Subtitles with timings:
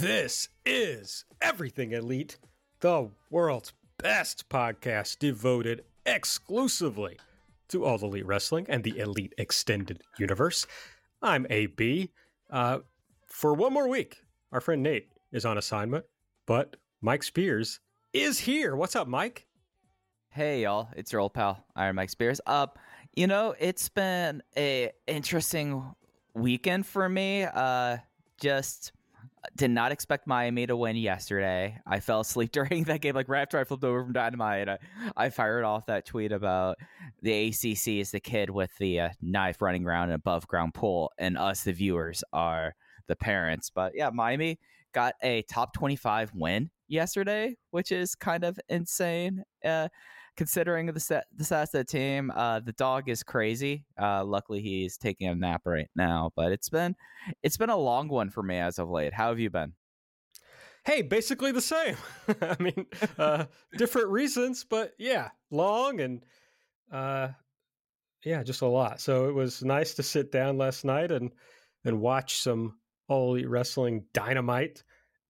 [0.00, 2.38] This is Everything Elite,
[2.78, 7.18] the world's best podcast devoted exclusively
[7.68, 10.68] to all elite wrestling and the elite extended universe.
[11.20, 12.12] I'm AB.
[12.48, 12.78] Uh,
[13.26, 16.04] for one more week, our friend Nate is on assignment,
[16.46, 17.80] but Mike Spears
[18.12, 18.76] is here.
[18.76, 19.46] What's up, Mike?
[20.30, 22.40] Hey y'all, it's your old pal Iron Mike Spears.
[22.46, 22.68] Uh,
[23.16, 25.82] you know, it's been a interesting
[26.34, 27.42] weekend for me.
[27.42, 27.96] Uh,
[28.40, 28.92] just
[29.56, 31.78] did not expect Miami to win yesterday.
[31.86, 34.68] I fell asleep during that game, like right after I flipped over from Dynamite.
[34.68, 34.78] I,
[35.16, 36.76] I fired off that tweet about
[37.22, 41.12] the ACC is the kid with the uh, knife running around an above ground pool,
[41.18, 42.74] and us, the viewers, are
[43.06, 43.70] the parents.
[43.70, 44.58] But yeah, Miami
[44.92, 49.44] got a top 25 win yesterday, which is kind of insane.
[49.64, 49.88] Uh,
[50.38, 53.84] considering the set, the stats of the team, uh, the dog is crazy.
[54.00, 56.94] Uh, luckily, he's taking a nap right now, but it's been
[57.42, 59.12] it's been a long one for me as of late.
[59.12, 59.72] How have you been?
[60.84, 61.96] Hey, basically the same.
[62.40, 62.86] I mean,
[63.18, 66.24] uh, different reasons, but yeah, long and
[66.92, 67.28] uh,
[68.24, 69.00] yeah, just a lot.
[69.00, 71.32] So it was nice to sit down last night and
[71.84, 72.78] and watch some
[73.08, 74.84] all wrestling dynamite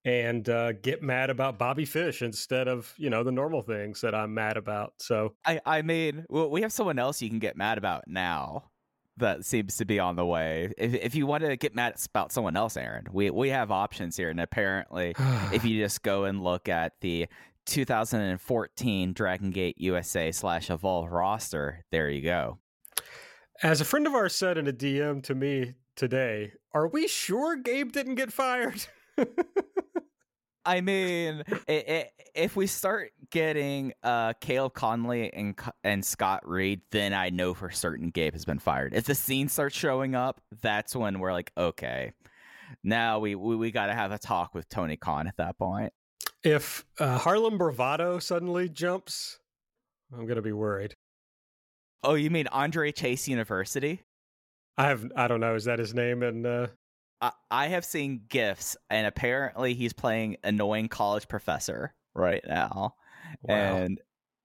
[0.08, 4.14] and uh, get mad about Bobby Fish instead of you know the normal things that
[4.14, 4.94] I'm mad about.
[4.98, 8.70] So I I mean, well, we have someone else you can get mad about now
[9.18, 10.72] that seems to be on the way.
[10.78, 14.16] If if you want to get mad about someone else, Aaron, we we have options
[14.16, 15.14] here, and apparently,
[15.52, 17.26] if you just go and look at the
[17.66, 22.58] 2014 Dragon Gate USA slash Evolve roster, there you go.
[23.62, 27.56] As a friend of ours said in a DM to me today, are we sure
[27.56, 28.86] Gabe didn't get fired?
[30.64, 36.82] I mean, it, it, if we start getting uh, Caleb Konley and and Scott Reed,
[36.90, 38.94] then I know for certain Gabe has been fired.
[38.94, 42.12] If the scene starts showing up, that's when we're like, okay,
[42.84, 45.92] now we we, we got to have a talk with Tony Khan at that point.
[46.44, 49.38] If uh, Harlem Bravado suddenly jumps,
[50.12, 50.94] I'm gonna be worried.
[52.04, 54.02] Oh, you mean Andre Chase University?
[54.76, 55.54] I have I don't know.
[55.54, 56.22] Is that his name?
[56.22, 56.66] And uh...
[57.50, 62.94] I, have seen gifs, and apparently he's playing annoying college professor right now,
[63.42, 63.54] wow.
[63.54, 64.00] and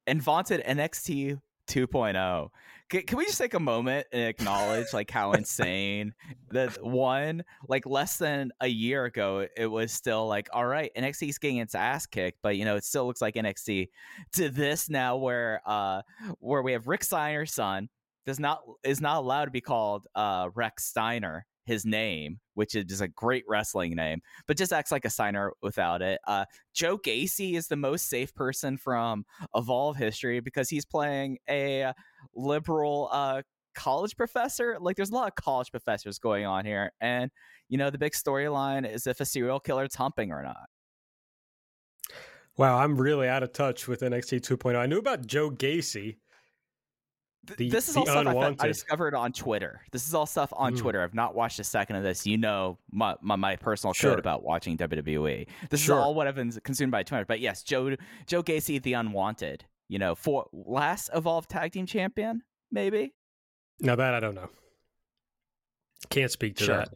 [0.08, 2.50] and vaunted NXT 2.0.
[2.90, 6.14] Can, can, we just take a moment and acknowledge like how insane
[6.52, 11.38] that one like less than a year ago it was still like all right NXT's
[11.38, 13.88] getting its ass kicked but you know it still looks like NXT
[14.34, 16.02] to this now where uh
[16.40, 17.90] where we have Rick Steiner's son
[18.26, 23.08] does not is not allowed to be called uh Rechsteiner his name, which is a
[23.08, 26.20] great wrestling name, but just acts like a signer without it.
[26.28, 29.26] Uh, Joe Gacy is the most safe person from
[29.56, 31.94] Evolve history because he's playing a
[32.36, 33.42] liberal uh,
[33.76, 34.78] college professor.
[34.80, 37.32] Like, there's a lot of college professors going on here, and
[37.70, 40.68] you know the big storyline is if a serial killer is humping or not.
[42.56, 44.76] Wow, I'm really out of touch with NXT 2.0.
[44.76, 46.18] I knew about Joe Gacy
[47.46, 49.82] the, this is all stuff I, I, discovered on Twitter.
[49.92, 50.78] This is all stuff on mm.
[50.78, 51.02] Twitter.
[51.02, 52.26] I've not watched a second of this.
[52.26, 54.12] You know my my, my personal sure.
[54.12, 55.48] code about watching WWE.
[55.70, 55.98] This sure.
[55.98, 57.26] is all what I've been consumed by Twitter.
[57.26, 57.96] But yes, Joe
[58.28, 59.66] Joe Gacy, the Unwanted.
[59.90, 62.42] You know, for last Evolved Tag Team Champion,
[62.72, 63.14] maybe.
[63.82, 64.50] Now that I don't know.
[66.10, 66.78] Can't speak to sure.
[66.78, 66.90] that.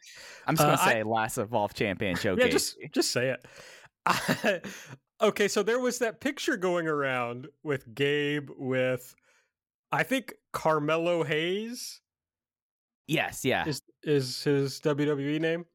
[0.46, 2.52] I'm just gonna uh, say I, last Evolved Champion Joe yeah, Gacy.
[2.52, 3.46] Just just say it.
[4.06, 4.62] I,
[5.22, 9.14] okay, so there was that picture going around with Gabe with
[9.92, 12.02] I think Carmelo Hayes.
[13.08, 13.66] Yes, yeah.
[13.66, 15.66] Is is his WWE name?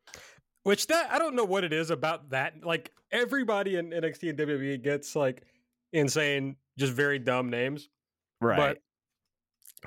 [0.65, 2.63] Which that I don't know what it is about that.
[2.63, 5.43] Like everybody in NXT and WWE gets like
[5.93, 7.89] insane, just very dumb names.
[8.41, 8.57] Right.
[8.57, 8.79] But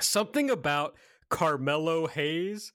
[0.03, 0.95] something about
[1.29, 2.73] Carmelo Hayes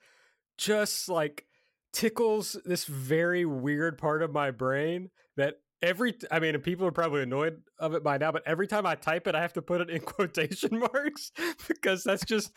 [0.56, 1.46] just like
[1.92, 7.22] tickles this very weird part of my brain that every I mean people are probably
[7.22, 9.80] annoyed of it by now, but every time I type it, I have to put
[9.80, 11.32] it in quotation marks
[11.68, 12.52] because that's just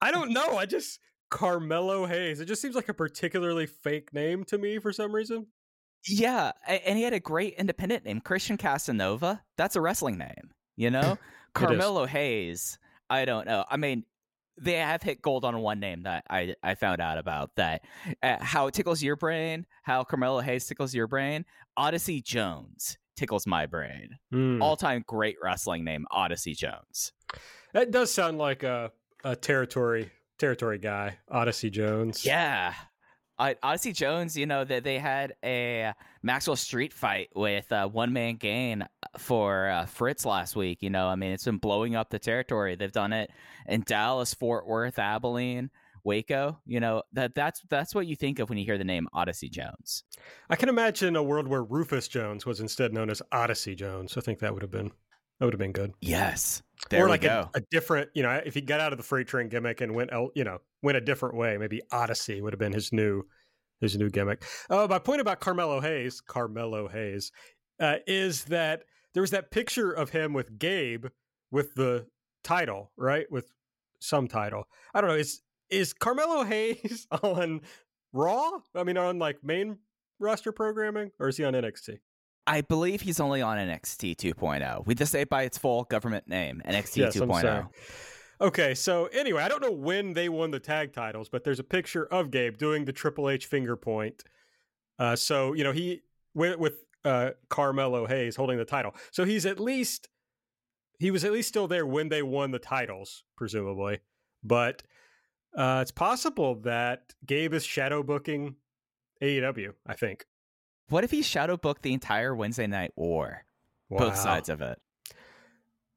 [0.00, 0.56] I don't know.
[0.56, 2.40] I just Carmelo Hayes.
[2.40, 5.46] It just seems like a particularly fake name to me for some reason.
[6.08, 9.42] Yeah, and he had a great independent name, Christian Casanova.
[9.56, 11.18] That's a wrestling name, you know?
[11.52, 12.78] Carmelo Hayes.
[13.10, 13.64] I don't know.
[13.68, 14.04] I mean,
[14.58, 17.84] they have hit gold on one name that I, I found out about that
[18.22, 21.44] uh, how it tickles your brain, how Carmelo Hayes tickles your brain.
[21.76, 24.10] Odyssey Jones tickles my brain.
[24.32, 24.62] Mm.
[24.62, 27.12] All time great wrestling name, Odyssey Jones.
[27.72, 28.92] That does sound like a,
[29.24, 32.24] a territory territory guy, Odyssey Jones.
[32.24, 32.74] Yeah,
[33.38, 35.92] uh, Odyssey Jones, you know that they had a
[36.22, 38.82] Maxwell Street fight with uh, One Man Gang
[39.18, 40.82] for uh, Fritz last week.
[40.82, 42.76] You know, I mean, it's been blowing up the territory.
[42.76, 43.30] They've done it
[43.66, 45.70] in Dallas, Fort Worth, Abilene,
[46.04, 46.58] Waco.
[46.64, 49.48] You know that that's that's what you think of when you hear the name Odyssey
[49.48, 50.04] Jones.
[50.48, 54.16] I can imagine a world where Rufus Jones was instead known as Odyssey Jones.
[54.16, 54.92] I think that would have been
[55.38, 55.92] that would have been good.
[56.00, 56.62] Yes.
[56.88, 59.26] There or like a, a, different, you know, if he got out of the freight
[59.26, 62.72] train gimmick and went, you know, went a different way, maybe Odyssey would have been
[62.72, 63.24] his new
[63.80, 64.42] his new gimmick.
[64.70, 67.30] Oh, my point about Carmelo Hayes, Carmelo Hayes,
[67.78, 71.06] uh, is that there was that picture of him with Gabe
[71.50, 72.06] with the
[72.42, 73.26] title, right?
[73.30, 73.52] With
[74.00, 74.64] some title.
[74.94, 75.16] I don't know.
[75.16, 77.62] Is is Carmelo Hayes on
[78.12, 78.60] Raw?
[78.74, 79.78] I mean, on like main
[80.18, 81.98] roster programming, or is he on NXT?
[82.46, 84.86] I believe he's only on NXT 2.0.
[84.86, 87.68] We just say it by its full government name, NXT yes, 2.0.
[88.40, 91.64] Okay, so anyway, I don't know when they won the tag titles, but there's a
[91.64, 94.24] picture of Gabe doing the Triple H finger point.
[94.98, 96.02] Uh, so you know he
[96.34, 100.08] with, with uh, Carmelo Hayes holding the title, so he's at least
[100.98, 104.00] he was at least still there when they won the titles, presumably.
[104.44, 104.82] But
[105.56, 108.56] uh, it's possible that Gabe is shadow booking
[109.22, 109.72] AEW.
[109.86, 110.26] I think.
[110.88, 113.44] What if he shadow booked the entire Wednesday Night War?
[113.88, 113.98] Wow.
[113.98, 114.80] Both sides of it.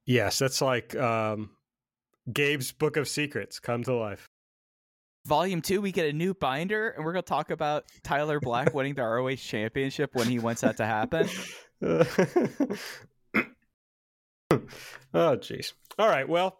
[0.05, 1.51] Yes, that's like um,
[2.31, 4.27] Gabe's Book of Secrets come to life.
[5.25, 8.73] Volume two, we get a new binder, and we're going to talk about Tyler Black
[8.73, 11.29] winning the ROH Championship when he wants that to happen.
[11.81, 12.05] oh,
[15.13, 15.73] jeez.
[15.99, 16.27] All right.
[16.27, 16.59] Well,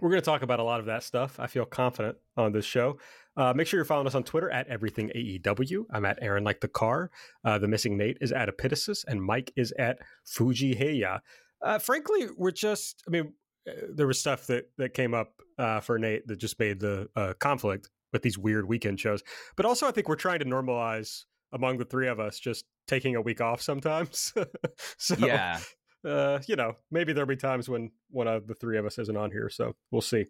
[0.00, 1.40] we're going to talk about a lot of that stuff.
[1.40, 2.98] I feel confident on this show.
[3.38, 5.84] Uh, make sure you're following us on Twitter at everything AEW.
[5.92, 7.10] I'm at Aaron like the car.
[7.44, 11.20] Uh, the missing Nate is at Epitasis, and Mike is at Fuji Heya.
[11.62, 13.04] Uh, frankly, we're just.
[13.06, 13.32] I mean,
[13.68, 17.08] uh, there was stuff that that came up uh, for Nate that just made the
[17.14, 19.22] uh, conflict with these weird weekend shows.
[19.56, 23.14] But also, I think we're trying to normalize among the three of us just taking
[23.14, 24.32] a week off sometimes.
[24.98, 25.60] so, yeah.
[26.04, 29.16] Uh, you know, maybe there'll be times when one of the three of us isn't
[29.16, 29.48] on here.
[29.48, 30.26] So we'll see.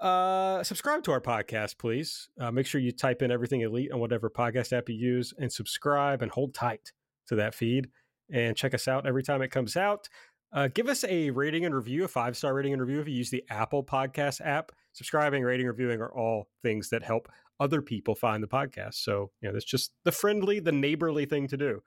[0.00, 2.30] Uh, subscribe to our podcast, please.
[2.40, 5.52] Uh, make sure you type in everything elite on whatever podcast app you use and
[5.52, 6.92] subscribe and hold tight
[7.28, 7.88] to that feed
[8.32, 10.08] and check us out every time it comes out.
[10.52, 13.14] Uh, give us a rating and review, a five star rating and review if you
[13.14, 14.72] use the Apple Podcast app.
[14.92, 17.28] Subscribing, rating, reviewing are all things that help
[17.60, 18.94] other people find the podcast.
[18.94, 21.82] So, you know, that's just the friendly, the neighborly thing to do.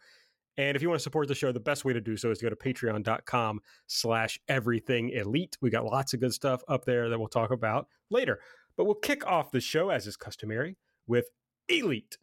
[0.58, 2.40] And if you want to support the show, the best way to do so is
[2.40, 5.58] to go to patreon.com slash everything elite.
[5.62, 8.40] We got lots of good stuff up there that we'll talk about later.
[8.78, 10.78] But we'll kick off the show, as is customary,
[11.08, 11.26] with
[11.70, 12.18] Elite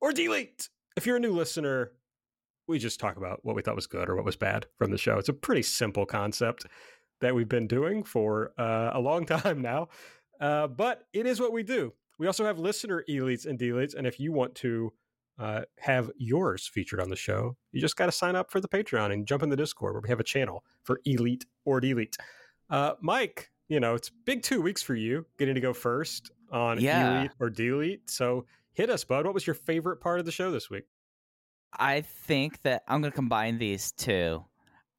[0.00, 0.68] or Delete.
[0.96, 1.92] If you're a new listener,
[2.66, 4.98] we just talk about what we thought was good or what was bad from the
[4.98, 5.18] show.
[5.18, 6.66] It's a pretty simple concept
[7.20, 9.88] that we've been doing for uh, a long time now,
[10.40, 11.92] uh, but it is what we do.
[12.18, 14.92] We also have listener elites and deletes, and if you want to
[15.38, 18.68] uh, have yours featured on the show, you just got to sign up for the
[18.68, 22.16] Patreon and jump in the Discord where we have a channel for Elite or Delete.
[22.70, 26.80] Uh, Mike, you know, it's big two weeks for you getting to go first on
[26.80, 27.20] yeah.
[27.20, 28.08] Elite or Delete.
[28.08, 29.24] So hit us, bud.
[29.24, 30.84] What was your favorite part of the show this week?
[31.78, 34.44] I think that I'm going to combine these two.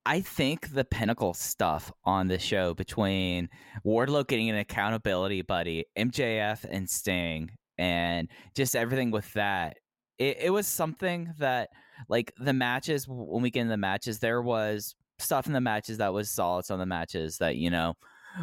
[0.05, 3.49] I think the pinnacle stuff on the show between
[3.85, 9.77] Wardlow getting an accountability buddy, MJF and Sting, and just everything with that
[10.17, 11.69] it, it was something that
[12.09, 15.97] like the matches when we get in the matches there was stuff in the matches
[15.97, 17.95] that was solid on the matches that you know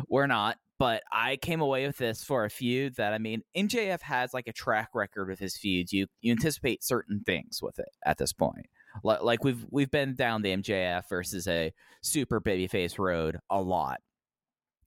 [0.09, 4.01] were not but i came away with this for a feud that i mean mjf
[4.01, 5.93] has like a track record with his feuds.
[5.93, 8.67] You you anticipate certain things with it at this point.
[9.03, 14.01] Like we've we've been down the mjf versus a super babyface road a lot.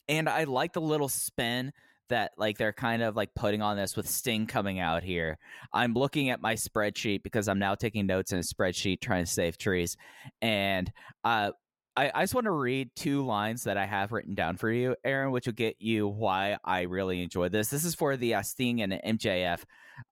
[0.10, 1.72] And i like the little spin
[2.10, 5.38] that like they're kind of like putting on this with Sting coming out here.
[5.74, 9.32] I'm looking at my spreadsheet because I'm now taking notes in a spreadsheet trying to
[9.32, 9.98] save trees,
[10.42, 10.92] and
[11.24, 11.52] uh,
[11.98, 14.96] I, I just want to read two lines that I have written down for you,
[15.04, 17.70] Aaron, which will get you why I really enjoy this.
[17.70, 19.64] This is for the uh, Sting and MJF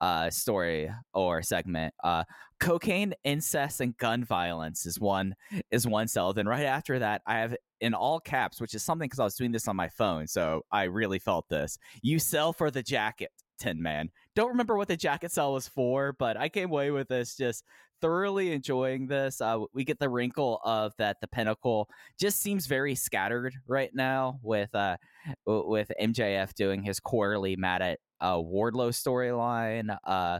[0.02, 1.94] uh, story or segment.
[2.04, 2.24] Uh,
[2.60, 5.36] cocaine, incest, and gun violence is one
[5.72, 6.34] is one cell.
[6.34, 9.36] Then right after that, I have in all caps, which is something because I was
[9.36, 11.78] doing this on my phone, so I really felt this.
[12.02, 14.10] You sell for the jacket, Tin Man.
[14.36, 17.64] Don't remember what the jacket cell was for, but I came away with this just
[18.02, 19.42] thoroughly enjoying this.
[19.42, 24.40] Uh, we get the wrinkle of that the Pinnacle just seems very scattered right now
[24.44, 24.98] with uh
[25.46, 29.96] with MJF doing his quarterly mad at uh, Wardlow storyline.
[30.04, 30.40] Uh,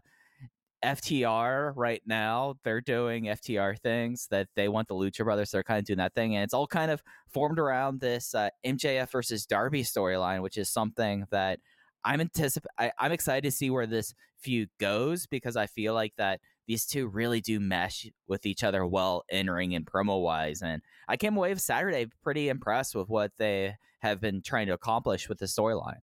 [0.84, 5.52] FTR right now, they're doing FTR things that they want the Lucha Brothers.
[5.52, 8.50] They're kind of doing that thing, and it's all kind of formed around this uh,
[8.66, 11.60] MJF versus Darby storyline, which is something that
[12.04, 16.14] I'm anticip- I, I'm excited to see where this feud goes because I feel like
[16.18, 20.62] that these two really do mesh with each other well in ring and promo wise.
[20.62, 25.28] And I came away Saturday pretty impressed with what they have been trying to accomplish
[25.30, 26.00] with the storyline.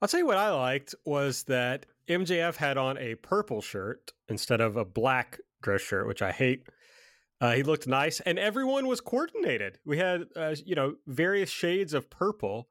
[0.00, 4.60] I'll tell you what I liked was that MJF had on a purple shirt instead
[4.60, 6.66] of a black dress shirt, which I hate.
[7.40, 9.78] Uh, he looked nice, and everyone was coordinated.
[9.84, 12.68] We had, uh, you know, various shades of purple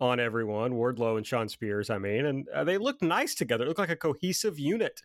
[0.00, 3.64] on everyone, Wardlow and Shawn Spears, I mean, and uh, they looked nice together.
[3.64, 5.00] It looked like a cohesive unit.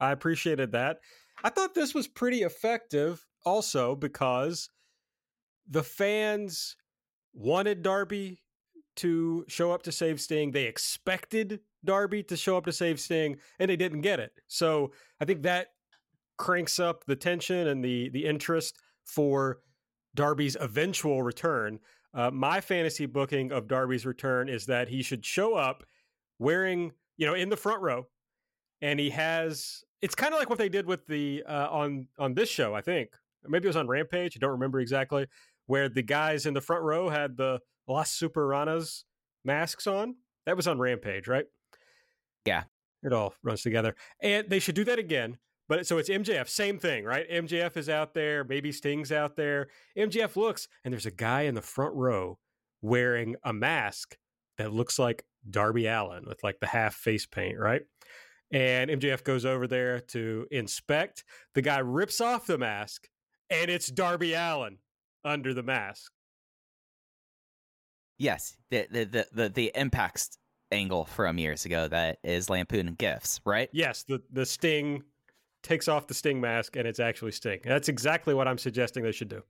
[0.00, 0.98] I appreciated that.
[1.42, 4.70] I thought this was pretty effective also because
[5.68, 6.76] the fans
[7.34, 8.42] wanted Darby
[8.96, 10.50] to show up to save Sting.
[10.50, 14.32] They expected Darby to show up to save Sting, and they didn't get it.
[14.46, 15.68] So I think that
[16.36, 19.58] cranks up the tension and the the interest for
[20.14, 21.80] Darby's eventual return.
[22.14, 25.84] Uh, my fantasy booking of Darby's return is that he should show up
[26.38, 28.06] wearing, you know, in the front row,
[28.80, 29.84] and he has.
[30.00, 32.80] It's kind of like what they did with the uh, on on this show, I
[32.80, 33.10] think.
[33.46, 34.36] Maybe it was on Rampage.
[34.36, 35.26] I don't remember exactly
[35.66, 39.04] where the guys in the front row had the Las Superanas
[39.44, 40.16] masks on.
[40.46, 41.44] That was on Rampage, right?
[42.44, 42.64] Yeah.
[43.02, 43.94] It all runs together.
[44.20, 45.38] And they should do that again.
[45.68, 47.30] But so it's MJF, same thing, right?
[47.30, 49.68] MJF is out there, maybe Sting's out there.
[49.96, 52.38] MJF looks, and there's a guy in the front row
[52.80, 54.16] wearing a mask
[54.56, 57.82] that looks like Darby Allin with like the half face paint, right?
[58.50, 61.24] And MJF goes over there to inspect.
[61.54, 63.08] The guy rips off the mask,
[63.50, 64.78] and it's Darby Allin
[65.22, 66.10] under the mask.
[68.16, 70.38] Yes, the the the the, the impacts
[70.70, 73.68] angle from years ago that is lampoon and gifts, right?
[73.72, 75.02] Yes, the the Sting
[75.62, 77.60] takes off the Sting mask and it's actually Sting.
[77.64, 79.42] That's exactly what I'm suggesting they should do.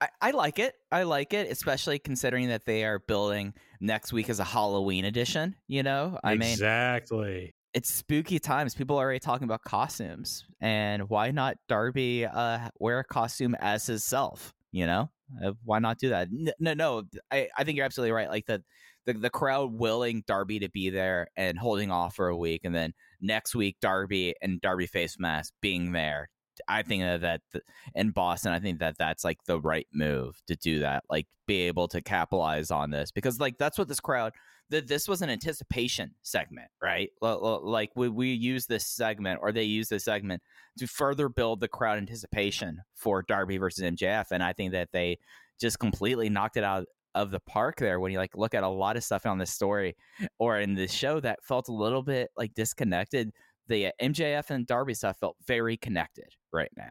[0.00, 0.74] I, I like it.
[0.90, 5.54] I like it, especially considering that they are building next week as a Halloween edition.
[5.68, 7.54] You know, I mean, exactly.
[7.72, 8.74] It's spooky times.
[8.74, 13.86] People are already talking about costumes, and why not Darby uh, wear a costume as
[13.86, 14.52] his self?
[14.72, 15.10] You know,
[15.42, 16.28] uh, why not do that?
[16.58, 18.28] No, no, I, I think you're absolutely right.
[18.28, 18.62] Like the,
[19.06, 22.74] the the crowd willing Darby to be there and holding off for a week, and
[22.74, 26.28] then next week Darby and Darby face mask being there.
[26.68, 27.62] I think that, that
[27.94, 31.04] in Boston, I think that that's like the right move to do that.
[31.08, 34.32] Like be able to capitalize on this because like that's what this crowd.
[34.70, 37.10] That this was an anticipation segment, right?
[37.20, 40.42] Like we we use this segment or they use this segment
[40.78, 45.18] to further build the crowd anticipation for Darby versus MJF, and I think that they
[45.60, 48.68] just completely knocked it out of the park there when you like look at a
[48.68, 49.96] lot of stuff on this story
[50.38, 53.30] or in this show that felt a little bit like disconnected.
[53.68, 56.90] The uh, MJF and Darby stuff felt very connected right now.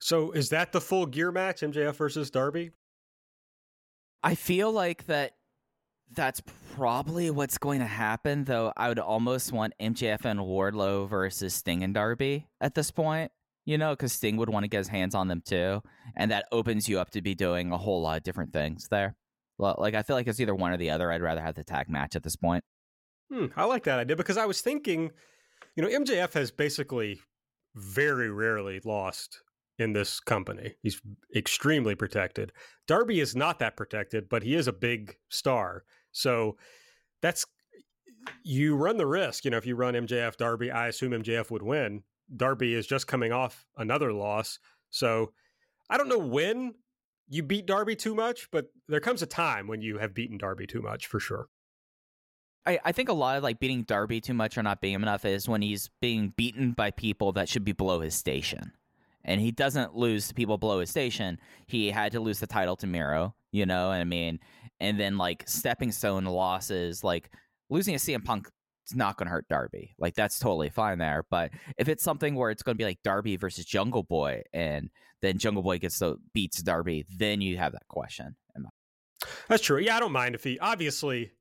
[0.00, 2.70] So is that the full gear match, MJF versus Darby?
[4.22, 5.32] I feel like that
[6.14, 6.42] that's
[6.74, 11.82] probably what's going to happen, though I would almost want MJF and Wardlow versus Sting
[11.82, 13.30] and Darby at this point,
[13.64, 15.82] you know, because Sting would want to get his hands on them too.
[16.16, 19.16] And that opens you up to be doing a whole lot of different things there.
[19.58, 21.10] Like, I feel like it's either one or the other.
[21.10, 22.64] I'd rather have the tag match at this point.
[23.30, 25.10] Hmm, I like that idea because I was thinking,
[25.76, 27.20] you know, MJF has basically
[27.74, 29.42] very rarely lost
[29.78, 30.74] in this company.
[30.82, 31.00] He's
[31.34, 32.52] extremely protected.
[32.86, 35.84] Darby is not that protected, but he is a big star.
[36.12, 36.56] So
[37.22, 37.44] that's
[38.42, 39.44] you run the risk.
[39.44, 42.02] You know, if you run MJF Darby, I assume MJF would win.
[42.36, 44.58] Darby is just coming off another loss.
[44.90, 45.32] So
[45.88, 46.74] I don't know when
[47.28, 50.66] you beat Darby too much, but there comes a time when you have beaten Darby
[50.66, 51.48] too much for sure.
[52.66, 55.24] I, I think a lot of like beating Darby too much or not being enough
[55.24, 58.72] is when he's being beaten by people that should be below his station.
[59.24, 61.38] And he doesn't lose to people below his station.
[61.66, 64.40] He had to lose the title to Miro, you know, and I mean,
[64.80, 67.30] and then like stepping stone losses, like
[67.68, 68.48] losing a CM Punk
[68.88, 69.94] it's not going to hurt Darby.
[69.98, 71.26] Like that's totally fine there.
[71.28, 74.88] But if it's something where it's going to be like Darby versus Jungle Boy, and
[75.22, 78.36] then Jungle Boy gets the beats Darby, then you have that question.
[79.48, 79.78] That's true.
[79.78, 81.32] Yeah, I don't mind if he obviously.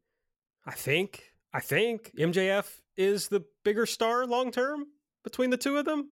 [0.66, 2.68] I think I think MJF
[2.98, 4.86] is the bigger star long term
[5.24, 6.12] between the two of them.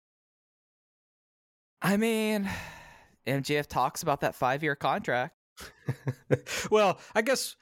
[1.82, 2.50] I mean,
[3.28, 5.36] MJF talks about that five year contract.
[6.72, 7.56] well, I guess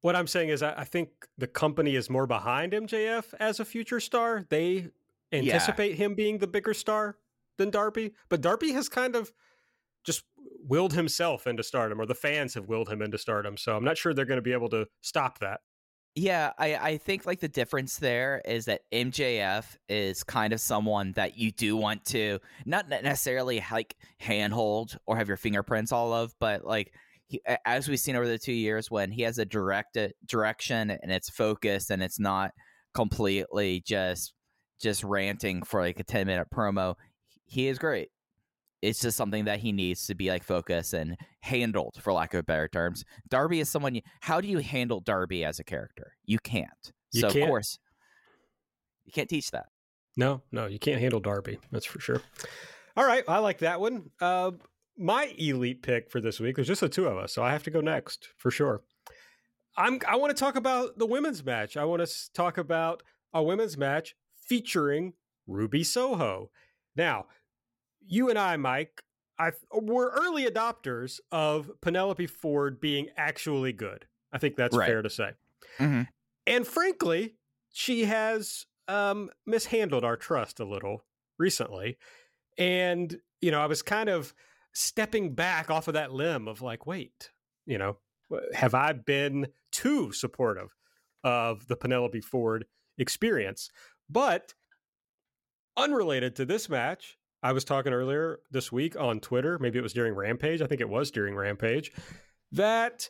[0.00, 3.64] what I'm saying is I, I, think the company is more behind MJF as a
[3.64, 4.44] future star.
[4.48, 4.88] They
[5.30, 5.96] anticipate yeah.
[5.96, 7.18] him being the bigger star
[7.60, 9.30] than Darby, but Darby has kind of
[10.02, 10.24] just
[10.66, 13.56] willed himself into stardom, or the fans have willed him into stardom.
[13.56, 15.60] So I'm not sure they're going to be able to stop that.
[16.16, 21.12] Yeah, I, I think like the difference there is that MJF is kind of someone
[21.12, 26.34] that you do want to not necessarily like handhold or have your fingerprints all of,
[26.40, 26.92] but like
[27.26, 30.90] he, as we've seen over the two years, when he has a direct uh, direction
[30.90, 32.52] and it's focused and it's not
[32.92, 34.32] completely just
[34.80, 36.96] just ranting for like a 10 minute promo,
[37.50, 38.10] he is great.
[38.80, 42.46] It's just something that he needs to be like focused and handled for lack of
[42.46, 43.04] better terms.
[43.28, 46.12] Darby is someone you, how do you handle darby as a character?
[46.24, 46.92] You can't.
[47.12, 47.42] You so can't.
[47.42, 47.78] of course
[49.04, 49.66] you can't teach that.
[50.16, 52.22] No no you can't handle darby that's for sure.
[52.96, 54.10] All right i like that one.
[54.20, 54.52] Uh,
[54.96, 57.62] my elite pick for this week was just the two of us so i have
[57.64, 58.82] to go next for sure.
[59.76, 61.76] I'm i want to talk about the women's match.
[61.76, 63.02] I want to talk about
[63.34, 65.14] a women's match featuring
[65.46, 66.50] ruby soho.
[66.96, 67.26] Now
[68.06, 69.02] you and I, Mike,
[69.38, 74.06] I were early adopters of Penelope Ford being actually good.
[74.32, 74.86] I think that's right.
[74.86, 75.30] fair to say.
[75.78, 76.02] Mm-hmm.
[76.46, 77.36] And frankly,
[77.72, 81.04] she has um, mishandled our trust a little
[81.38, 81.96] recently.
[82.58, 84.34] And, you know, I was kind of
[84.72, 87.30] stepping back off of that limb of like, wait,
[87.66, 87.96] you know,
[88.52, 90.74] have I been too supportive
[91.24, 92.66] of the Penelope Ford
[92.98, 93.70] experience?
[94.08, 94.54] But
[95.76, 99.92] unrelated to this match, I was talking earlier this week on Twitter, maybe it was
[99.92, 101.92] during Rampage, I think it was during Rampage,
[102.52, 103.08] that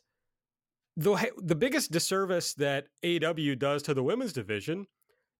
[0.96, 4.86] the the biggest disservice that AEW does to the women's division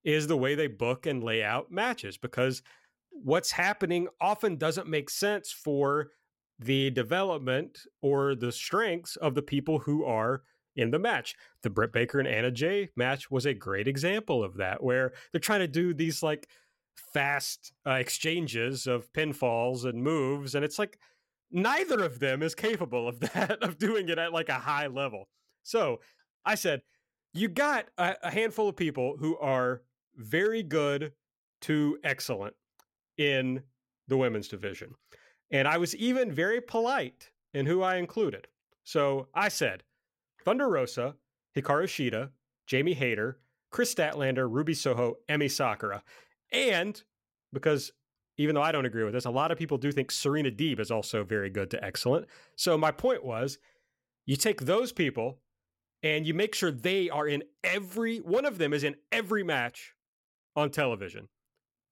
[0.05, 2.63] is the way they book and lay out matches because
[3.11, 6.09] what's happening often doesn't make sense for
[6.59, 10.43] the development or the strengths of the people who are
[10.77, 11.35] in the match.
[11.63, 15.41] The Britt Baker and Anna Jay match was a great example of that, where they're
[15.41, 16.49] trying to do these like
[16.97, 20.99] fast uh, exchanges of pinfalls and moves and it's like
[21.51, 25.29] neither of them is capable of that of doing it at like a high level.
[25.63, 26.01] So
[26.45, 26.83] i said
[27.33, 29.83] you got a, a handful of people who are
[30.17, 31.13] very good
[31.63, 32.55] to excellent
[33.19, 33.63] in
[34.09, 34.95] the women's division.
[35.51, 38.47] And i was even very polite in who i included.
[38.85, 39.83] So i said
[40.45, 41.15] thunder rosa
[41.57, 42.31] hikaru shida
[42.67, 43.39] jamie hayter
[43.71, 46.03] Kris statlander ruby soho Emi sakura
[46.53, 47.03] and
[47.53, 47.93] because
[48.39, 50.81] even though I don't agree with this, a lot of people do think Serena Deeb
[50.81, 52.27] is also very good to excellent.
[52.57, 53.59] So my point was
[54.27, 55.41] you take those people
[56.03, 59.93] and you make sure they are in every one of them is in every match
[60.57, 61.29] on television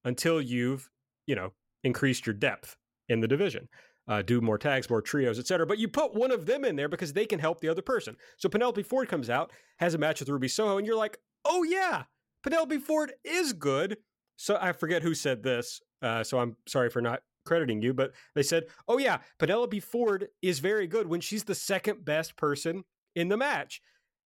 [0.05, 0.89] until you've,
[1.27, 1.53] you know,
[1.85, 2.77] increased your depth
[3.09, 3.69] in the division.
[4.09, 5.67] Uh, do more tags, more trios, etc.
[5.67, 8.17] But you put one of them in there because they can help the other person.
[8.39, 11.63] So Penelope Ford comes out, has a match with Ruby Soho, and you're like, oh
[11.63, 12.05] yeah,
[12.43, 13.99] Penelope Ford is good
[14.39, 15.81] so I forget who said this.
[16.01, 20.29] Uh, so I'm sorry for not crediting you, but they said, "Oh yeah, Penelope Ford
[20.41, 22.85] is very good when she's the second best person
[23.17, 23.83] in the match."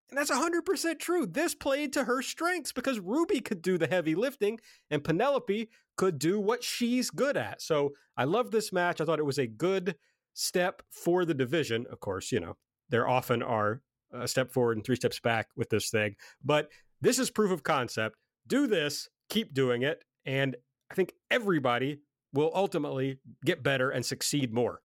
[0.09, 1.25] And that's 100% true.
[1.25, 6.19] This played to her strengths because Ruby could do the heavy lifting and Penelope could
[6.19, 7.61] do what she's good at.
[7.61, 8.99] So I love this match.
[8.99, 9.95] I thought it was a good
[10.33, 11.85] step for the division.
[11.89, 12.57] Of course, you know,
[12.89, 16.69] there often are a step forward and three steps back with this thing, but
[16.99, 18.17] this is proof of concept.
[18.47, 20.03] Do this keep doing it.
[20.25, 20.55] And
[20.91, 22.01] I think everybody
[22.33, 24.81] will ultimately get better and succeed more.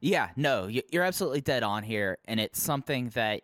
[0.00, 2.18] Yeah, no, you're absolutely dead on here.
[2.26, 3.42] And it's something that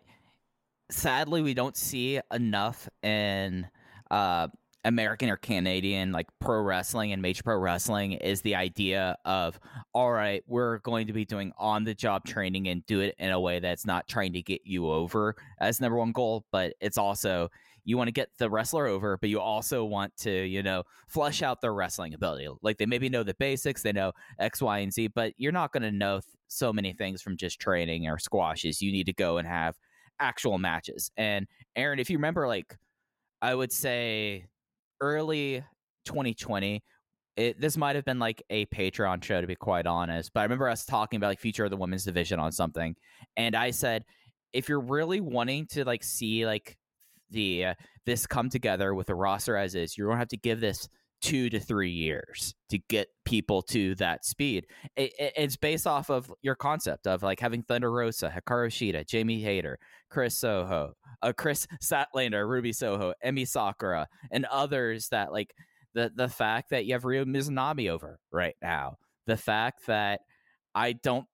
[0.91, 3.67] sadly we don't see enough in
[4.11, 4.49] uh,
[4.85, 9.59] American or Canadian like pro wrestling and major pro wrestling is the idea of
[9.93, 13.31] all right, we're going to be doing on the job training and do it in
[13.31, 16.97] a way that's not trying to get you over as number one goal, but it's
[16.97, 17.49] also
[17.85, 21.41] you want to get the wrestler over, but you also want to, you know, flush
[21.41, 22.47] out their wrestling ability.
[22.61, 25.73] Like they maybe know the basics, they know X, Y, and Z, but you're not
[25.73, 28.81] going to know th- so many things from just training or squashes.
[28.81, 29.75] You need to go and have
[30.19, 31.11] actual matches.
[31.17, 32.77] And Aaron, if you remember, like
[33.41, 34.45] I would say
[35.01, 35.63] early
[36.05, 36.83] 2020,
[37.35, 40.43] it, this might have been like a Patreon show to be quite honest, but I
[40.43, 42.95] remember us talking about like future of the women's division on something,
[43.35, 44.05] and I said
[44.53, 46.77] if you're really wanting to like see like
[47.33, 47.73] the uh,
[48.05, 49.97] this come together with the roster as is.
[49.97, 50.87] You're going to have to give this
[51.21, 54.65] two to three years to get people to that speed.
[54.97, 59.07] It, it, it's based off of your concept of like having Thunder Rosa, Hikaru Shida,
[59.07, 65.53] Jamie Hayter, Chris Soho, uh, Kris Statlander, Ruby Soho, Emi Sakura, and others that like
[65.93, 70.21] the the fact that you have Ryo Mizunami over right now, the fact that
[70.75, 71.25] I don't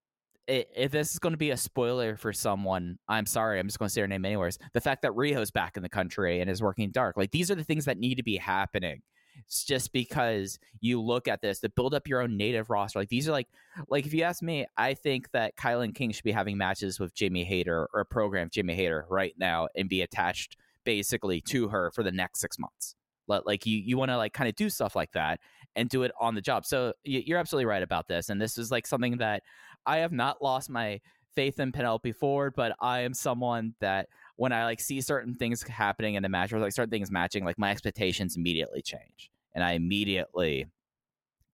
[0.49, 3.59] if this is going to be a spoiler for someone, I'm sorry.
[3.59, 4.57] I'm just going to say her name anyways.
[4.73, 7.55] The fact that Riho's back in the country and is working dark, like these are
[7.55, 9.01] the things that need to be happening.
[9.45, 12.99] It's just because you look at this to build up your own native roster.
[12.99, 13.47] Like these are like,
[13.87, 17.13] like if you ask me, I think that KiLynn King should be having matches with
[17.13, 21.91] Jamie Hayter or a program Jamie Hayter right now and be attached basically to her
[21.91, 22.95] for the next six months.
[23.29, 25.39] Like you, you want to like kind of do stuff like that
[25.75, 26.65] and do it on the job.
[26.65, 28.29] So you're absolutely right about this.
[28.29, 29.43] And this is like something that
[29.85, 30.99] I have not lost my
[31.35, 35.63] faith in Penelope Ford, but I am someone that when I like see certain things
[35.63, 39.29] happening in the match or like certain things matching, like my expectations immediately change.
[39.53, 40.67] And I immediately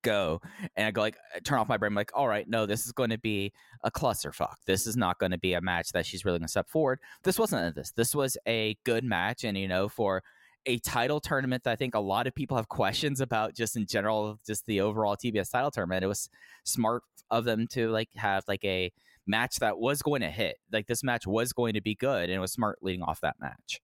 [0.05, 0.39] go
[0.75, 2.85] and I go like I turn off my brain I'm like all right no this
[2.85, 3.51] is going to be
[3.83, 6.51] a clusterfuck this is not going to be a match that she's really going to
[6.51, 10.21] step forward this wasn't this this was a good match and you know for
[10.65, 13.85] a title tournament that I think a lot of people have questions about just in
[13.85, 16.03] general, just the overall TBS title tournament.
[16.03, 16.29] It was
[16.63, 18.91] smart of them to like have like a
[19.27, 20.57] match that was going to hit.
[20.71, 23.35] Like this match was going to be good, and it was smart leading off that
[23.39, 23.81] match.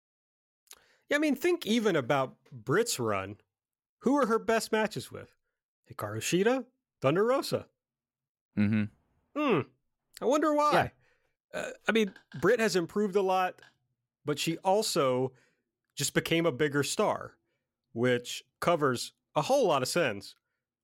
[1.10, 3.38] Yeah, I mean, think even about Britt's run.
[4.00, 5.34] Who were her best matches with?
[5.92, 6.66] Hikaru Shida,
[7.02, 7.68] Thunder Rosa.
[8.58, 8.84] Mm-hmm.
[9.36, 9.62] Hmm.
[10.22, 10.92] I wonder why.
[11.54, 11.60] Yeah.
[11.60, 13.56] Uh, I mean, Britt has improved a lot,
[14.26, 15.32] but she also
[15.96, 17.34] just became a bigger star,
[17.94, 20.36] which covers a whole lot of sins.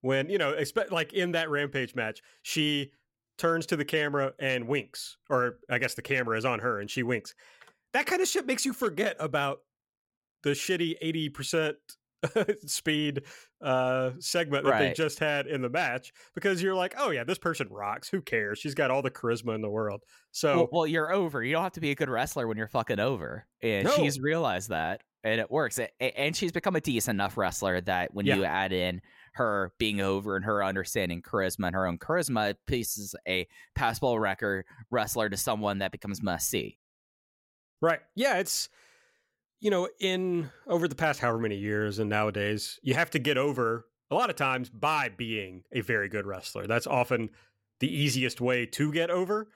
[0.02, 2.91] When, you know, expect like in that Rampage match, she
[3.38, 6.89] turns to the camera and winks, or I guess the camera is on her and
[6.89, 7.36] she winks.
[7.93, 9.62] That kind of shit makes you forget about
[10.43, 10.95] the shitty
[11.32, 11.76] 80%
[12.65, 13.23] speed
[13.62, 14.79] uh, segment that right.
[14.79, 18.10] they just had in the match because you're like, oh yeah, this person rocks.
[18.10, 18.60] Who cares?
[18.60, 20.01] She's got all the charisma in the world.
[20.31, 21.43] So well, well you're over.
[21.43, 23.91] You don't have to be a good wrestler when you're fucking over, and no.
[23.91, 25.79] she's realized that, and it works.
[25.99, 28.36] And she's become a decent enough wrestler that when yeah.
[28.36, 29.01] you add in
[29.34, 34.19] her being over and her understanding charisma and her own charisma, it pieces a passable
[34.19, 36.77] record wrestler to someone that becomes must see.
[37.81, 37.99] Right.
[38.15, 38.38] Yeah.
[38.38, 38.69] It's
[39.62, 43.38] you know, in over the past however many years and nowadays, you have to get
[43.38, 46.67] over a lot of times by being a very good wrestler.
[46.67, 47.30] That's often
[47.80, 49.47] the easiest way to get over.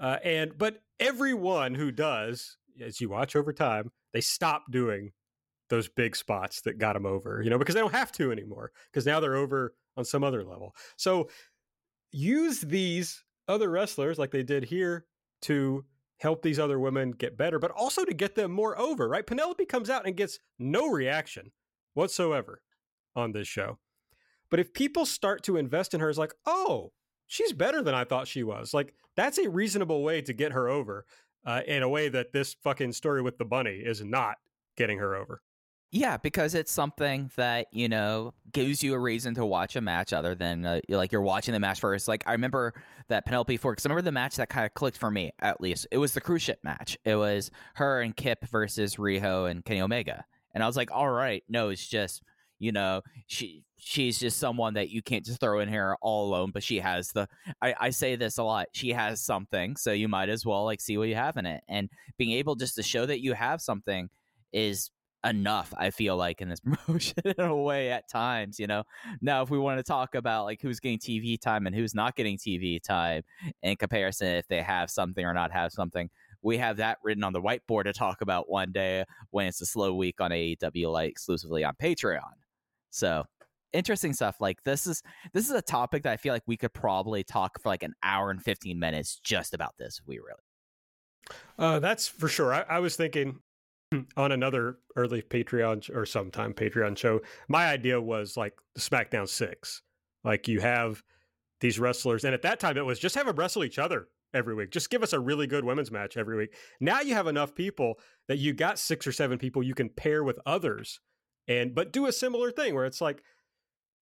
[0.00, 5.10] Uh, and but everyone who does, as you watch over time, they stop doing
[5.68, 8.72] those big spots that got them over, you know, because they don't have to anymore
[8.90, 10.74] because now they're over on some other level.
[10.96, 11.28] So
[12.12, 15.06] use these other wrestlers like they did here
[15.42, 15.84] to
[16.20, 19.26] help these other women get better, but also to get them more over, right?
[19.26, 21.50] Penelope comes out and gets no reaction
[21.94, 22.62] whatsoever
[23.16, 23.78] on this show.
[24.50, 26.92] But if people start to invest in her as like, oh,
[27.26, 30.68] she's better than I thought she was, like that's a reasonable way to get her
[30.68, 31.06] over
[31.46, 34.36] uh, in a way that this fucking story with the bunny is not
[34.76, 35.40] getting her over.
[35.92, 40.12] Yeah, because it's something that you know gives you a reason to watch a match
[40.12, 42.06] other than uh, like you're watching the match first.
[42.06, 42.74] Like I remember
[43.08, 43.74] that Penelope Ford.
[43.74, 45.88] Because I remember the match that kind of clicked for me at least.
[45.90, 46.96] It was the cruise ship match.
[47.04, 50.24] It was her and Kip versus Riho and Kenny Omega,
[50.54, 52.22] and I was like, all right, no, it's just
[52.60, 56.50] you know she she's just someone that you can't just throw in here all alone
[56.52, 57.26] but she has the
[57.62, 60.82] I, I say this a lot she has something so you might as well like
[60.82, 63.62] see what you have in it and being able just to show that you have
[63.62, 64.10] something
[64.52, 64.90] is
[65.24, 68.82] enough i feel like in this promotion in a way at times you know
[69.20, 72.16] now if we want to talk about like who's getting tv time and who's not
[72.16, 73.22] getting tv time
[73.62, 76.08] in comparison if they have something or not have something
[76.42, 79.66] we have that written on the whiteboard to talk about one day when it's a
[79.66, 82.20] slow week on aew like exclusively on patreon
[82.90, 83.24] so
[83.72, 85.02] interesting stuff like this is
[85.32, 87.94] this is a topic that i feel like we could probably talk for like an
[88.02, 90.40] hour and 15 minutes just about this if we really
[91.58, 92.52] uh, that's for sure.
[92.52, 93.38] I, I was thinking
[94.16, 99.82] on another early Patreon or sometime Patreon show, my idea was like SmackDown six.
[100.24, 101.02] Like you have
[101.60, 104.54] these wrestlers, and at that time it was just have them wrestle each other every
[104.54, 104.70] week.
[104.70, 106.54] Just give us a really good women's match every week.
[106.80, 107.98] Now you have enough people
[108.28, 111.00] that you got six or seven people you can pair with others,
[111.48, 113.22] and but do a similar thing where it's like,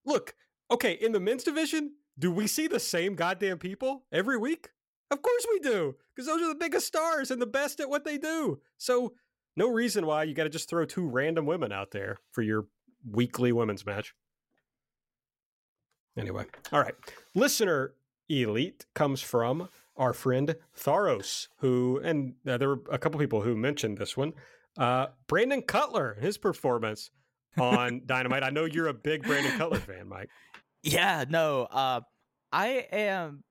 [0.05, 0.35] look,
[0.71, 4.71] okay, in the men's division, do we see the same goddamn people every week?
[5.11, 8.05] Of course we do, because those are the biggest stars and the best at what
[8.05, 8.61] they do.
[8.77, 9.15] So
[9.59, 12.67] no reason why you got to just throw two random women out there for your
[13.11, 14.15] weekly women's match.
[16.17, 16.95] Anyway, all right.
[17.35, 17.93] Listener
[18.29, 23.57] elite comes from our friend Tharos, who, and uh, there were a couple people who
[23.57, 24.33] mentioned this one.
[24.79, 27.11] Uh, Brandon Cutler, his performance
[27.59, 28.45] on Dynamite.
[28.45, 30.31] I know you're a big Brandon Cutler fan, Mike.
[30.85, 31.63] Yeah, no.
[31.65, 32.01] Uh,
[32.53, 33.43] I am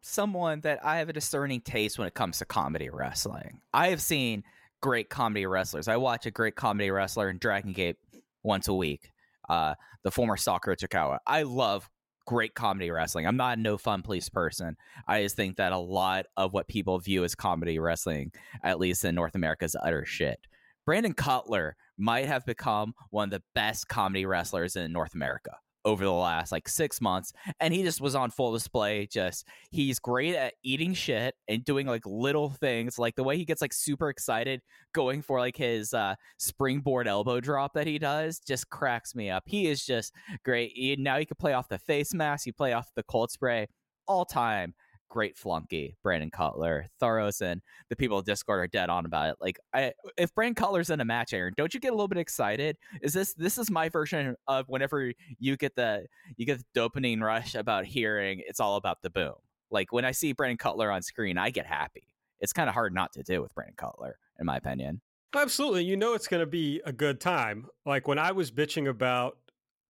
[0.00, 3.60] someone that I have a discerning taste when it comes to comedy wrestling.
[3.74, 4.44] I have seen
[4.86, 5.88] great comedy wrestlers.
[5.88, 7.96] I watch a great comedy wrestler in Dragon Gate
[8.44, 9.10] once a week.
[9.48, 11.18] Uh, the former Stalker Ichikawa.
[11.26, 11.90] I love
[12.24, 13.26] great comedy wrestling.
[13.26, 14.76] I'm not a no fun police person.
[15.08, 18.30] I just think that a lot of what people view as comedy wrestling,
[18.62, 20.38] at least in North America, is utter shit.
[20.84, 26.04] Brandon Cutler might have become one of the best comedy wrestlers in North America over
[26.04, 27.32] the last like six months.
[27.60, 29.06] And he just was on full display.
[29.06, 33.46] Just he's great at eating shit and doing like little things, like the way he
[33.46, 34.60] gets like super excited
[34.92, 39.44] going for like his uh, springboard elbow drop that he does just cracks me up.
[39.46, 40.12] He is just
[40.44, 40.72] great.
[40.74, 43.68] He, now he can play off the face mask, he play off the cold spray
[44.08, 44.74] all time
[45.08, 46.86] great flunky, Brandon Cutler.
[47.00, 49.36] Thoros and the people of Discord are dead on about it.
[49.40, 52.18] Like, I, if Brandon Cutler's in a match, Aaron, don't you get a little bit
[52.18, 52.76] excited?
[53.02, 57.20] Is this this is my version of whenever you get the you get the dopamine
[57.20, 59.34] rush about hearing it's all about the boom.
[59.70, 62.08] Like when I see Brandon Cutler on screen, I get happy.
[62.40, 65.00] It's kind of hard not to do with Brandon Cutler, in my opinion.
[65.34, 65.84] Absolutely.
[65.84, 67.66] You know it's going to be a good time.
[67.84, 69.38] Like when I was bitching about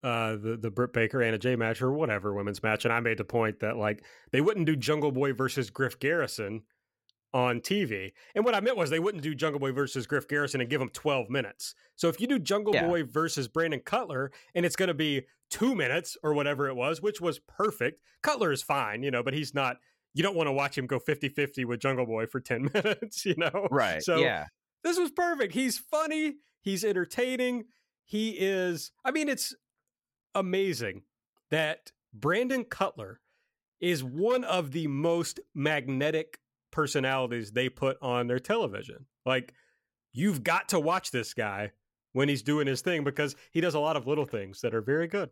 [0.02, 3.18] uh, the the Britt Baker Anna Jay match or whatever women's match, and I made
[3.18, 6.62] the point that like they wouldn't do Jungle Boy versus Griff Garrison
[7.32, 10.61] on TV, and what I meant was they wouldn't do Jungle Boy versus Griff Garrison
[10.61, 11.74] and give them twelve minutes.
[11.96, 12.87] So if you do Jungle yeah.
[12.87, 17.00] Boy versus Brandon Cutler, and it's going to be two minutes or whatever it was,
[17.02, 18.00] which was perfect.
[18.22, 19.78] Cutler is fine, you know, but he's not.
[20.14, 23.35] You don't want to watch him go 50-50 with Jungle Boy for 10 minutes, you
[23.37, 23.68] know?
[23.70, 24.02] Right.
[24.02, 24.46] So yeah.
[24.82, 25.52] This was perfect.
[25.52, 26.37] He's funny.
[26.62, 27.64] He's entertaining.
[28.04, 29.54] He is, I mean, it's
[30.37, 31.03] amazing
[31.51, 33.20] that Brandon Cutler
[33.81, 36.38] is one of the most magnetic
[36.70, 39.07] personalities they put on their television.
[39.25, 39.55] Like,
[40.12, 41.72] you've got to watch this guy
[42.12, 44.83] when he's doing his thing because he does a lot of little things that are
[44.83, 45.31] very good.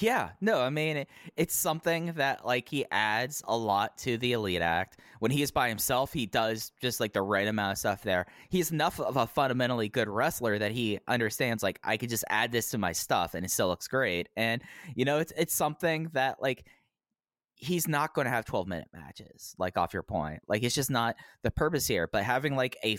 [0.00, 4.60] Yeah, no, I mean it's something that like he adds a lot to the Elite
[4.60, 4.98] Act.
[5.20, 8.26] When he is by himself, he does just like the right amount of stuff there.
[8.48, 12.50] He's enough of a fundamentally good wrestler that he understands like I could just add
[12.50, 14.28] this to my stuff and it still looks great.
[14.36, 14.62] And
[14.96, 16.66] you know, it's it's something that like
[17.54, 20.40] he's not going to have 12 minute matches like off your point.
[20.48, 22.98] Like it's just not the purpose here, but having like a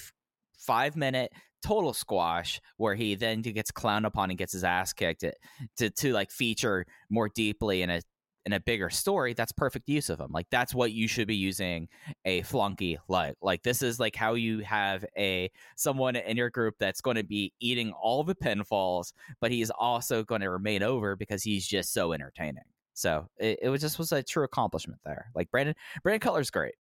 [0.57, 1.33] five minute
[1.65, 5.33] total squash where he then gets clowned upon and gets his ass kicked to,
[5.77, 8.01] to, to like feature more deeply in a
[8.45, 10.31] in a bigger story that's perfect use of him.
[10.31, 11.87] Like that's what you should be using
[12.25, 16.75] a flunky like like this is like how you have a someone in your group
[16.79, 21.15] that's going to be eating all the pinfalls but he's also going to remain over
[21.15, 22.63] because he's just so entertaining.
[22.93, 25.31] So it, it was just was a true accomplishment there.
[25.33, 25.73] Like brandon
[26.03, 26.75] brandon cutler's great.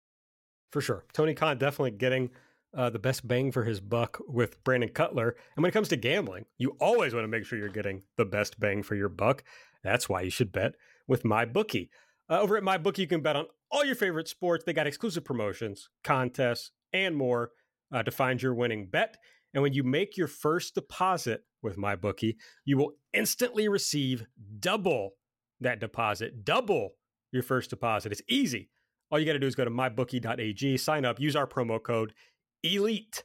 [0.72, 1.04] For sure.
[1.12, 2.30] Tony khan definitely getting
[2.76, 5.37] uh, the best bang for his buck with Brandon Cutler.
[5.56, 8.24] And when it comes to gambling, you always want to make sure you're getting the
[8.24, 9.42] best bang for your buck.
[9.83, 10.74] That's why you should bet
[11.06, 11.88] with MyBookie.
[12.28, 14.64] Uh, over at MyBookie, you can bet on all your favorite sports.
[14.64, 17.50] They got exclusive promotions, contests, and more
[17.92, 19.16] uh, to find your winning bet.
[19.52, 24.26] And when you make your first deposit with MyBookie, you will instantly receive
[24.61, 25.14] double
[25.61, 26.90] that deposit, double
[27.33, 28.12] your first deposit.
[28.12, 28.70] It's easy.
[29.11, 32.14] All you got to do is go to mybookie.ag, sign up, use our promo code
[32.62, 33.24] elite.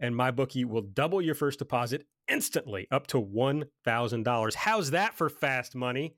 [0.00, 4.54] And my bookie will double your first deposit instantly up to $1,000.
[4.54, 6.16] How's that for fast money?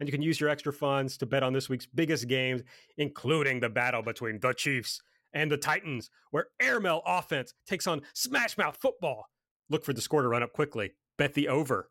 [0.00, 2.62] And you can use your extra funds to bet on this week's biggest games,
[2.96, 5.00] including the battle between the Chiefs
[5.32, 9.26] and the Titans, where Airmail offense takes on Smash Mouth football.
[9.70, 10.92] Look for the score to run up quickly.
[11.16, 11.90] Bet the over.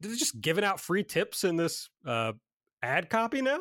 [0.00, 2.32] They're just giving out free tips in this uh,
[2.82, 3.60] ad copy now?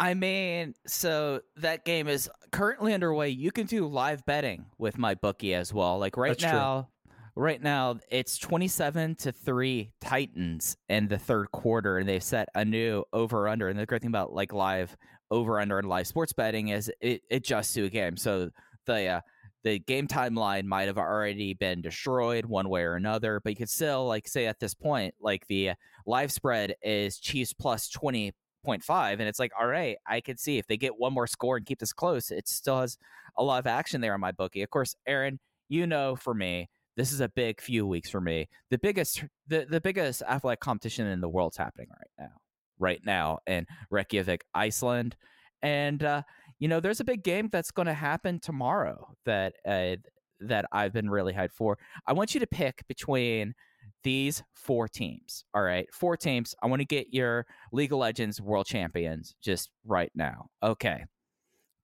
[0.00, 3.28] I mean, so that game is currently underway.
[3.28, 5.98] You can do live betting with my bookie as well.
[5.98, 7.12] Like right That's now, true.
[7.36, 12.64] right now it's 27 to 3 Titans in the third quarter and they've set a
[12.64, 13.68] new over under.
[13.68, 14.96] And the great thing about like live
[15.30, 18.16] over under and live sports betting is it adjusts to a game.
[18.16, 18.48] So
[18.86, 19.20] the uh,
[19.64, 23.68] the game timeline might have already been destroyed one way or another, but you could
[23.68, 25.72] still like say at this point, like the
[26.06, 28.32] live spread is Chiefs plus 20
[28.66, 31.56] 0.5 and it's like all right i could see if they get one more score
[31.56, 32.98] and keep this close it still has
[33.36, 34.62] a lot of action there on my bookie.
[34.62, 38.48] Of course aaron you know for me this is a big few weeks for me
[38.70, 42.34] the biggest the, the biggest athletic competition in the world's happening right now
[42.78, 45.16] right now in reykjavik iceland
[45.62, 46.22] and uh,
[46.58, 49.96] you know there's a big game that's going to happen tomorrow that uh,
[50.40, 51.78] that i've been really hyped for.
[52.06, 53.54] I want you to pick between
[54.02, 55.44] these four teams.
[55.54, 56.54] All right, four teams.
[56.62, 60.48] I want to get your League of Legends World Champions just right now.
[60.62, 61.04] Okay,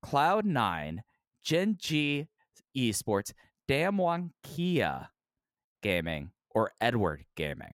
[0.02, 1.02] Cloud Nine,
[1.44, 2.28] Gen G
[2.76, 3.32] Esports,
[3.68, 5.08] Damwon Kia,
[5.82, 7.72] Gaming or Edward Gaming.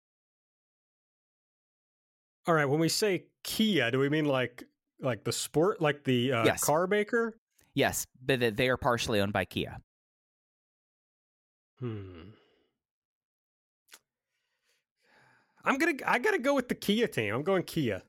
[2.47, 2.65] All right.
[2.65, 4.65] When we say Kia, do we mean like
[5.01, 6.65] like the sport, like the uh, Yes.
[6.65, 7.37] car maker?
[7.75, 9.79] Yes, but they are partially owned by Kia.
[11.79, 12.31] Hmm.
[15.65, 15.95] I'm gonna.
[16.07, 17.35] I gotta go with the Kia team.
[17.35, 18.03] I'm going Kia.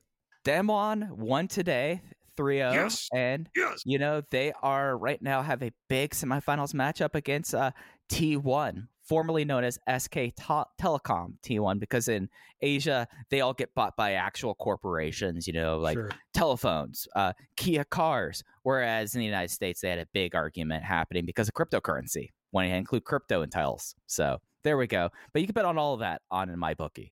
[0.44, 2.02] Demon won today,
[2.36, 2.72] 3 0.
[2.72, 3.08] Yes.
[3.14, 3.82] And, Yes.
[3.86, 7.70] you know, they are right now have a big semifinals matchup against uh,
[8.10, 12.28] T1, formerly known as SK Telecom T1, because in
[12.60, 16.10] Asia, they all get bought by actual corporations, you know, like sure.
[16.34, 18.42] telephones, uh, Kia cars.
[18.64, 22.68] Whereas in the United States, they had a big argument happening because of cryptocurrency when
[22.68, 23.94] you include crypto in titles.
[24.06, 25.08] So there we go.
[25.32, 27.12] But you can bet on all of that on in my bookie.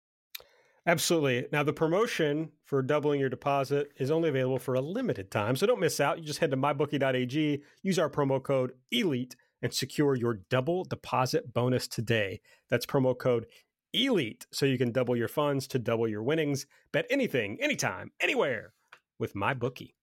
[0.87, 1.47] Absolutely.
[1.51, 5.67] Now, the promotion for doubling your deposit is only available for a limited time, so
[5.67, 6.17] don't miss out.
[6.17, 11.53] You just head to mybookie.ag, use our promo code ELITE, and secure your double deposit
[11.53, 12.41] bonus today.
[12.69, 13.45] That's promo code
[13.93, 16.65] ELITE, so you can double your funds to double your winnings.
[16.91, 18.73] Bet anything, anytime, anywhere
[19.19, 19.93] with MyBookie.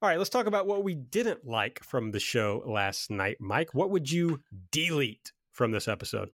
[0.00, 3.38] All right, let's talk about what we didn't like from the show last night.
[3.40, 6.30] Mike, what would you delete from this episode?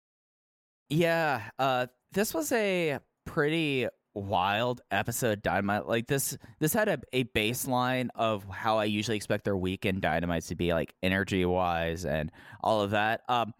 [0.88, 5.86] Yeah, uh, this was a pretty wild episode dynamite.
[5.86, 10.48] Like this this had a, a baseline of how i usually expect their weekend dynamites
[10.48, 13.20] to be like energy wise and all of that.
[13.28, 13.52] Um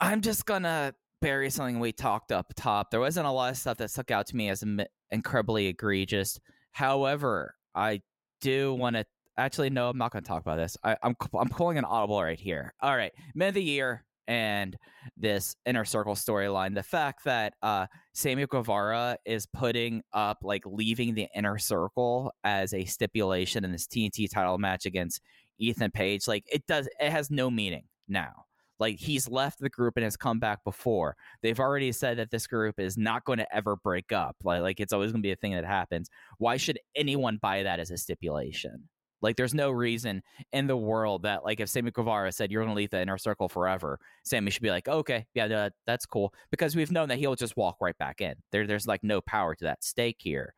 [0.00, 2.90] i'm just gonna bury something we talked up top.
[2.90, 4.64] There wasn't a lot of stuff that stuck out to me as
[5.10, 6.40] incredibly egregious.
[6.72, 8.00] However i
[8.40, 9.04] do want to
[9.36, 10.78] actually no i'm not to talk about this.
[10.82, 12.72] I, i'm i'm pulling an audible right here.
[12.80, 13.12] All right.
[13.34, 14.76] Men of the year and
[15.16, 16.74] this inner circle storyline.
[16.74, 22.74] The fact that uh, Sammy Guevara is putting up like leaving the inner circle as
[22.74, 25.20] a stipulation in this TNT title match against
[25.58, 28.32] Ethan Page, like it does, it has no meaning now.
[28.78, 31.16] Like he's left the group and has come back before.
[31.42, 34.36] They've already said that this group is not going to ever break up.
[34.44, 36.10] Like, like it's always going to be a thing that happens.
[36.38, 38.88] Why should anyone buy that as a stipulation?
[39.26, 42.74] Like, there's no reason in the world that, like, if Sammy Guevara said you're going
[42.74, 46.76] to leave the inner circle forever, Sammy should be like, okay, yeah, that's cool, because
[46.76, 48.36] we've known that he'll just walk right back in.
[48.52, 50.54] There, there's like no power to that stake here,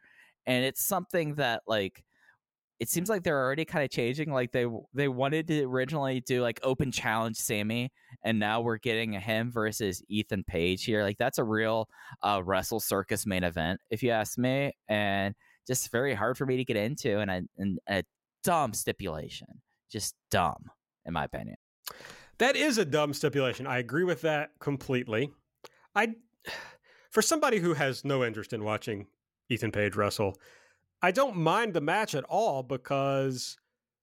[0.46, 2.04] and it's something that like
[2.80, 4.32] it seems like they're already kind of changing.
[4.32, 7.90] Like they they wanted to originally do like open challenge Sammy,
[8.22, 11.02] and now we're getting a him versus Ethan Page here.
[11.02, 11.88] Like that's a real
[12.22, 15.34] uh, Wrestle Circus main event, if you ask me, and
[15.66, 18.04] just very hard for me to get into, and a, and a
[18.44, 20.70] dumb stipulation, just dumb
[21.04, 21.56] in my opinion.
[22.38, 23.66] That is a dumb stipulation.
[23.66, 25.30] I agree with that completely.
[25.94, 26.14] I,
[27.10, 29.06] for somebody who has no interest in watching
[29.48, 30.36] Ethan Page wrestle,
[31.02, 33.56] I don't mind the match at all because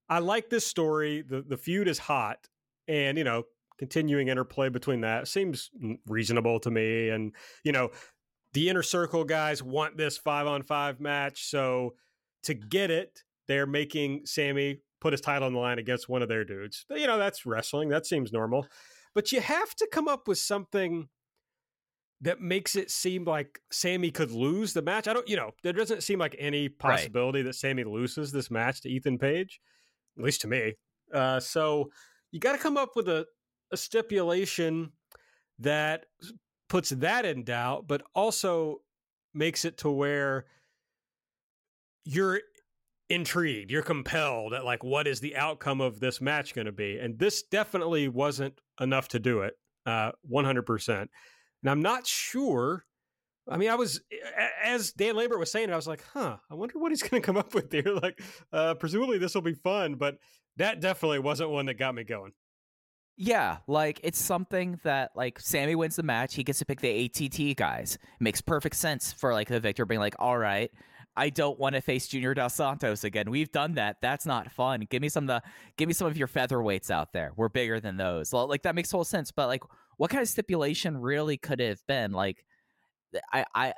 [0.10, 1.22] I like this story.
[1.22, 2.48] the The feud is hot,
[2.88, 3.44] and you know,
[3.78, 5.70] continuing interplay between that seems
[6.08, 7.10] reasonable to me.
[7.10, 7.92] And you know,
[8.54, 11.96] the inner circle guys want this five on five match, so
[12.44, 16.30] to get it, they're making Sammy put his title on the line against one of
[16.30, 16.86] their dudes.
[16.90, 17.90] You know, that's wrestling.
[17.90, 18.68] That seems normal.
[19.14, 21.10] But you have to come up with something
[22.22, 25.08] that makes it seem like Sammy could lose the match.
[25.08, 27.46] I don't, you know, there doesn't seem like any possibility right.
[27.46, 29.60] that Sammy loses this match to Ethan Page,
[30.18, 30.74] at least to me.
[31.14, 31.92] Uh, so
[32.32, 33.26] you got to come up with a,
[33.72, 34.92] a stipulation
[35.60, 36.06] that
[36.68, 38.78] puts that in doubt, but also
[39.34, 40.46] makes it to where
[42.06, 42.42] you're
[43.10, 46.98] intrigued, you're compelled at like what is the outcome of this match going to be,
[46.98, 49.54] and this definitely wasn't enough to do it,
[49.86, 50.90] uh, 100%.
[51.00, 51.10] And
[51.66, 52.86] I'm not sure.
[53.48, 54.02] I mean, I was
[54.64, 57.26] as Dan Lambert was saying, I was like, huh, I wonder what he's going to
[57.26, 57.84] come up with here.
[58.02, 58.20] Like,
[58.52, 60.18] uh, presumably this will be fun, but
[60.58, 62.32] that definitely wasn't one that got me going.
[63.18, 67.06] Yeah, like it's something that like Sammy wins the match, he gets to pick the
[67.06, 67.98] ATT guys.
[68.20, 70.70] Makes perfect sense for like the victor being like, all right,
[71.18, 73.30] I don't want to face Junior Dos Santos again.
[73.30, 73.98] We've done that.
[74.02, 74.86] That's not fun.
[74.90, 77.32] Give me some of the give me some of your featherweights out there.
[77.36, 78.34] We're bigger than those.
[78.34, 79.32] Like that makes total sense.
[79.32, 79.64] But like,
[79.98, 82.12] what kind of stipulation really could it have been?
[82.12, 82.44] Like,
[83.32, 83.74] I I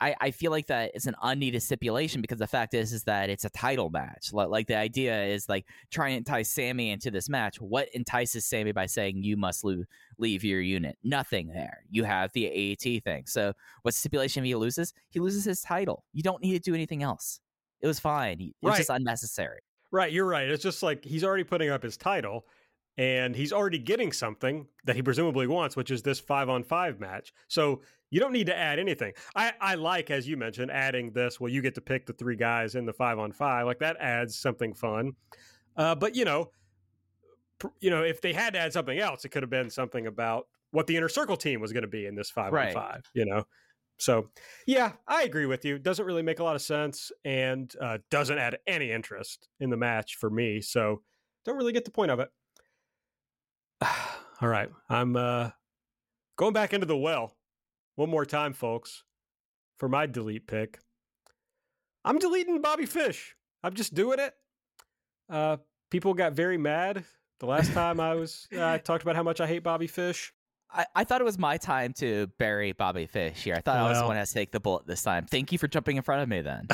[0.00, 3.28] I, I feel like that is an unneeded stipulation because the fact is is that
[3.28, 4.32] it's a title match.
[4.32, 7.60] Like, like the idea is like trying to entice Sammy into this match.
[7.60, 9.84] What entices Sammy by saying you must lo-
[10.18, 10.96] leave your unit?
[11.04, 11.80] Nothing there.
[11.90, 13.24] You have the AAT thing.
[13.26, 13.52] So
[13.82, 14.94] what stipulation if he loses?
[15.10, 16.04] He loses his title.
[16.12, 17.40] You don't need to do anything else.
[17.80, 18.40] It was fine.
[18.40, 18.76] It was Right.
[18.78, 19.60] just unnecessary.
[19.92, 20.48] Right, you're right.
[20.48, 22.46] It's just like he's already putting up his title
[22.96, 27.00] and he's already getting something that he presumably wants, which is this five on five
[27.00, 27.32] match.
[27.48, 29.12] So you don't need to add anything.
[29.34, 31.40] I, I like, as you mentioned, adding this.
[31.40, 33.66] Well, you get to pick the three guys in the five on five.
[33.66, 35.12] Like that adds something fun.
[35.76, 36.50] Uh, but you know,
[37.58, 40.06] pr- you know, if they had to add something else, it could have been something
[40.06, 43.02] about what the inner circle team was going to be in this five on five.
[43.14, 43.44] You know,
[43.98, 44.30] so
[44.66, 45.78] yeah, I agree with you.
[45.78, 49.76] Doesn't really make a lot of sense and uh, doesn't add any interest in the
[49.76, 50.60] match for me.
[50.60, 51.02] So
[51.44, 52.28] don't really get the point of it.
[54.42, 55.50] All right, I'm uh,
[56.36, 57.36] going back into the well
[58.00, 59.04] one more time, folks,
[59.76, 60.78] for my delete pick.
[62.02, 63.36] I'm deleting Bobby Fish.
[63.62, 64.32] I'm just doing it.
[65.28, 65.58] Uh,
[65.90, 67.04] people got very mad
[67.40, 68.48] the last time I was.
[68.56, 70.32] Uh, I talked about how much I hate Bobby Fish.
[70.72, 73.54] I, I thought it was my time to bury Bobby Fish here.
[73.54, 75.26] I thought I was the Well- one to take the bullet this time.
[75.26, 76.68] Thank you for jumping in front of me then.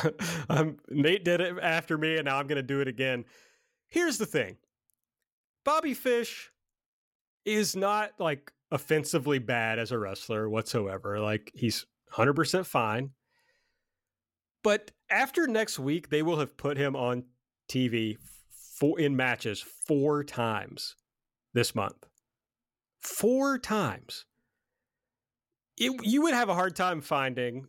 [0.50, 3.24] um, Nate did it after me, and now I'm going to do it again.
[3.88, 4.56] Here's the thing
[5.64, 6.50] Bobby Fish
[7.44, 11.20] is not like offensively bad as a wrestler whatsoever.
[11.20, 13.10] Like, he's 100% fine.
[14.64, 17.24] But after next week, they will have put him on
[17.70, 18.16] TV
[18.78, 20.96] for, in matches four times
[21.52, 22.06] this month.
[23.00, 24.24] Four times.
[25.76, 27.66] It, you would have a hard time finding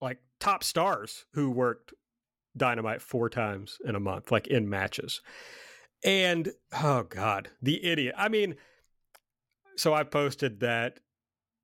[0.00, 1.94] like top stars who worked
[2.56, 5.20] Dynamite four times in a month, like in matches.
[6.04, 6.50] And
[6.82, 8.14] oh God, the idiot.
[8.18, 8.56] I mean,
[9.78, 11.00] so I posted that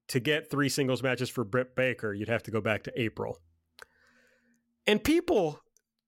[0.09, 3.41] to get three singles matches for Britt Baker, you'd have to go back to April.
[4.87, 5.61] And people,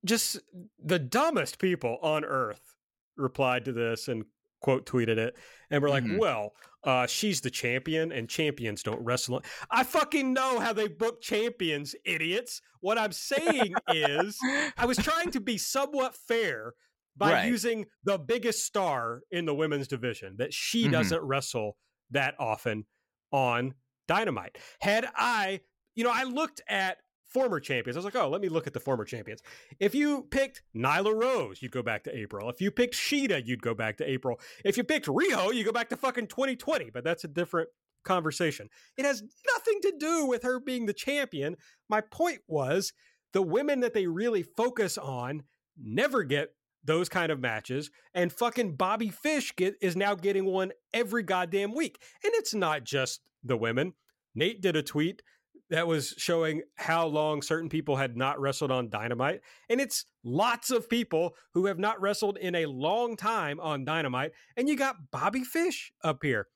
[0.04, 0.38] just
[0.78, 2.74] the dumbest people on earth,
[3.16, 4.24] replied to this and
[4.60, 5.36] quote tweeted it.
[5.70, 6.18] And we're like, Mhm.
[6.18, 6.54] well,
[6.84, 9.42] uh, she's the champion and champions don't wrestle.
[9.70, 12.60] I fucking know how they book champions, idiots.
[12.80, 14.38] What I'm saying is,
[14.76, 16.74] I was trying to be somewhat fair
[17.16, 17.48] by Right.
[17.48, 20.92] using the biggest star in the women's division that she Mhm.
[20.92, 21.78] doesn't wrestle
[22.10, 22.84] that often
[23.32, 23.74] on
[24.08, 24.58] Dynamite.
[24.80, 25.60] Had I,
[25.94, 27.96] you know, I looked at former champions.
[27.96, 29.42] I was like, oh, let me look at the former champions.
[29.80, 32.48] If you picked Nyla Rose, you'd go back to April.
[32.48, 34.40] If you picked Shida, you'd go back to April.
[34.64, 37.68] If you picked Riho, you go back to fucking 2020, but that's a different
[38.04, 38.68] conversation.
[38.96, 41.56] It has nothing to do with her being the champion.
[41.88, 42.92] My point was
[43.32, 45.42] the women that they really focus on
[45.76, 46.54] never get
[46.86, 51.74] those kind of matches and fucking Bobby Fish get is now getting one every goddamn
[51.74, 52.00] week.
[52.24, 53.94] And it's not just the women.
[54.34, 55.22] Nate did a tweet
[55.68, 59.40] that was showing how long certain people had not wrestled on Dynamite.
[59.68, 64.32] And it's lots of people who have not wrestled in a long time on Dynamite.
[64.56, 66.46] And you got Bobby Fish up here.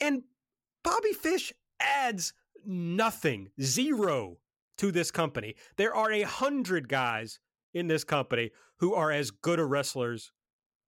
[0.00, 0.22] And
[0.84, 4.38] Bobby Fish adds nothing, zero
[4.78, 5.56] to this company.
[5.76, 7.40] There are a hundred guys
[7.74, 10.32] in this company who are as good a wrestlers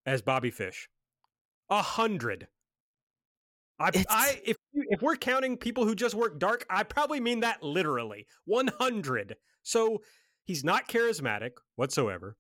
[0.07, 0.89] as Bobby Fish.
[1.71, 2.49] A hundred.
[3.81, 7.63] I, I if if we're counting people who just work dark, I probably mean that
[7.63, 8.27] literally.
[8.45, 9.37] One hundred.
[9.63, 10.03] So
[10.45, 12.37] he's not charismatic whatsoever.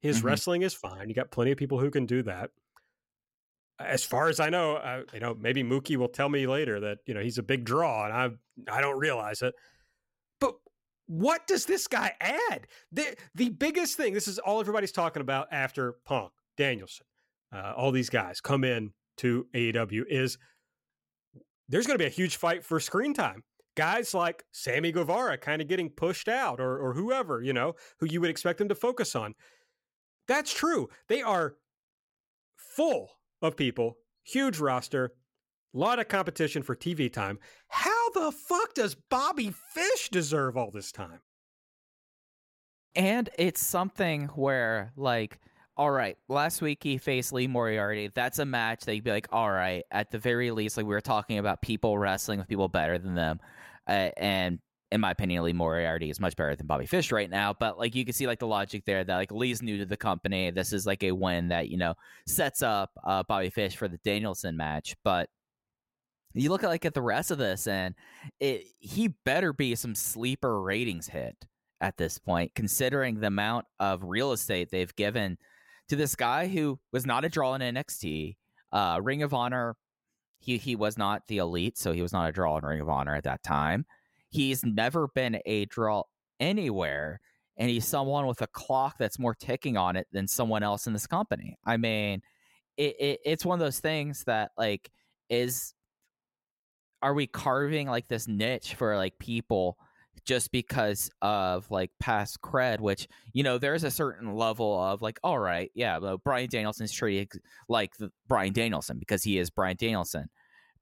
[0.00, 0.24] His Mhm.
[0.24, 1.08] wrestling is fine.
[1.08, 2.50] You got plenty of people who can do that.
[3.78, 6.98] As far as I know, uh, you know, maybe Mookie will tell me later that
[7.06, 9.54] you know he's a big draw, and I I don't realize it.
[11.12, 12.66] What does this guy add?
[12.90, 14.14] The the biggest thing.
[14.14, 17.04] This is all everybody's talking about after Punk, Danielson,
[17.54, 20.38] uh, all these guys come in to AEW is
[21.68, 23.42] there's going to be a huge fight for screen time.
[23.76, 28.06] Guys like Sammy Guevara kind of getting pushed out, or or whoever you know who
[28.06, 29.34] you would expect them to focus on.
[30.28, 30.88] That's true.
[31.08, 31.56] They are
[32.56, 33.10] full
[33.42, 35.12] of people, huge roster,
[35.78, 37.38] lot of competition for TV time.
[37.68, 41.20] How the fuck does Bobby Fish deserve all this time?
[42.94, 45.38] And it's something where, like,
[45.76, 48.10] all right, last week he faced Lee Moriarty.
[48.14, 50.94] That's a match that you'd be like, all right, at the very least, like we
[50.94, 53.40] were talking about people wrestling with people better than them.
[53.88, 54.58] Uh, and
[54.90, 57.54] in my opinion, Lee Moriarty is much better than Bobby Fish right now.
[57.58, 59.96] But like you can see like the logic there that like Lee's new to the
[59.96, 60.50] company.
[60.50, 61.94] This is like a win that, you know,
[62.28, 64.94] sets up uh, Bobby Fish for the Danielson match.
[65.02, 65.30] But
[66.34, 67.94] you look at like at the rest of this and
[68.40, 71.36] it he better be some sleeper ratings hit
[71.82, 75.36] at this point, considering the amount of real estate they've given
[75.88, 78.36] to this guy who was not a draw in NXT.
[78.70, 79.76] Uh, Ring of Honor,
[80.38, 82.88] he he was not the elite, so he was not a draw in Ring of
[82.88, 83.84] Honor at that time.
[84.30, 86.04] He's never been a draw
[86.40, 87.20] anywhere,
[87.56, 90.92] and he's someone with a clock that's more ticking on it than someone else in
[90.92, 91.58] this company.
[91.66, 92.22] I mean,
[92.76, 94.90] it, it it's one of those things that like
[95.28, 95.74] is
[97.02, 99.76] are we carving like this niche for like people
[100.24, 105.18] just because of like past cred which you know there's a certain level of like
[105.24, 109.76] all right yeah well, brian danielson's treated like the, brian danielson because he is brian
[109.76, 110.28] danielson.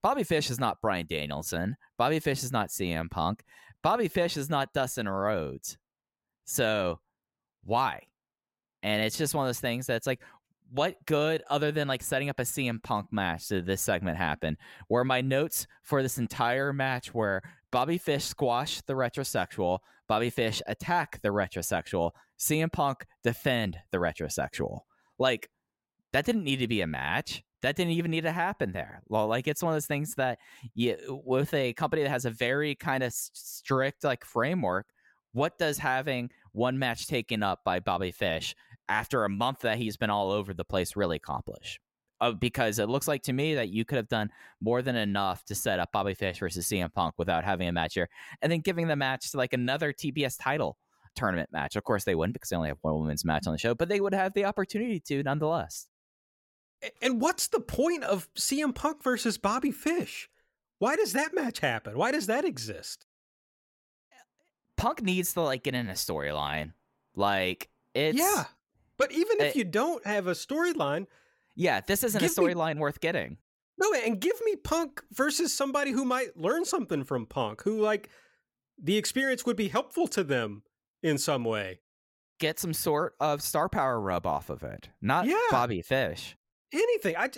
[0.03, 1.75] Bobby fish is not brian danielson.
[1.97, 3.43] Bobby fish is not cm punk.
[3.83, 5.77] Bobby fish is not dustin rhodes.
[6.45, 6.99] So
[7.63, 8.03] why?
[8.83, 10.21] And it's just one of those things that's like
[10.73, 14.57] what good other than like setting up a CM Punk match did this segment happen?
[14.87, 17.41] Where my notes for this entire match were
[17.71, 24.81] Bobby Fish squash the retrosexual, Bobby Fish attack the retrosexual, CM Punk defend the retrosexual.
[25.19, 25.49] Like
[26.13, 27.43] that didn't need to be a match.
[27.61, 29.03] That didn't even need to happen there.
[29.07, 30.39] Well, like it's one of those things that
[30.73, 34.87] you, with a company that has a very kind of strict like framework,
[35.33, 38.55] what does having one match taken up by Bobby Fish
[38.89, 41.79] after a month that he's been all over the place really accomplish?
[42.19, 44.29] Uh, because it looks like to me that you could have done
[44.61, 47.95] more than enough to set up Bobby Fish versus CM Punk without having a match
[47.95, 48.09] here,
[48.41, 50.77] and then giving the match to like another TBS title
[51.15, 51.75] tournament match.
[51.75, 53.89] Of course, they wouldn't because they only have one women's match on the show, but
[53.89, 55.87] they would have the opportunity to nonetheless.
[57.01, 60.29] And what's the point of CM Punk versus Bobby Fish?
[60.79, 61.97] Why does that match happen?
[61.97, 63.05] Why does that exist?
[64.77, 66.73] Punk needs to like get in a storyline.
[67.15, 68.45] Like it's Yeah.
[69.01, 71.07] But even if it, you don't have a storyline,
[71.55, 73.37] yeah, this isn't a storyline worth getting.
[73.79, 78.09] No, and give me Punk versus somebody who might learn something from Punk, who like
[78.79, 80.61] the experience would be helpful to them
[81.01, 81.79] in some way.
[82.39, 85.39] Get some sort of star power rub off of it, not yeah.
[85.49, 86.37] Bobby Fish.
[86.71, 87.15] Anything.
[87.17, 87.31] I,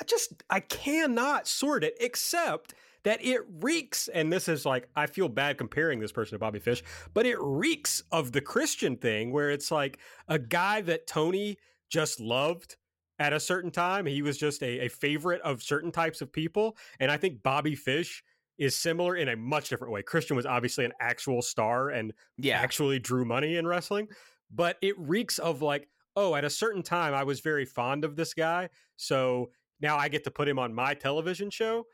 [0.00, 2.74] I just I cannot sort it except
[3.04, 6.58] that it reeks, and this is like, I feel bad comparing this person to Bobby
[6.58, 6.82] Fish,
[7.12, 9.98] but it reeks of the Christian thing where it's like
[10.28, 11.58] a guy that Tony
[11.90, 12.76] just loved
[13.18, 14.06] at a certain time.
[14.06, 16.76] He was just a, a favorite of certain types of people.
[16.98, 18.24] And I think Bobby Fish
[18.58, 20.02] is similar in a much different way.
[20.02, 22.58] Christian was obviously an actual star and yeah.
[22.58, 24.08] actually drew money in wrestling,
[24.50, 28.16] but it reeks of like, oh, at a certain time, I was very fond of
[28.16, 28.68] this guy.
[28.96, 29.50] So
[29.80, 31.84] now I get to put him on my television show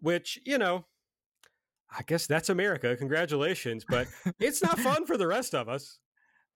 [0.00, 0.86] which, you know,
[1.90, 2.96] I guess that's America.
[2.96, 3.84] Congratulations.
[3.88, 4.08] But
[4.40, 5.98] it's not fun for the rest of us.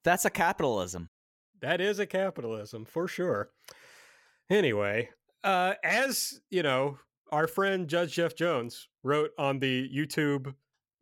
[0.04, 1.08] That's a capitalism.
[1.60, 3.50] That is a capitalism for sure.
[4.48, 5.10] Anyway,
[5.44, 6.98] uh, as you know,
[7.30, 10.54] our friend Judge Jeff Jones wrote on the YouTube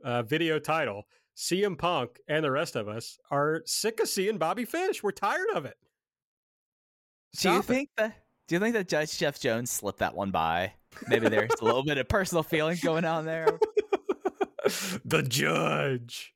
[0.04, 1.04] uh, video title,
[1.36, 5.02] CM Punk and the rest of us are sick of seeing Bobby Fish.
[5.02, 5.76] We're tired of it.
[7.34, 8.16] Stop do you think that?
[8.48, 10.72] Do you think that Judge Jeff Jones slipped that one by?
[11.06, 13.58] Maybe there's a little bit of personal feeling going on there.
[15.04, 16.34] the judge.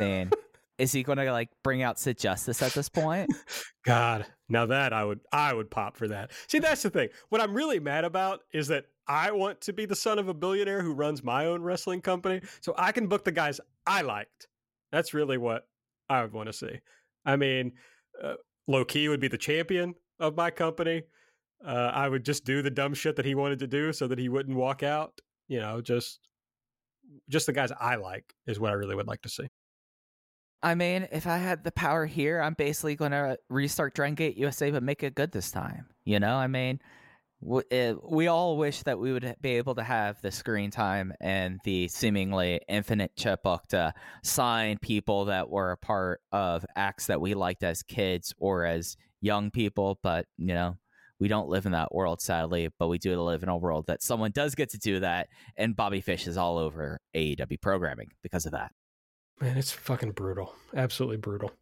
[0.00, 0.30] Man,
[0.78, 3.30] is he going to like bring out Sid Justice at this point?
[3.84, 6.32] God, now that I would I would pop for that.
[6.48, 7.08] See, that's the thing.
[7.28, 10.34] What I'm really mad about is that I want to be the son of a
[10.34, 14.48] billionaire who runs my own wrestling company, so I can book the guys I liked.
[14.90, 15.66] That's really what
[16.08, 16.80] I would want to see.
[17.24, 17.72] I mean,
[18.22, 18.34] uh,
[18.68, 21.02] Low Ki would be the champion of my company
[21.64, 24.18] uh, I would just do the dumb shit that he wanted to do so that
[24.18, 25.20] he wouldn't walk out.
[25.48, 26.20] You know, just
[27.28, 29.48] just the guys I like is what I really would like to see.
[30.62, 34.36] I mean, if I had the power here, I'm basically going to restart Dragon Gate
[34.36, 35.86] USA, but make it good this time.
[36.04, 36.78] You know, I mean,
[37.72, 41.58] eh, we all wish that we would be able to have the screen time and
[41.64, 43.92] the seemingly infinite checkbook to
[44.22, 48.96] sign people that were a part of acts that we liked as kids or as
[49.20, 49.98] young people.
[50.00, 50.76] But, you know,
[51.22, 54.02] we don't live in that world, sadly, but we do live in a world that
[54.02, 55.28] someone does get to do that.
[55.56, 58.72] And Bobby Fish is all over AEW programming because of that.
[59.40, 60.52] Man, it's fucking brutal.
[60.74, 61.52] Absolutely brutal.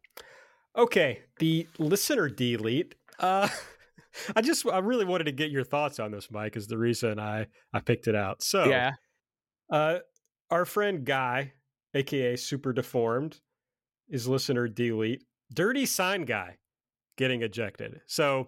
[0.75, 2.95] Okay, the listener delete.
[3.19, 3.47] Uh,
[4.35, 7.19] I just I really wanted to get your thoughts on this, Mike, is the reason
[7.19, 8.41] I I picked it out.
[8.41, 8.93] So yeah,
[9.71, 9.99] uh,
[10.49, 11.53] our friend Guy,
[11.93, 13.39] aka Super Deformed,
[14.09, 15.23] is listener delete.
[15.53, 16.57] Dirty sign guy
[17.15, 18.01] getting ejected.
[18.07, 18.47] So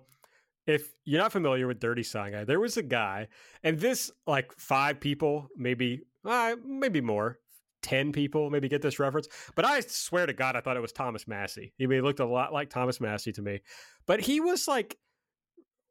[0.65, 3.27] if you're not familiar with Dirty Guy, there was a guy,
[3.63, 7.39] and this like five people, maybe uh, maybe more,
[7.81, 9.27] ten people, maybe get this reference.
[9.55, 11.73] But I swear to God, I thought it was Thomas Massey.
[11.77, 13.59] He looked a lot like Thomas Massey to me,
[14.05, 14.97] but he was like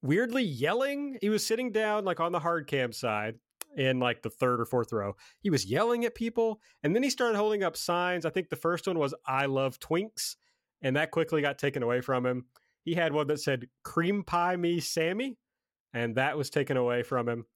[0.02, 1.18] weirdly yelling.
[1.20, 3.36] He was sitting down like on the hard cam side
[3.76, 5.14] in like the third or fourth row.
[5.40, 8.24] He was yelling at people, and then he started holding up signs.
[8.24, 10.36] I think the first one was "I love Twinks,"
[10.80, 12.46] and that quickly got taken away from him.
[12.84, 15.36] He had one that said "Cream Pie Me Sammy,"
[15.92, 17.46] and that was taken away from him.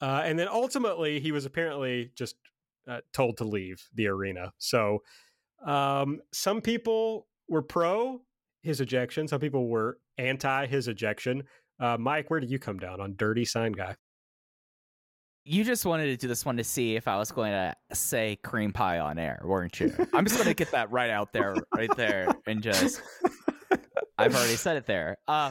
[0.00, 2.36] Uh, and then ultimately, he was apparently just
[2.88, 4.52] uh, told to leave the arena.
[4.58, 5.02] So
[5.64, 8.20] um, some people were pro
[8.62, 11.44] his ejection, some people were anti his ejection.
[11.80, 13.94] Uh, Mike, where do you come down on Dirty Sign Guy?
[15.44, 18.36] You just wanted to do this one to see if I was going to say
[18.42, 19.94] cream pie on air, weren't you?
[20.12, 23.00] I'm just going to get that right out there, right there, and just
[24.18, 25.16] I've already said it there.
[25.28, 25.50] Uh,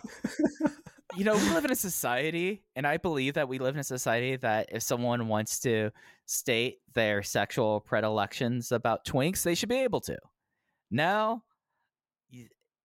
[1.15, 3.83] you know, we live in a society, and I believe that we live in a
[3.83, 5.91] society that if someone wants to
[6.25, 10.17] state their sexual predilections about twinks, they should be able to.
[10.91, 11.43] Now,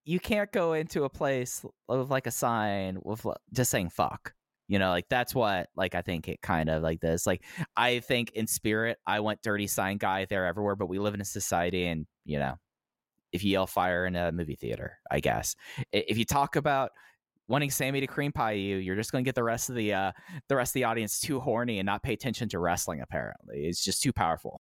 [0.05, 4.35] you can't go into a place with like a sign with just saying fuck.
[4.69, 7.27] You know, like that's what like I think it kind of like this.
[7.27, 7.45] Like
[7.77, 11.21] I think in spirit, I want dirty sign guy there everywhere, but we live in
[11.21, 12.55] a society and you know,
[13.33, 15.57] if you yell fire in a movie theater, I guess.
[15.93, 16.91] If you talk about
[17.49, 19.93] wanting Sammy to cream pie you, you're just going to get the rest of the
[19.93, 20.13] uh,
[20.49, 23.01] the rest of the audience too horny and not pay attention to wrestling.
[23.01, 24.61] Apparently, it's just too powerful.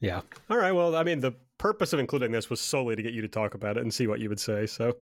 [0.00, 0.20] Yeah.
[0.48, 0.72] All right.
[0.72, 3.54] Well, I mean, the purpose of including this was solely to get you to talk
[3.54, 4.64] about it and see what you would say.
[4.64, 4.96] So,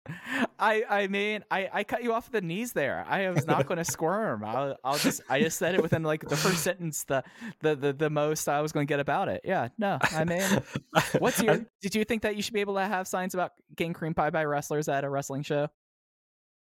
[0.59, 3.05] I, I mean, I, I cut you off the knees there.
[3.07, 4.43] I was not going to squirm.
[4.43, 7.23] I'll, I'll just, I just said it within like the first sentence, the,
[7.61, 9.41] the, the, the most I was going to get about it.
[9.43, 9.69] Yeah.
[9.77, 10.43] No, I mean,
[11.19, 11.65] what's your?
[11.81, 14.31] did you think that you should be able to have signs about getting cream pie
[14.31, 15.69] by wrestlers at a wrestling show?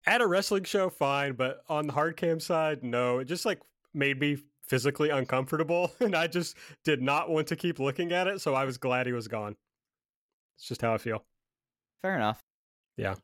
[0.07, 3.19] At a wrestling show, fine, but on the hard cam side, no.
[3.19, 3.61] It just like
[3.95, 4.39] made me
[4.71, 8.65] physically uncomfortable and I just did not want to keep looking at it, so I
[8.65, 9.57] was glad he was gone.
[10.57, 11.25] It's just how I feel.
[12.03, 12.41] Fair enough.
[12.97, 13.17] Yeah.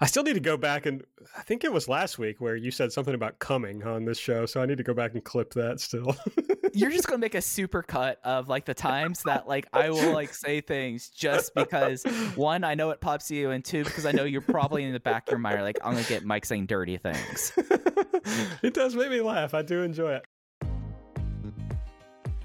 [0.00, 1.04] I still need to go back and
[1.36, 4.46] I think it was last week where you said something about coming on this show,
[4.46, 6.16] so I need to go back and clip that still.
[6.72, 10.12] You're just gonna make a super cut of like the times that like I will
[10.12, 12.02] like say things just because
[12.34, 15.00] one, I know it pops you, and two, because I know you're probably in the
[15.00, 17.52] back of your mind like I'm gonna get Mike saying dirty things.
[18.62, 19.54] it does make me laugh.
[19.54, 20.24] I do enjoy it.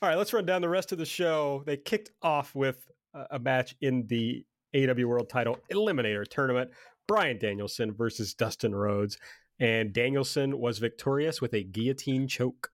[0.00, 1.64] All right, let's run down the rest of the show.
[1.66, 2.88] They kicked off with
[3.30, 4.44] a match in the
[4.74, 6.70] AEW World Title Eliminator Tournament.
[7.08, 9.18] Brian Danielson versus Dustin Rhodes,
[9.58, 12.70] and Danielson was victorious with a guillotine choke.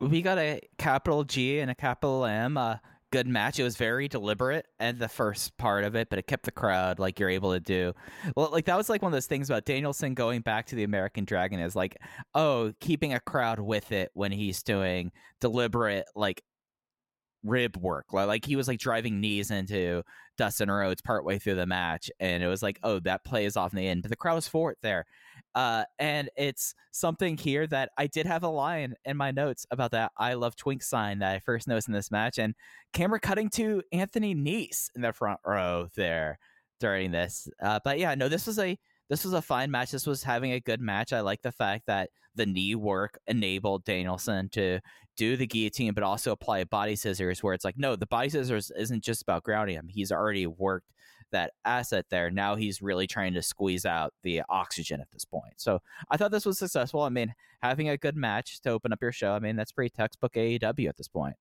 [0.00, 2.56] We got a capital G and a capital M.
[2.56, 2.76] Uh,
[3.12, 3.60] good match.
[3.60, 6.98] It was very deliberate and the first part of it, but it kept the crowd
[6.98, 7.92] like you're able to do.
[8.34, 10.82] Well, like that was like one of those things about Danielson going back to the
[10.82, 11.96] American Dragon is like,
[12.34, 16.42] oh, keeping a crowd with it when he's doing deliberate like
[17.44, 18.12] rib work.
[18.12, 20.02] Like he was like driving knees into
[20.38, 23.76] Dustin Rhodes partway through the match, and it was like, oh, that plays off in
[23.76, 24.02] the end.
[24.02, 25.04] But the crowd was for it there.
[25.54, 29.90] Uh, and it's something here that I did have a line in my notes about
[29.92, 32.54] that I love Twink sign that I first noticed in this match, and
[32.92, 36.38] camera cutting to Anthony Nese in the front row there
[36.80, 37.48] during this.
[37.62, 38.78] Uh, but yeah, no, this was a
[39.08, 39.90] this was a fine match.
[39.90, 41.12] This was having a good match.
[41.12, 44.80] I like the fact that the knee work enabled Danielson to
[45.16, 47.42] do the guillotine, but also apply body scissors.
[47.42, 49.88] Where it's like, no, the body scissors isn't just about grounding him.
[49.88, 50.86] He's already worked
[51.32, 52.30] that asset there.
[52.30, 55.54] Now he's really trying to squeeze out the oxygen at this point.
[55.56, 55.80] So
[56.10, 57.02] I thought this was successful.
[57.02, 59.90] I mean, having a good match to open up your show, I mean, that's pretty
[59.90, 61.36] textbook AEW at this point.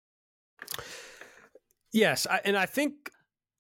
[1.93, 2.27] Yes.
[2.27, 3.11] I, and I think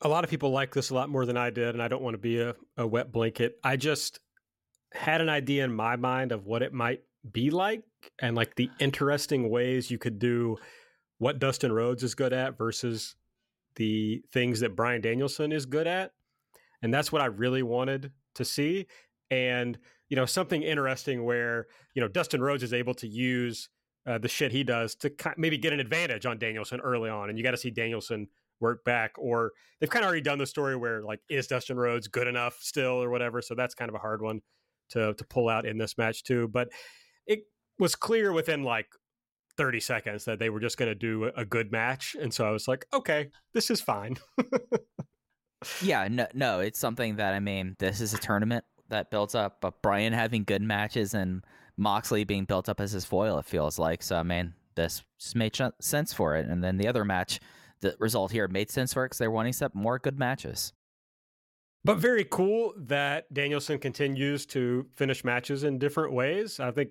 [0.03, 1.71] a lot of people like this a lot more than I did.
[1.71, 3.59] And I don't want to be a, a wet blanket.
[3.63, 4.21] I just
[4.93, 7.83] had an idea in my mind of what it might be like
[8.21, 10.57] and like the interesting ways you could do
[11.19, 13.15] what Dustin Rhodes is good at versus
[13.77, 16.13] the things that Brian Danielson is good at
[16.83, 18.87] and that's what I really wanted to see.
[19.31, 19.79] And
[20.09, 23.69] you know, something interesting where you know Dustin Rhodes is able to use
[24.07, 27.11] uh, the shit he does to kind of maybe get an advantage on Danielson early
[27.11, 28.29] on, and you got to see Danielson
[28.59, 29.13] work back.
[29.19, 32.59] Or they've kind of already done the story where like, is Dustin Rhodes good enough
[32.61, 33.41] still, or whatever?
[33.41, 34.41] So that's kind of a hard one
[34.91, 36.49] to to pull out in this match too.
[36.49, 36.71] But
[37.27, 37.41] it
[37.79, 38.87] was clear within like
[39.57, 42.51] 30 seconds that they were just going to do a good match, and so I
[42.51, 44.17] was like, okay, this is fine.
[45.83, 49.61] yeah, no, no, it's something that I mean, this is a tournament that builds up,
[49.61, 51.45] but Bryan having good matches and
[51.77, 54.03] Moxley being built up as his foil, it feels like.
[54.03, 55.03] So I mean, this
[55.35, 56.47] made sense for it.
[56.47, 57.41] And then the other match,
[57.81, 60.73] the result here made sense for it because they're wanting to more good matches.
[61.83, 66.61] But very cool that Danielson continues to finish matches in different ways.
[66.61, 66.91] I think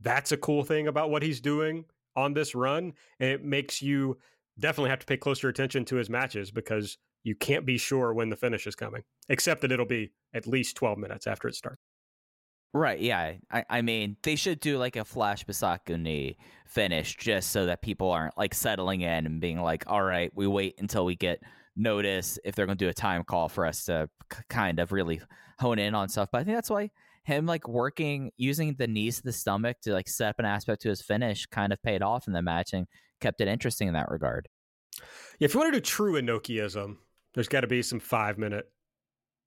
[0.00, 1.84] that's a cool thing about what he's doing
[2.16, 2.94] on this run.
[3.18, 4.16] And it makes you
[4.58, 8.30] definitely have to pay closer attention to his matches because you can't be sure when
[8.30, 11.80] the finish is coming, except that it'll be at least 12 minutes after it starts.
[12.72, 13.32] Right, yeah.
[13.50, 18.10] I, I mean, they should do like a Flash Bisakuni finish just so that people
[18.10, 21.42] aren't like settling in and being like, all right, we wait until we get
[21.74, 24.92] notice if they're going to do a time call for us to k- kind of
[24.92, 25.20] really
[25.58, 26.28] hone in on stuff.
[26.30, 26.90] But I think that's why
[27.24, 30.82] him like working, using the knees to the stomach to like set up an aspect
[30.82, 32.86] to his finish kind of paid off in the match and
[33.20, 34.48] kept it interesting in that regard.
[35.38, 36.98] Yeah, if you want to do true Inokiism,
[37.34, 38.70] there's got to be some five minute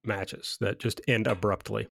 [0.04, 1.88] matches that just end abruptly.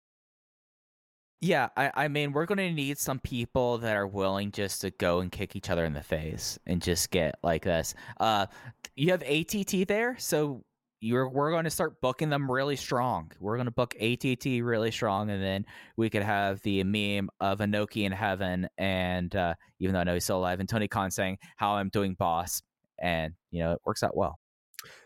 [1.42, 4.92] Yeah, I, I mean, we're going to need some people that are willing just to
[4.92, 7.94] go and kick each other in the face and just get like this.
[8.20, 8.48] Uh,
[8.96, 10.64] you have ATT there, so
[11.00, 13.32] you're we're going to start booking them really strong.
[13.40, 15.66] We're going to book ATT really strong, and then
[15.96, 20.16] we could have the meme of Inoki in heaven, and uh, even though I know
[20.16, 22.62] he's still alive, and Tony Khan saying how I'm doing, boss,
[23.02, 24.38] and you know it works out well.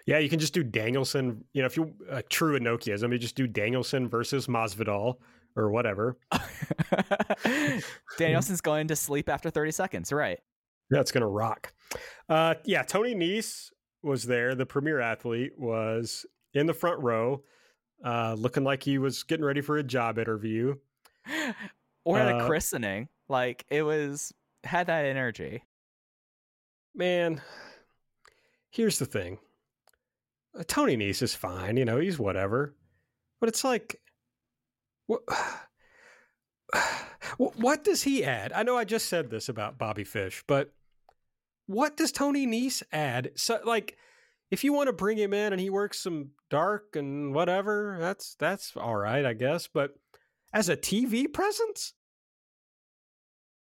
[0.05, 1.43] Yeah, you can just do Danielson.
[1.53, 5.15] You know, if you a true Inokiism, you just do Danielson versus Masvidal
[5.55, 6.17] or whatever.
[8.17, 10.39] Danielson's going to sleep after 30 seconds, right?
[10.89, 11.74] That's going to rock.
[12.28, 13.69] Uh, yeah, Tony Nese
[14.01, 14.55] was there.
[14.55, 17.43] The premier athlete was in the front row,
[18.03, 20.76] uh, looking like he was getting ready for a job interview.
[22.05, 23.07] Or at uh, a christening.
[23.30, 24.34] Like, it was,
[24.65, 25.63] had that energy.
[26.93, 27.41] Man,
[28.71, 29.52] here's the thing uh,
[30.57, 32.75] Uh, Tony Nese is fine, you know, he's whatever.
[33.39, 33.99] But it's like,
[35.07, 35.21] what,
[37.37, 38.53] what does he add?
[38.53, 40.73] I know I just said this about Bobby Fish, but
[41.65, 43.31] what does Tony Nese add?
[43.35, 43.97] So, like,
[44.51, 48.35] if you want to bring him in and he works some dark and whatever, that's
[48.35, 49.67] that's all right, I guess.
[49.67, 49.95] But
[50.53, 51.93] as a TV presence,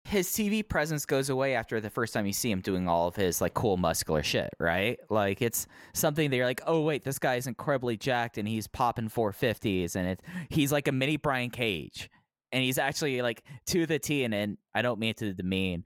[0.09, 3.15] his TV presence goes away after the first time you see him doing all of
[3.15, 4.97] his like cool muscular shit, right?
[5.07, 9.07] Like it's something that you're like, oh wait, this guy's incredibly jacked and he's popping
[9.07, 12.09] 450s and it he's like a mini Brian Cage,
[12.51, 14.23] and he's actually like to the T.
[14.23, 15.83] And, I don't mean to demean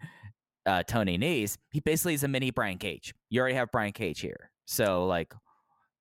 [0.66, 1.58] uh, Tony Nese.
[1.72, 3.14] He basically is a mini Brian Cage.
[3.30, 5.34] You already have Brian Cage here, so like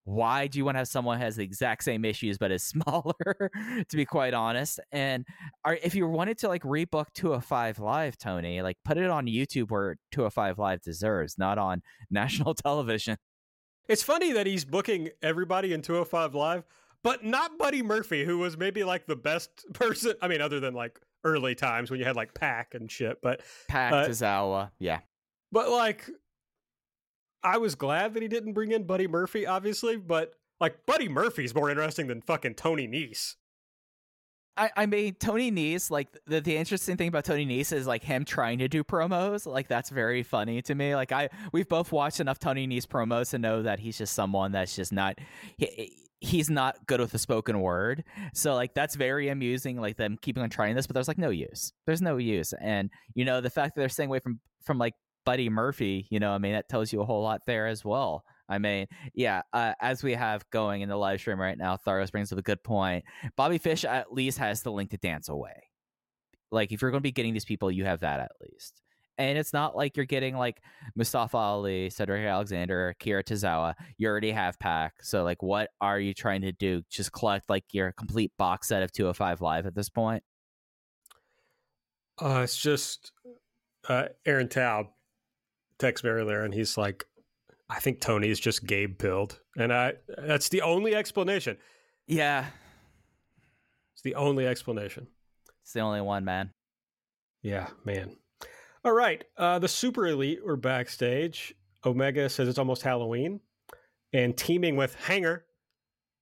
[0.05, 2.62] why do you want to have someone who has the exact same issues but is
[2.62, 3.14] smaller
[3.88, 4.80] to be quite honest?
[4.90, 5.24] And
[5.64, 9.70] are, if you wanted to like rebook 205 live tony like put it on youtube
[9.70, 13.16] where 205 live deserves not on national television.
[13.88, 16.64] It's funny that he's booking everybody in 205 live
[17.03, 20.74] but not buddy murphy who was maybe like the best person i mean other than
[20.74, 25.00] like early times when you had like pac and shit but pac uh, Tozawa, yeah.
[25.53, 26.11] but like
[27.45, 31.55] I was glad that he didn't bring in Buddy Murphy, obviously, but like Buddy Murphy's
[31.55, 33.36] more interesting than fucking Tony Nese.
[34.57, 38.05] I, I mean, Tony Nese, like the, the interesting thing about Tony Nese is like
[38.05, 39.47] him trying to do promos.
[39.47, 40.95] Like that's very funny to me.
[40.95, 44.53] Like I, we've both watched enough Tony Nese promos to know that he's just someone
[44.53, 45.18] that's just not,
[45.57, 48.05] he, he's not good with the spoken word.
[48.34, 49.80] So like that's very amusing.
[49.80, 51.72] Like them keeping on trying this, but there's like no use.
[51.86, 52.53] There's no use.
[52.61, 54.95] And you know the fact that they're staying away from from like
[55.25, 58.25] Buddy Murphy, you know, I mean that tells you a whole lot there as well.
[58.49, 62.12] I mean, yeah, uh, as we have going in the live stream right now, Tharos
[62.12, 63.05] brings up a good point.
[63.35, 65.55] Bobby Fish at least has the link to dance away.
[66.51, 68.83] Like, if you're going to be getting these people, you have that at least.
[69.16, 70.61] And it's not like you're getting like
[70.97, 73.75] Mustafa Ali, Cedric Alexander, Kira Tozawa.
[73.97, 75.03] You already have Pac.
[75.03, 76.83] So, like, what are you trying to do?
[76.91, 80.23] Just collect like your complete box set of 205 Live at this point?
[82.20, 83.12] Uh, it's just
[83.89, 84.89] uh, Aaron Taub
[85.83, 87.05] texts me earlier, and he's like,
[87.68, 91.59] I think Tony is just Gabe pilled, and I that's the only explanation.
[92.07, 92.47] Yeah,
[93.95, 95.09] it's the only explanation.
[95.62, 96.51] It's the only one, man.
[97.43, 98.16] Yeah, man.
[98.85, 101.55] All right, uh, the Super Elite were backstage.
[101.85, 103.41] Omega says it's almost Halloween,
[104.12, 105.45] and teaming with Hanger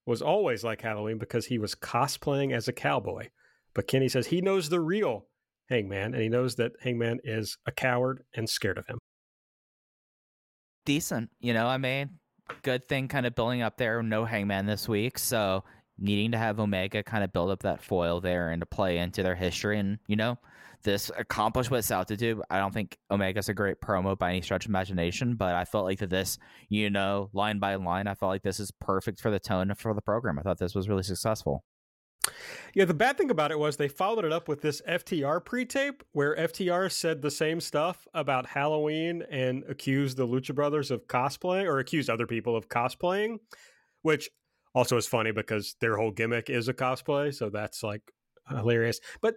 [0.06, 3.28] was always like Halloween because he was cosplaying as a cowboy.
[3.74, 5.26] But Kenny says he knows the real
[5.68, 8.98] Hangman, and he knows that Hangman is a coward and scared of him
[10.84, 11.30] decent.
[11.40, 12.10] You know, I mean,
[12.62, 14.02] good thing kind of building up there.
[14.02, 15.64] No Hangman this week, so
[15.98, 19.22] needing to have Omega kind of build up that foil there and to play into
[19.22, 20.38] their history and you know
[20.82, 22.42] this accomplished what it's out to do.
[22.50, 25.84] I don't think Omega's a great promo by any stretch of imagination, but I felt
[25.84, 29.30] like that this, you know, line by line, I felt like this is perfect for
[29.30, 30.38] the tone for the program.
[30.38, 31.64] I thought this was really successful.
[32.74, 36.04] Yeah, the bad thing about it was they followed it up with this FTR pre-tape
[36.12, 41.64] where FTR said the same stuff about Halloween and accused the Lucha Brothers of cosplay
[41.64, 43.38] or accused other people of cosplaying,
[44.02, 44.30] which
[44.74, 48.02] also is funny because their whole gimmick is a cosplay, so that's like
[48.48, 49.00] hilarious.
[49.20, 49.36] But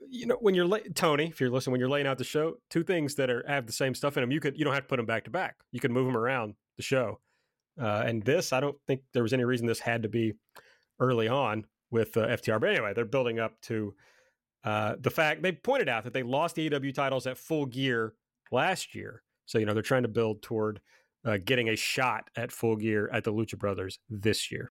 [0.00, 2.54] you know, when you're la- Tony, if you're listening, when you're laying out the show,
[2.70, 4.84] two things that are have the same stuff in them, you could you don't have
[4.84, 5.56] to put them back to back.
[5.70, 7.20] You can move them around the show.
[7.80, 10.32] Uh, and this, I don't think there was any reason this had to be
[10.98, 12.60] early on with uh, FTR.
[12.60, 13.94] But anyway, they're building up to
[14.64, 18.14] uh, the fact they pointed out that they lost the AEW titles at full gear
[18.50, 19.22] last year.
[19.46, 20.80] So, you know, they're trying to build toward
[21.24, 24.72] uh, getting a shot at full gear at the Lucha Brothers this year.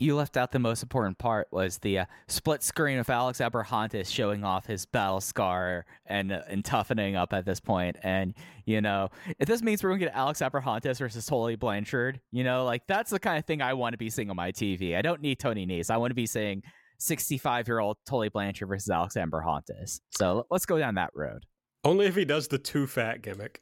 [0.00, 4.10] You left out the most important part was the uh, split screen of Alex Abrahantes
[4.10, 7.98] showing off his battle scar and uh, and toughening up at this point.
[8.02, 8.32] And
[8.64, 12.64] you know, if this means we're gonna get Alex Abrahantes versus Tully Blanchard, you know,
[12.64, 14.96] like that's the kind of thing I want to be seeing on my TV.
[14.96, 15.90] I don't need Tony Nese.
[15.90, 16.62] I want to be seeing
[16.98, 20.00] 65 year old Tully Blanchard versus Alex Abrahantes.
[20.12, 21.44] So let's go down that road.
[21.84, 23.60] Only if he does the too fat gimmick.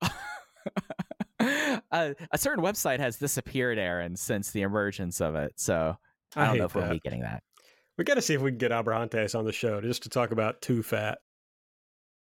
[1.96, 5.52] uh, a certain website has disappeared, Aaron, since the emergence of it.
[5.56, 5.96] So
[6.34, 7.42] I, I don't know if we'll be getting that.
[7.98, 10.30] We got to see if we can get Abrahantes on the show just to talk
[10.30, 11.18] about Too Fat.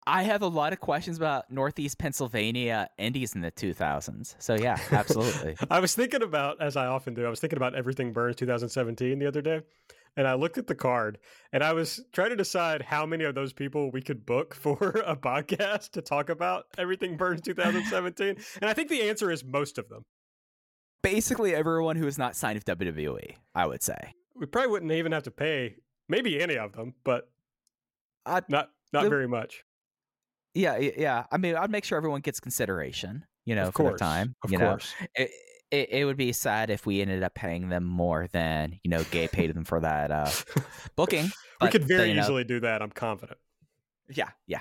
[0.06, 4.34] I have a lot of questions about Northeast Pennsylvania indies in the 2000s.
[4.38, 5.56] So yeah, absolutely.
[5.70, 9.18] I was thinking about, as I often do, I was thinking about Everything Burns 2017
[9.18, 9.62] the other day,
[10.16, 11.18] and I looked at the card,
[11.52, 15.02] and I was trying to decide how many of those people we could book for
[15.06, 18.28] a podcast to talk about Everything Burns 2017,
[18.60, 20.02] and I think the answer is most of them.
[21.02, 24.14] Basically, everyone who is not signed with WWE, I would say.
[24.34, 25.76] We probably wouldn't even have to pay
[26.08, 27.28] maybe any of them, but
[28.26, 29.64] uh, not not the, very much.
[30.54, 31.24] Yeah, yeah.
[31.30, 33.26] I mean, I'd make sure everyone gets consideration.
[33.44, 34.34] You know, of for the time.
[34.42, 34.94] Of you course.
[35.00, 35.06] Know?
[35.16, 35.30] It,
[35.74, 39.02] it, it, would be sad if we ended up paying them more than you know
[39.10, 40.30] Gabe paid them for that uh,
[40.96, 41.30] booking.
[41.60, 42.82] we could very easily know, do that.
[42.82, 43.38] I'm confident.
[44.08, 44.60] Yeah, yeah.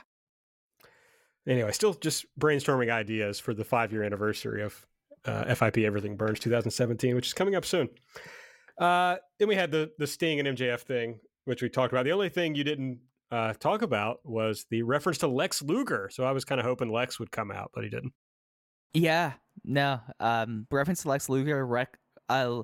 [1.48, 4.86] Anyway, still just brainstorming ideas for the five year anniversary of
[5.26, 7.90] uh, FIP Everything Burns 2017, which is coming up soon.
[8.78, 12.06] Uh, then we had the the Sting and MJF thing, which we talked about.
[12.06, 13.00] The only thing you didn't
[13.32, 16.10] uh, talk about was the reference to Lex Luger.
[16.12, 18.14] So I was kind of hoping Lex would come out, but he didn't.
[18.94, 19.34] Yeah,
[19.64, 20.00] no.
[20.20, 21.98] Um, reference to Lex Luger, rec-
[22.30, 22.64] uh,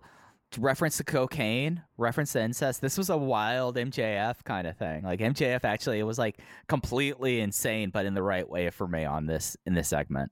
[0.58, 2.82] reference to cocaine, reference to incest.
[2.82, 5.04] This was a wild MJF kind of thing.
[5.04, 9.06] Like MJF actually, it was like completely insane, but in the right way for me
[9.06, 10.32] on this in this segment.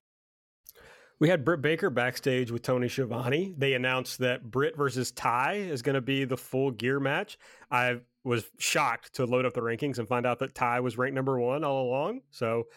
[1.19, 3.55] We had Britt Baker backstage with Tony Schiavone.
[3.57, 7.39] They announced that Britt versus Tay is going to be the full gear match.
[7.71, 11.15] I was shocked to load up the rankings and find out that Tay was ranked
[11.15, 12.21] number one all along.
[12.29, 12.67] So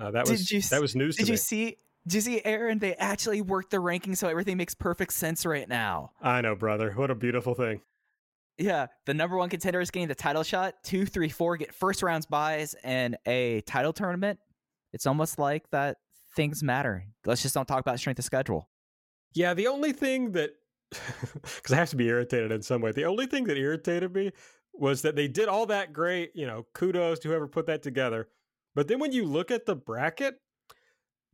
[0.00, 1.16] uh, that was you, that was news.
[1.16, 1.26] To me.
[1.26, 1.76] Did you see?
[2.08, 2.78] See, Aaron?
[2.78, 6.12] They actually worked the rankings so everything makes perfect sense right now.
[6.20, 6.92] I know, brother.
[6.92, 7.80] What a beautiful thing.
[8.58, 10.74] Yeah, the number one contender is getting the title shot.
[10.84, 14.38] Two, three, four get first rounds buys and a title tournament.
[14.92, 15.96] It's almost like that
[16.36, 17.04] things matter.
[17.24, 18.68] Let's just don't talk about strength of schedule.
[19.34, 20.50] Yeah, the only thing that
[20.90, 22.92] because I have to be irritated in some way.
[22.92, 24.30] The only thing that irritated me
[24.72, 28.28] was that they did all that great, you know, kudos to whoever put that together.
[28.74, 30.36] But then when you look at the bracket,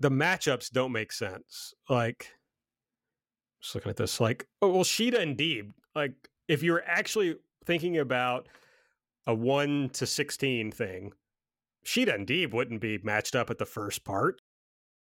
[0.00, 1.74] the matchups don't make sense.
[1.88, 2.32] Like,
[3.60, 6.14] just looking at this, like, oh, well, Shida and Deeb, like,
[6.48, 8.48] if you're actually thinking about
[9.26, 11.12] a one to 16 thing,
[11.84, 14.40] Shida and Deeb wouldn't be matched up at the first part.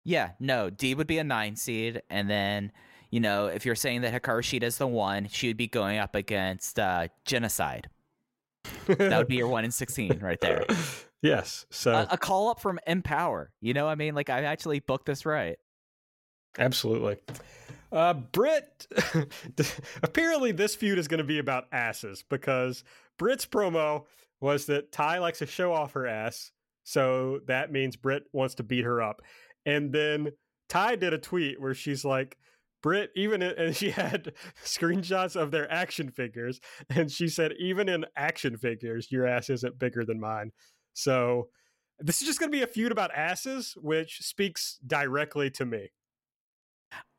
[0.04, 2.72] Yeah, no, Deeb would be a nine seed, and then
[3.10, 5.98] you know if you're saying that Hikaru Shida is the one, she would be going
[5.98, 7.90] up against uh, Genocide.
[8.88, 10.66] that would be your one in sixteen right there.
[11.24, 13.52] Yes, so a, a call up from Empower.
[13.62, 15.58] You know, I mean, like I actually booked this right.
[16.60, 17.18] Absolutely.
[17.92, 18.88] Uh, Britt,
[20.04, 22.84] apparently this feud is going to be about asses because
[23.18, 24.04] Britt's promo
[24.42, 26.52] was that Tay likes to show off her ass.
[26.84, 29.22] So that means Britt wants to beat her up.
[29.66, 30.32] And then
[30.68, 32.38] Tay did a tweet where she's like,
[32.82, 34.34] Britt, even in, and she had
[34.66, 36.60] screenshots of their action figures,
[36.90, 40.52] and she said, even in action figures, your ass isn't bigger than mine.
[40.94, 41.50] So
[42.00, 45.90] this is just going to be a feud about asses, which speaks directly to me.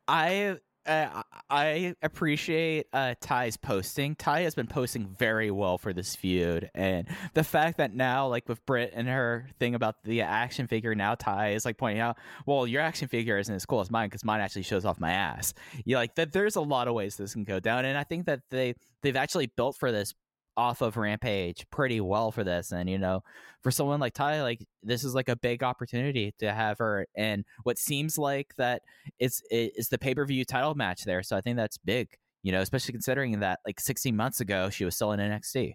[0.07, 4.13] I uh, I appreciate uh, Tay's posting.
[4.15, 8.47] Tay has been posting very well for this feud, and the fact that now, like
[8.47, 12.17] with Britt and her thing about the action figure, now Tay is like pointing out,
[12.45, 15.11] well, your action figure isn't as cool as mine because mine actually shows off my
[15.11, 15.53] ass.
[15.85, 16.31] You like that.
[16.31, 19.15] There's a lot of ways this can go down, and I think that they they've
[19.15, 20.13] actually built for this
[20.57, 22.71] off of Rampage pretty well for this.
[22.71, 23.21] And, you know,
[23.61, 27.43] for someone like Tay, like this is like a big opportunity to have her and
[27.63, 28.81] what seems like that
[29.19, 31.23] it's it's the pay-per-view title match there.
[31.23, 32.09] So I think that's big,
[32.43, 35.73] you know, especially considering that like 16 months ago she was still in NXT.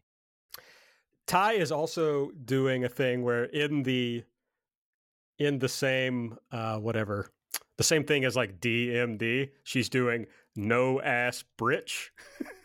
[1.27, 4.25] Tay is also doing a thing where in the
[5.39, 7.31] in the same uh whatever
[7.81, 12.13] the same thing as like DMD, she's doing no ass britch.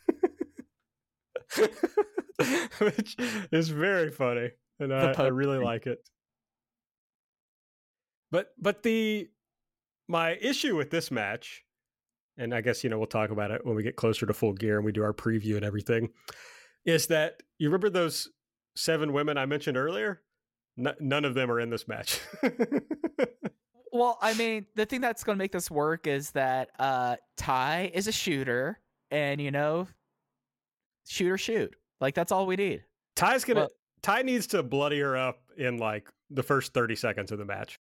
[2.79, 3.15] which
[3.51, 5.99] is very funny, and I, I really like it.
[8.31, 9.29] But but the
[10.07, 11.63] my issue with this match,
[12.37, 14.53] and I guess you know we'll talk about it when we get closer to full
[14.53, 16.09] gear and we do our preview and everything,
[16.85, 18.29] is that you remember those
[18.75, 20.21] seven women I mentioned earlier?
[20.77, 22.19] N- none of them are in this match.
[23.93, 27.91] well, I mean, the thing that's going to make this work is that uh, Tay
[27.93, 28.79] is a shooter,
[29.11, 29.87] and you know
[31.07, 31.75] shoot or shoot.
[32.01, 32.83] Like that's all we need.
[33.15, 33.69] Tay's gonna well,
[34.01, 37.79] Tay needs to bloody her up in like the first 30 seconds of the match.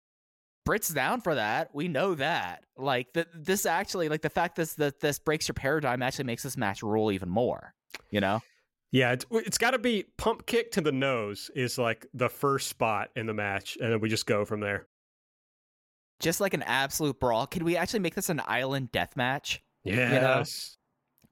[0.65, 1.73] Britt's down for that.
[1.73, 2.63] We know that.
[2.77, 6.43] Like that this actually like the fact this that this breaks your paradigm actually makes
[6.43, 7.73] this match rule even more.
[8.09, 8.41] You know?
[8.91, 12.67] Yeah, it's, it's got to be pump kick to the nose is like the first
[12.67, 14.87] spot in the match, and then we just go from there.
[16.19, 17.47] Just like an absolute brawl.
[17.47, 19.63] Can we actually make this an island death match?
[19.83, 20.77] Yes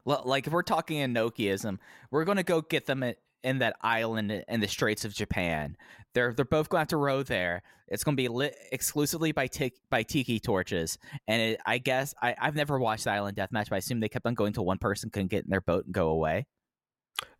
[0.09, 1.77] like if we're talking Inokiism,
[2.11, 5.77] we're going to go get them at, in that island in the Straits of Japan.
[6.13, 7.61] They're they're both going to have to row there.
[7.87, 10.97] It's going to be lit exclusively by t- by tiki torches.
[11.27, 13.99] And it, I guess I, I've never watched the Island Death Match, but I assume
[13.99, 16.45] they kept on going till one person couldn't get in their boat and go away.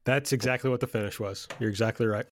[0.06, 1.48] That's exactly what the finish was.
[1.60, 2.26] You're exactly right.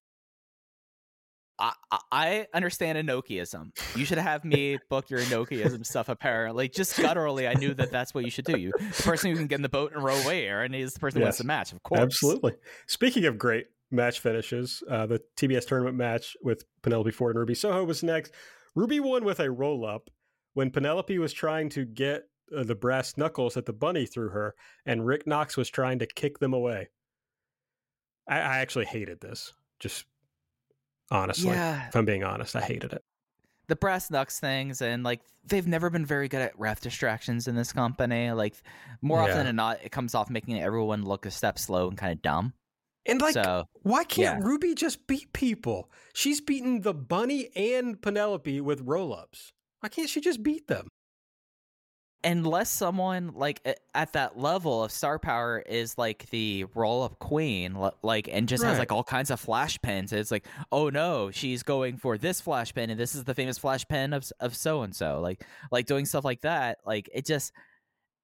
[1.58, 1.72] I,
[2.12, 3.96] I understand Inokiism.
[3.96, 6.08] You should have me book your Inokiism stuff.
[6.08, 8.56] Apparently, just gutturally, I knew that that's what you should do.
[8.56, 11.00] You, the person who can get in the boat and row away, Aaron, is the
[11.00, 11.72] person yes, who wins the match.
[11.72, 12.54] Of course, absolutely.
[12.86, 17.54] Speaking of great match finishes, uh, the TBS tournament match with Penelope Ford and Ruby
[17.54, 18.32] Soho was next.
[18.74, 20.10] Ruby won with a roll up
[20.54, 22.24] when Penelope was trying to get
[22.56, 24.54] uh, the brass knuckles that the bunny threw her,
[24.86, 26.88] and Rick Knox was trying to kick them away.
[28.28, 29.52] I, I actually hated this.
[29.80, 30.04] Just
[31.10, 31.50] honestly.
[31.50, 31.88] Yeah.
[31.88, 33.02] If I'm being honest, I hated it.
[33.68, 37.54] The brass knucks things and like they've never been very good at ref distractions in
[37.54, 38.30] this company.
[38.32, 38.54] Like
[39.02, 39.32] more yeah.
[39.32, 42.22] often than not, it comes off making everyone look a step slow and kind of
[42.22, 42.54] dumb.
[43.06, 44.46] And like, so, why can't yeah.
[44.46, 45.90] Ruby just beat people?
[46.12, 49.52] She's beaten the bunny and Penelope with roll ups.
[49.80, 50.87] Why can't she just beat them?
[52.24, 53.60] Unless someone like
[53.94, 58.62] at that level of star power is like the roll up queen like and just
[58.62, 58.70] right.
[58.70, 62.40] has like all kinds of flash pens it's like oh no she's going for this
[62.40, 65.44] flash pen and this is the famous flash pen of of so and so like
[65.70, 67.52] like doing stuff like that like it just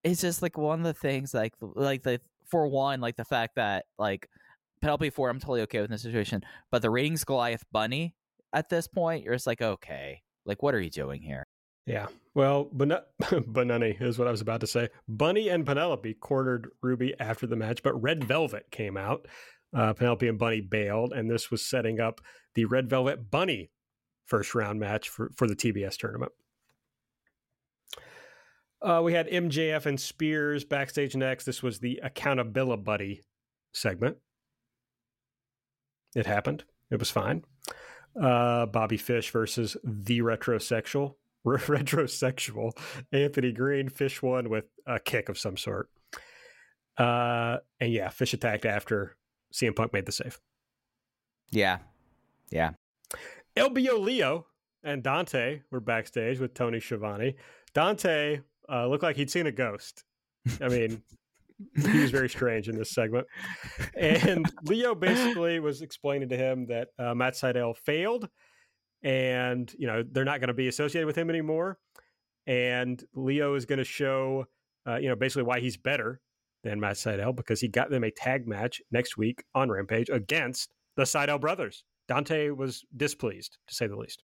[0.02, 3.54] it's just like one of the things like like the for one like the fact
[3.54, 4.28] that like
[4.80, 6.42] Penelope Ford I'm totally okay with this situation
[6.72, 8.16] but the ratings Goliath bunny
[8.52, 11.46] at this point you're just like okay like what are you doing here
[11.86, 12.06] yeah.
[12.34, 14.88] Well, Ban- Banani is what I was about to say.
[15.08, 19.26] Bunny and Penelope cornered Ruby after the match, but Red Velvet came out.
[19.76, 22.20] Uh, Penelope and Bunny bailed, and this was setting up
[22.54, 23.70] the Red Velvet Bunny
[24.26, 26.32] first round match for, for the TBS tournament.
[28.80, 31.44] Uh, we had MJF and Spears backstage next.
[31.44, 33.24] This was the Accountability Buddy
[33.72, 34.18] segment.
[36.14, 36.64] it happened.
[36.90, 37.44] It was fine.
[38.20, 41.14] Uh, Bobby Fish versus the retrosexual.
[41.46, 42.72] Retrosexual
[43.12, 43.88] Anthony Green.
[43.88, 45.90] Fish won with a kick of some sort.
[46.96, 49.16] Uh, and yeah, Fish attacked after
[49.52, 50.40] CM Punk made the save.
[51.50, 51.78] Yeah.
[52.50, 52.70] Yeah.
[53.56, 54.46] LBO Lio
[54.82, 57.36] and Dante were backstage with Tony Schiavone.
[57.74, 58.40] Dante
[58.70, 60.04] uh, looked like he'd seen a ghost.
[60.60, 61.02] I mean,
[61.76, 63.26] he was very strange in this segment.
[63.96, 68.28] And Lio basically was explaining to him that uh, Matt Sydal failed
[69.04, 71.78] and, you know, they're not going to be associated with him anymore.
[72.46, 74.46] And Lio is going to show,
[74.88, 76.20] uh, you know, basically why he's better
[76.64, 80.72] than Matt Sydal because he got them a tag match next week on Rampage against
[80.96, 81.84] the Sydal brothers.
[82.08, 84.22] Dante was displeased, to say the least.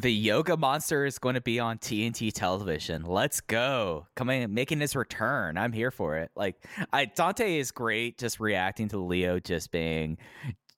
[0.00, 3.04] The Yoga Monster is going to be on TNT television.
[3.04, 4.06] Let's go.
[4.16, 5.58] Coming making his return.
[5.58, 6.30] I'm here for it.
[6.34, 10.16] Like I Dante is great just reacting to Lio just being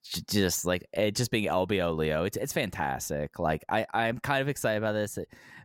[0.03, 2.25] just like it eh, just being LBO Lio.
[2.25, 3.39] It's it's fantastic.
[3.39, 5.19] Like I I'm kind of excited about this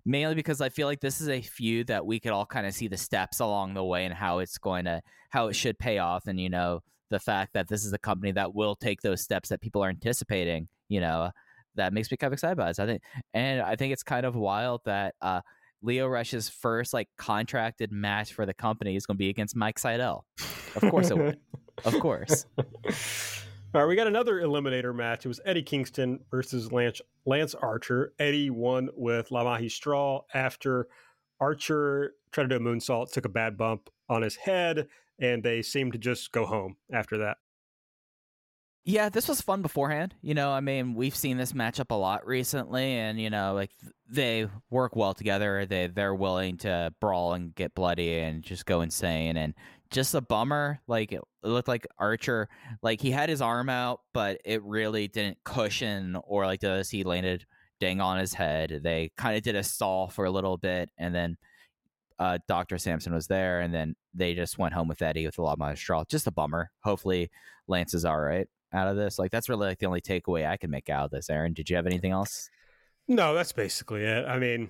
[0.06, 2.74] mainly because I feel like this is a feud that we could all kind of
[2.74, 5.98] see the steps along the way and how it's going to how it should pay
[5.98, 9.22] off and you know the fact that this is a company that will take those
[9.22, 11.32] steps that people are anticipating, you know,
[11.76, 12.76] that makes me kind of excited about.
[12.76, 13.02] So I think,
[13.34, 15.42] and I think it's kind of wild that uh,
[15.82, 19.80] Lio Rush's first like contracted match for the company is going to be against Mike
[19.80, 20.22] Sydal.
[20.76, 21.38] Of course it would.
[21.86, 22.46] of course.
[23.78, 25.24] All right, we got another eliminator match.
[25.24, 28.12] It was Eddie Kingston versus Lance Lance Archer.
[28.18, 30.88] Eddie won with La Magistral after
[31.40, 34.88] Archer tried to do a moonsault, took a bad bump on his head,
[35.20, 37.38] and they seemed to just go home after that.
[38.84, 40.16] Yeah, this was fun beforehand.
[40.24, 43.70] You know, I mean, we've seen this matchup a lot recently, and you know, like
[44.10, 45.68] they work well together.
[45.68, 49.38] They they're willing to brawl and get bloody and just go insane.
[49.38, 49.54] And
[49.92, 50.82] just a bummer.
[50.88, 51.18] Like
[51.48, 52.50] looked like Archer,
[52.82, 57.04] like he had his arm out, but it really didn't cushion or like does he
[57.04, 57.46] landed
[57.80, 58.82] dang on his head.
[58.84, 61.38] They kind of did a stall for a little bit, and then
[62.20, 62.78] uh, Dr.
[62.78, 65.78] Sampson was there, and then they just went home with Eddie with a lot of
[65.78, 66.04] straw.
[66.10, 66.72] Just a bummer.
[66.82, 67.30] Hopefully,
[67.68, 69.20] Lance is all right out of this?
[69.20, 71.30] Like that's really like the only takeaway I can make out of this.
[71.30, 72.50] Aaron, did you have anything else?
[73.08, 74.26] No, that's basically it.
[74.26, 74.70] I mean,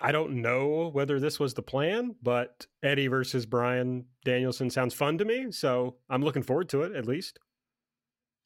[0.00, 5.18] I don't know whether this was the plan, but Eddie versus Bryan Danielson sounds fun
[5.18, 7.38] to me, so I'm looking forward to it at least.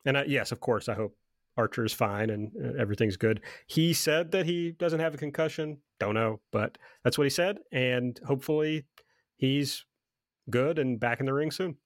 [0.05, 1.17] And I, yes, of course, I hope
[1.57, 3.41] Archer is fine and everything's good.
[3.69, 5.79] He said that he doesn't have a concussion.
[6.01, 8.85] Don't know, but that's what he said, and hopefully
[9.37, 9.85] he's
[10.51, 11.77] good and back in the ring soon.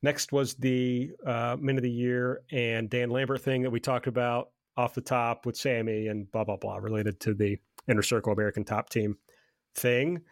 [0.00, 4.06] Next was the uh, Men of the Year and Dan Lambert thing that we talked
[4.06, 7.58] about off the top with Sammy and blah, blah, blah, related to the
[7.88, 9.18] Inner Circle American Top Team
[9.74, 10.22] thing.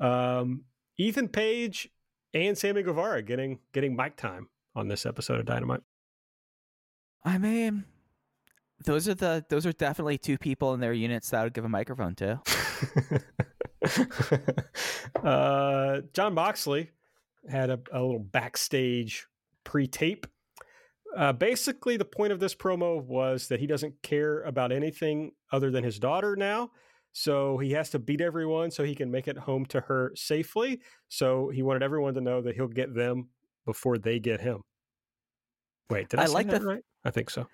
[0.00, 0.64] Um,
[0.98, 1.88] Ethan Page
[2.34, 5.82] and Sammy Guevara getting getting mic time on this episode of Dynamite.
[7.24, 7.84] I mean,
[8.84, 11.64] those are the those are definitely two people in their units that I would give
[11.64, 12.40] a microphone to.
[15.24, 16.90] uh, Jon Moxley
[17.48, 19.26] had a, a little backstage
[19.64, 20.26] pre-tape.
[21.16, 25.70] Uh, basically, the point of this promo was that he doesn't care about anything other
[25.70, 26.70] than his daughter now.
[27.12, 30.80] So he has to beat everyone so he can make it home to her safely.
[31.08, 33.28] So he wanted everyone to know that he'll get them
[33.66, 34.62] before they get him.
[35.90, 36.82] Wait, did I, I like that, that right?
[37.04, 37.46] I think so.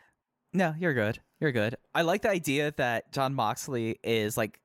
[0.52, 1.18] No, you're good.
[1.40, 1.76] You're good.
[1.94, 4.60] I like the idea that Jon Moxley is like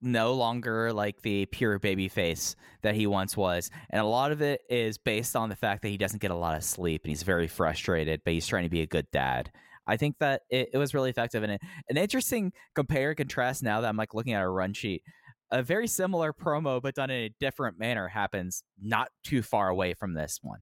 [0.00, 3.70] no longer like the pure baby face that he once was.
[3.90, 6.36] And a lot of it is based on the fact that he doesn't get a
[6.36, 9.50] lot of sleep and he's very frustrated, but he's trying to be a good dad.
[9.86, 13.80] I think that it, it was really effective and an interesting compare and contrast now
[13.80, 15.02] that I'm like looking at a run sheet.
[15.50, 19.94] A very similar promo, but done in a different manner, happens not too far away
[19.94, 20.58] from this one.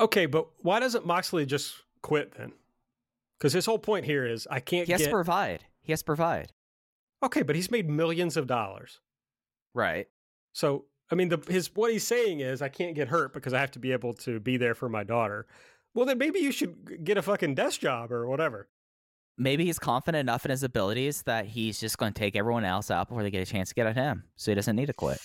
[0.00, 2.52] Okay, but why doesn't Moxley just quit then?
[3.38, 4.86] Because his whole point here is I can't.
[4.86, 5.06] He has get...
[5.06, 5.64] to provide.
[5.82, 6.52] He has to provide.
[7.26, 9.00] Okay, but he's made millions of dollars.
[9.74, 10.06] Right.
[10.52, 13.58] So, I mean, the, his what he's saying is, I can't get hurt because I
[13.58, 15.46] have to be able to be there for my daughter.
[15.92, 18.68] Well, then maybe you should get a fucking desk job or whatever.
[19.36, 22.92] Maybe he's confident enough in his abilities that he's just going to take everyone else
[22.92, 24.94] out before they get a chance to get at him, so he doesn't need to
[24.94, 25.18] quit.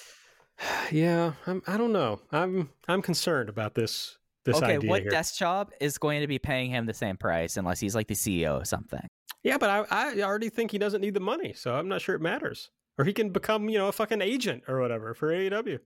[0.91, 2.19] yeah, I'm, I don't know.
[2.31, 4.17] I'm I'm concerned about this.
[4.43, 5.11] This okay, what here.
[5.11, 8.15] desk job is going to be paying him the same price unless he's like the
[8.15, 9.07] CEO of something?
[9.43, 12.15] Yeah, but I, I already think he doesn't need the money, so I'm not sure
[12.15, 12.69] it matters.
[12.97, 15.79] Or he can become, you know, a fucking agent or whatever for AEW.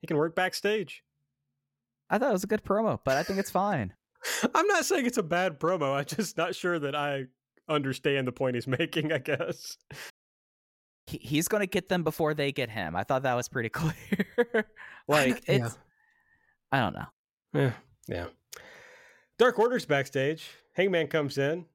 [0.00, 1.04] He can work backstage.
[2.10, 3.92] I thought it was a good promo, but I think it's fine.
[4.54, 5.94] I'm not saying it's a bad promo.
[5.94, 7.26] I'm just not sure that I
[7.68, 9.76] understand the point he's making, I guess.
[11.06, 12.96] He, he's going to get them before they get him.
[12.96, 14.66] I thought that was pretty clear.
[15.08, 15.48] like, it's.
[15.48, 15.70] Yeah.
[16.72, 17.06] I don't know.
[17.54, 17.72] Yeah.
[18.08, 18.26] Yeah.
[19.38, 20.48] Dark Order's backstage.
[20.74, 21.66] Hangman comes in.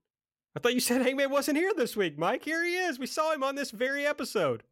[0.56, 2.44] I thought you said Hangman wasn't here this week, Mike.
[2.44, 3.00] Here he is.
[3.00, 4.64] We saw him on this very episode.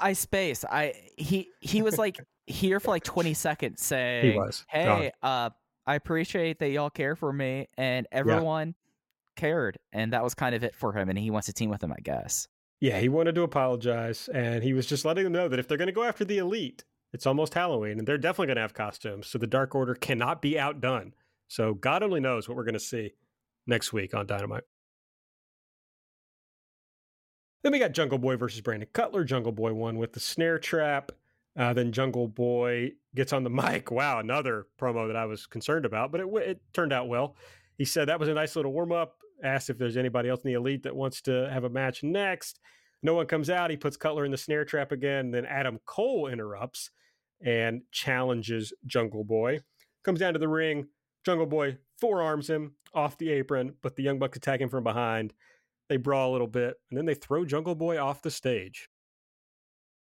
[0.00, 0.64] I space.
[0.64, 4.64] I he he was like here for like 20 seconds saying, He was.
[4.68, 5.50] "Hey, uh,
[5.86, 8.74] I appreciate that y'all care for me," and everyone
[9.36, 11.08] cared, and that was kind of it for him.
[11.08, 12.48] And he wants to team with him, I guess.
[12.80, 15.78] Yeah, he wanted to apologize, and he was just letting them know that if they're
[15.78, 18.74] going to go after the elite, it's almost Halloween, and they're definitely going to have
[18.74, 19.26] costumes.
[19.26, 21.14] So the Dark Order cannot be outdone.
[21.48, 23.14] So God only knows what we're going to see
[23.66, 24.62] next week on Dynamite.
[27.68, 29.24] Then we got Jungle Boy versus Brandon Cutler.
[29.24, 31.12] Jungle Boy won with the snare trap.
[31.54, 33.90] Uh, then Jungle Boy gets on the mic.
[33.90, 37.36] Wow, another promo that I was concerned about, but it, it turned out well.
[37.76, 39.18] He said that was a nice little warm up.
[39.44, 42.58] Asked if there's anybody else in the elite that wants to have a match next.
[43.02, 43.70] No one comes out.
[43.70, 45.30] He puts Cutler in the snare trap again.
[45.30, 46.88] Then Adam Cole interrupts
[47.44, 49.60] and challenges Jungle Boy.
[50.06, 50.86] Comes down to the ring.
[51.22, 55.34] Jungle Boy forearms him off the apron, but the Young Bucks attack him from behind.
[55.88, 58.88] They brawl a little bit, and then they throw Jungle Boy off the stage.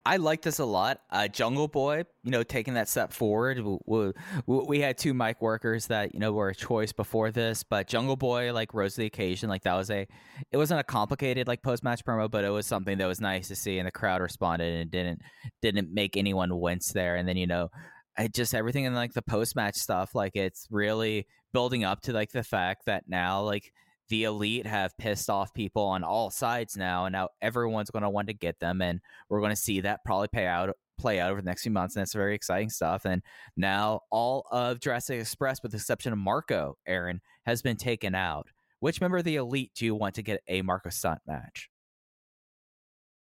[0.09, 1.03] I like this a lot.
[1.11, 3.59] Uh, Jungle Boy, you know, taking that step forward.
[3.61, 4.12] We,
[4.47, 7.89] we, we, had two mic workers that you know were a choice before this, but
[7.89, 9.51] Jungle Boy like rose to the occasion.
[9.51, 10.07] Like that was a,
[10.51, 13.49] it wasn't a complicated like post match promo, but it was something that was nice
[13.49, 15.20] to see, and the crowd responded, and didn't
[15.61, 17.16] didn't make anyone wince there.
[17.16, 17.69] And then you know,
[18.16, 22.15] I just everything in like the post match stuff, like it's really building up to
[22.15, 23.74] like the fact that now like
[24.09, 28.10] the elite have pissed off people on all sides now, and now everyone's going to
[28.10, 31.30] want to get them, and we're going to see that probably pay out play out
[31.30, 33.05] over the next few months, and that's very exciting stuff.
[33.05, 33.22] And
[33.56, 38.48] now all of Jurassic Express, with the exception of Marko, Aaron has been taken out.
[38.80, 41.68] Which member of the elite do you want to get a Marko Stunt match?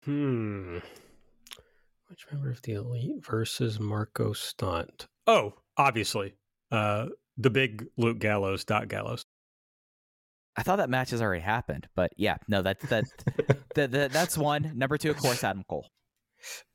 [0.03, 0.79] Hmm.
[2.07, 5.07] Which member of the elite versus Marko Stunt?
[5.27, 6.35] Oh, obviously,
[6.71, 7.07] uh,
[7.37, 9.25] the big Luke Gallows, Doc Gallows.
[10.57, 13.05] I thought that match has already happened, but yeah, no, that that,
[13.75, 14.71] that, that that's one.
[14.75, 15.87] Number two, of course, Adam Cole.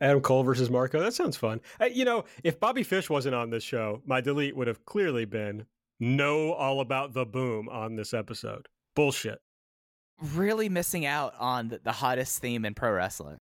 [0.01, 1.01] Adam Cole versus Marko.
[1.01, 1.61] That sounds fun.
[1.81, 5.25] Uh, you know, if Bobby Fish wasn't on this show, my delete would have clearly
[5.25, 5.67] been
[5.99, 8.67] know all about the boom on this episode.
[8.95, 9.39] Bullshit.
[10.35, 13.39] Really missing out on the, the hottest theme in pro wrestling.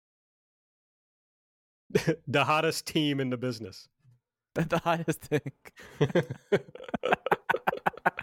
[2.27, 3.87] the hottest team in the business.
[4.55, 5.51] the hottest thing.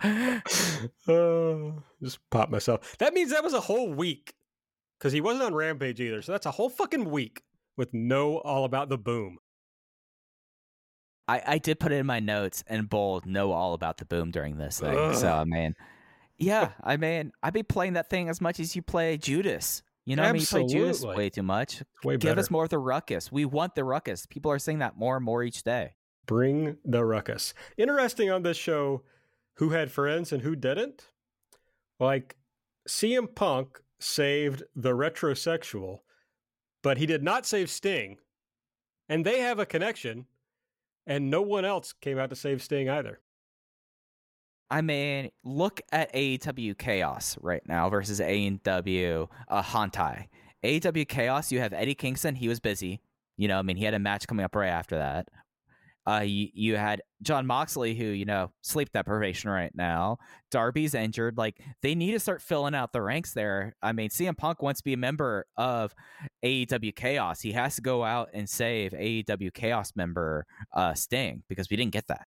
[1.09, 2.97] uh, just pop myself.
[2.99, 4.35] That means that was a whole week
[4.99, 6.23] because he wasn't on Rampage either.
[6.23, 7.43] So that's a whole fucking week
[7.77, 9.39] with no all about the boom.
[11.29, 14.31] I, I did put it in my notes and bold know all about the boom
[14.31, 14.97] during this thing.
[14.97, 15.15] Ugh.
[15.15, 15.75] So I mean,
[16.39, 19.83] yeah, I mean, I'd be playing that thing as much as you play Judas.
[20.05, 20.59] You know, Absolutely.
[20.59, 21.83] I mean, you play Judas way too much.
[22.03, 22.41] Way Give better.
[22.41, 23.31] us more of the ruckus.
[23.31, 24.27] We want the ruckus.
[24.27, 25.95] People are saying that more and more each day.
[26.27, 27.55] Bring the ruckus.
[27.77, 29.03] Interesting on this show
[29.57, 31.09] who had friends and who didn't.
[32.01, 32.37] Like
[32.89, 35.99] CM Punk saved the retrosexual,
[36.83, 38.19] but he did not save Sting.
[39.09, 40.27] And they have a connection,
[41.07, 43.21] and no one else came out to save Sting either.
[44.71, 50.29] I mean, look at AEW Chaos right now versus AEW uh, Hantai.
[50.65, 52.37] AEW Chaos, you have Eddie Kingston.
[52.37, 53.01] He was busy.
[53.37, 55.29] You know, I mean, he had a match coming up right after that.
[56.09, 60.19] Uh, you, you had Jon Moxley, who, you know, sleep deprivation right now.
[60.51, 61.39] Darby's injured.
[61.39, 63.77] Like, they need to start filling out the ranks there.
[63.83, 65.95] I mean, CM Punk wants to be a member of
[66.45, 67.41] AEW Chaos.
[67.41, 71.93] He has to go out and save AEW Chaos member uh, Sting because we didn't
[71.93, 72.27] get that.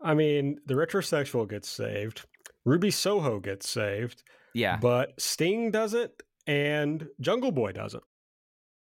[0.00, 2.26] I mean, the retrosexual gets saved.
[2.64, 4.22] Ruby Soho gets saved.
[4.54, 4.78] Yeah.
[4.80, 6.12] But Sting doesn't,
[6.46, 8.04] and Jungle Boy doesn't.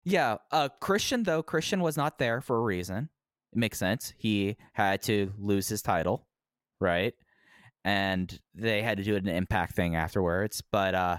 [0.04, 0.36] Yeah.
[0.50, 3.08] Uh, Christian, though, Christian was not there for a reason.
[3.54, 4.12] It makes sense.
[4.18, 6.26] He had to lose his title,
[6.80, 7.14] right?
[7.84, 10.62] And they had to do an impact thing afterwards.
[10.72, 11.18] But uh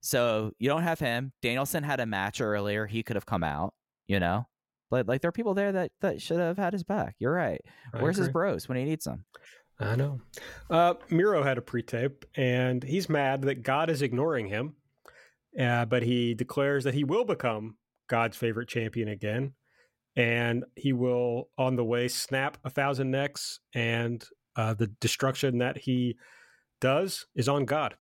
[0.00, 1.32] so you don't have him.
[1.42, 2.86] Danielson had a match earlier.
[2.86, 3.74] He could have come out,
[4.06, 4.46] you know?
[4.90, 7.16] But like there are people there that, that should have had his back.
[7.18, 7.60] You're right.
[7.92, 8.26] I Where's agree.
[8.26, 9.24] his bros when he needs them?
[9.80, 10.20] I know.
[10.70, 14.74] Uh, Miro had a pre-tape, and he's mad that God is ignoring him.
[15.58, 17.76] Uh, but he declares that he will become
[18.08, 19.54] God's favorite champion again
[20.18, 24.24] and he will on the way snap a thousand necks and
[24.56, 26.16] uh, the destruction that he
[26.80, 27.94] does is on god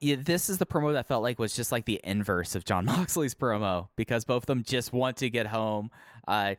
[0.00, 2.84] yeah, this is the promo that felt like was just like the inverse of Jon
[2.84, 5.88] Moxley's promo because both of them just want to get home.
[6.28, 6.56] Uh,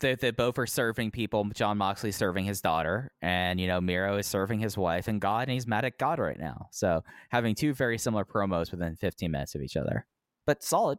[0.00, 1.44] they, they both are serving people.
[1.54, 5.42] Jon Moxley serving his daughter, and you know Miro is serving his wife and God,
[5.42, 6.66] and he's mad at God right now.
[6.70, 10.06] So having two very similar promos within 15 minutes of each other,
[10.46, 10.98] but solid.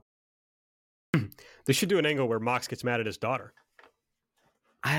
[1.65, 3.53] they should do an angle where Mox gets mad at his daughter.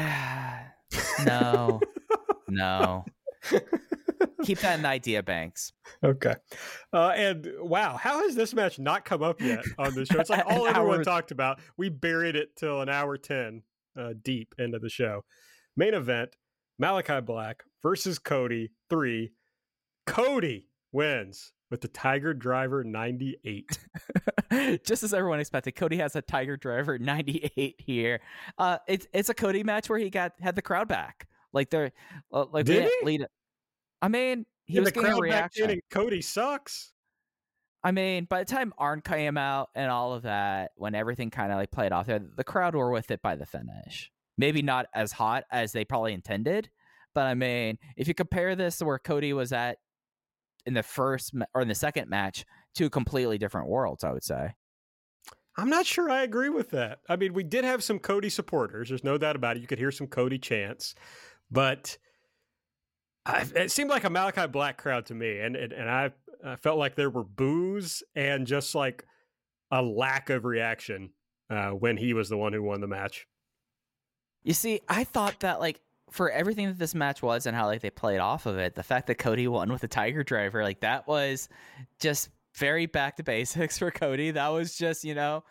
[1.24, 1.80] No,
[2.48, 3.04] no.
[4.44, 5.72] Keep that in the idea banks.
[6.04, 6.34] Okay.
[6.92, 10.20] Uh, and wow, how has this match not come up yet on the show?
[10.20, 11.60] It's like all everyone hour- talked about.
[11.76, 13.62] We buried it till an hour 10
[13.98, 15.24] uh, deep into the show.
[15.76, 16.36] Main event
[16.80, 19.32] Malakai Black versus Cody 3.
[20.06, 23.78] Cody wins with the Tiger Driver 98.
[24.84, 28.20] Just as everyone expected, Cody has a Tiger Driver 98 here.
[28.58, 31.26] Uh, it's it's a Cody match where he got had the crowd back.
[31.52, 31.90] Like they're
[32.32, 33.06] uh, like Did he?
[33.06, 33.26] lead.
[34.00, 35.70] I mean, he And was the getting a crowd back in reaction.
[35.70, 36.92] and Cody sucks.
[37.82, 41.50] I mean, by the time Arn came out and all of that, when everything kind
[41.50, 44.12] of like played off there, the crowd were with it by the finish.
[44.38, 46.70] Maybe not as hot as they probably intended,
[47.14, 49.78] but I mean, if you compare this to where Cody was at
[50.66, 52.44] in the first or in the second match,
[52.74, 54.54] two completely different worlds, I would say.
[55.56, 57.00] I'm not sure I agree with that.
[57.08, 58.88] I mean, we did have some Cody supporters.
[58.88, 59.60] There's no doubt about it.
[59.60, 60.94] You could hear some Cody chants,
[61.50, 61.98] but
[63.26, 66.12] I, it seemed like a Malakai Black crowd to me, and and, and I,
[66.44, 69.04] I felt like there were boos and just like
[69.70, 71.10] a lack of reaction
[71.50, 73.26] uh, when he was the one who won the match.
[74.42, 75.80] You see, I thought that like
[76.12, 78.82] for everything that this match was and how like they played off of it, the
[78.82, 81.48] fact that Cody won with a Tiger Driver, like that was
[82.00, 84.30] just very back to basics for Cody.
[84.30, 85.42] That was just you know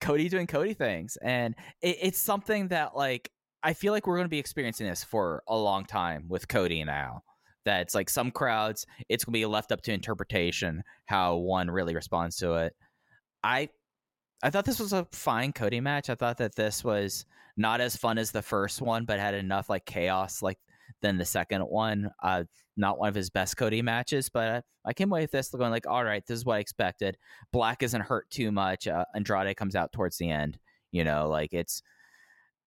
[0.00, 3.30] Cody doing Cody things, and it, it's something that like
[3.62, 6.84] I feel like we're going to be experiencing this for a long time with Cody
[6.84, 7.22] now.
[7.64, 11.70] That it's like some crowds, it's going to be left up to interpretation how one
[11.70, 12.74] really responds to it.
[13.42, 13.70] I
[14.42, 16.10] I thought this was a fine Cody match.
[16.10, 17.24] I thought that this was
[17.56, 20.58] not as fun as the first one, but had enough like chaos like
[21.02, 22.10] than the second one.
[22.22, 22.44] Uh,
[22.76, 24.48] not one of his best Cody matches, but
[24.84, 27.16] I, I came away with this going like, all right, this is what I expected.
[27.52, 28.88] Black isn't hurt too much.
[28.88, 30.58] Uh, Andrade comes out towards the end.
[30.90, 31.82] You know, like it's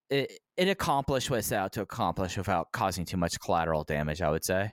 [0.09, 4.21] it it accomplished what it set out to accomplish without causing too much collateral damage.
[4.21, 4.71] I would say.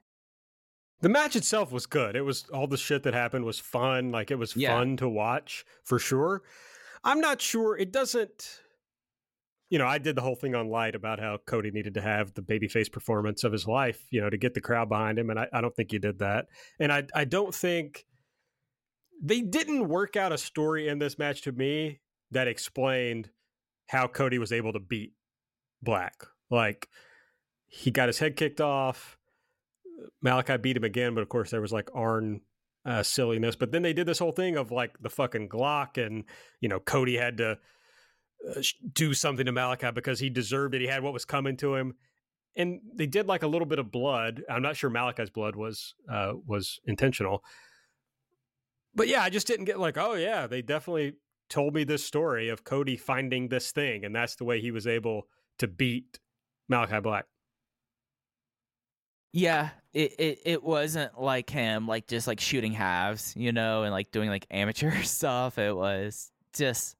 [1.00, 2.16] The match itself was good.
[2.16, 4.10] It was all the shit that happened was fun.
[4.10, 4.76] Like it was Yeah.
[4.76, 6.42] fun to watch for sure.
[7.02, 8.60] I'm not sure it doesn't
[9.70, 12.34] you know, I did the whole thing on light about how Cody needed to have
[12.34, 15.30] the babyface performance of his life, you know, to get the crowd behind him.
[15.30, 16.46] And I, I don't think he did that.
[16.78, 18.04] And I I don't think
[19.22, 22.00] they didn't work out a story in this match to me
[22.30, 23.30] that explained
[23.86, 25.12] how Cody was able to beat
[25.82, 26.14] Black.
[26.50, 26.88] Like
[27.66, 29.18] he got his head kicked off.
[30.24, 32.40] Malakai beat him again, but of course there was like Arn
[32.84, 33.56] uh, silliness.
[33.56, 36.24] But then they did this whole thing of like the fucking Glock, and
[36.60, 37.58] you know Cody had to
[38.48, 38.62] uh,
[38.92, 40.80] do something to Malakai because he deserved it.
[40.80, 41.94] He had what was coming to him,
[42.56, 44.42] and they did like a little bit of blood.
[44.48, 47.42] I'm not sure Malakai's blood was uh, was intentional,
[48.94, 51.14] but yeah, I just didn't get like, oh yeah, they definitely
[51.48, 54.86] told me this story of Cody finding this thing, and that's the way he was
[54.86, 56.18] able to beat
[56.70, 57.26] Malakai Black.
[59.32, 63.92] Yeah, it, it it wasn't like him like just like shooting halves, you know, and
[63.92, 65.58] like doing like amateur stuff.
[65.58, 66.96] It was just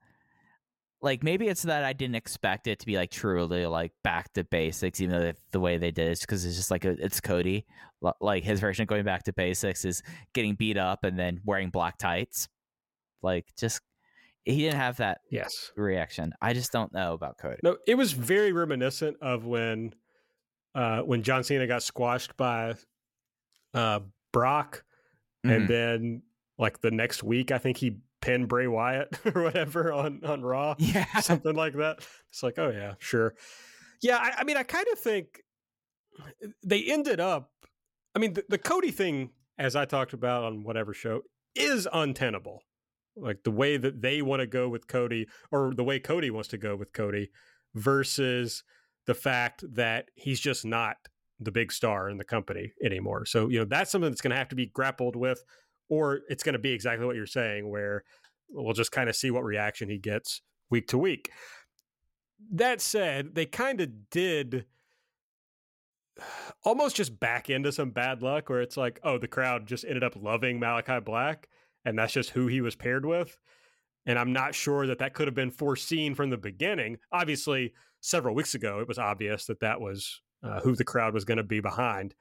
[1.05, 4.43] like maybe it's that I didn't expect it to be like truly like back to
[4.43, 7.67] basics, even though the, way they did it, because it's just like a, it's Cody.
[8.21, 10.03] Like his version of going back to basics is
[10.33, 12.49] getting beat up and then wearing black tights.
[13.23, 13.83] Like just
[14.45, 15.73] he didn't have that Yes.
[15.77, 16.33] reaction.
[16.41, 17.59] I just don't know about Cody.
[17.63, 19.95] No, it was very reminiscent of when
[20.75, 22.75] uh when John Cena got squashed by
[23.75, 24.01] uh
[24.33, 24.85] Brock
[25.45, 25.55] Mhm.
[25.57, 26.23] and then
[26.59, 30.75] like the next week I think he pinned Bray Wyatt or whatever on on Raw.
[30.79, 31.99] yeah, Something like that.
[32.31, 33.35] It's like, oh yeah, sure.
[34.03, 35.43] Yeah, I, I mean I kind of think
[36.65, 37.51] they ended up
[38.15, 41.23] I mean the, the Cody thing as I talked about on whatever show
[41.55, 42.63] is untenable.
[43.17, 46.49] Like the way that they want to go with Cody or the way Cody wants
[46.49, 47.31] to go with Cody
[47.75, 48.65] versus
[49.07, 50.97] the fact that he's just not
[51.39, 53.27] the big star in the company anymore.
[53.27, 55.45] So, you know, that's something that's going to have to be grappled with,
[55.89, 58.05] or it's going to be exactly what you're saying, where
[58.49, 61.31] we'll just kind of see what reaction he gets week to week.
[62.53, 64.67] That said, they kind of did
[66.65, 70.05] almost just back into some bad luck where it's like, oh, the crowd just ended
[70.05, 71.49] up loving Malakai Black,
[71.85, 73.39] and that's just who he was paired with.
[74.07, 76.99] And I'm not sure that that could have been foreseen from the beginning.
[77.11, 81.25] Obviously, several weeks ago, it was obvious that that was uh, who the crowd was
[81.25, 82.15] going to be behind.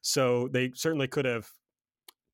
[0.00, 1.48] So they certainly could have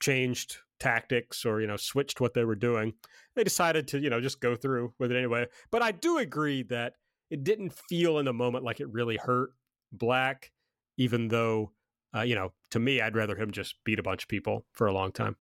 [0.03, 2.93] changed tactics or you know switched what they were doing.
[3.35, 5.47] They decided to you know just go through with it anyway.
[5.71, 6.95] But I do agree that
[7.31, 9.51] it didn't feel in the moment like it really hurt
[9.93, 10.51] Black,
[10.99, 11.73] even though
[12.15, 14.87] uh, you know to me I'd rather him just beat a bunch of people for
[14.87, 15.37] a long time.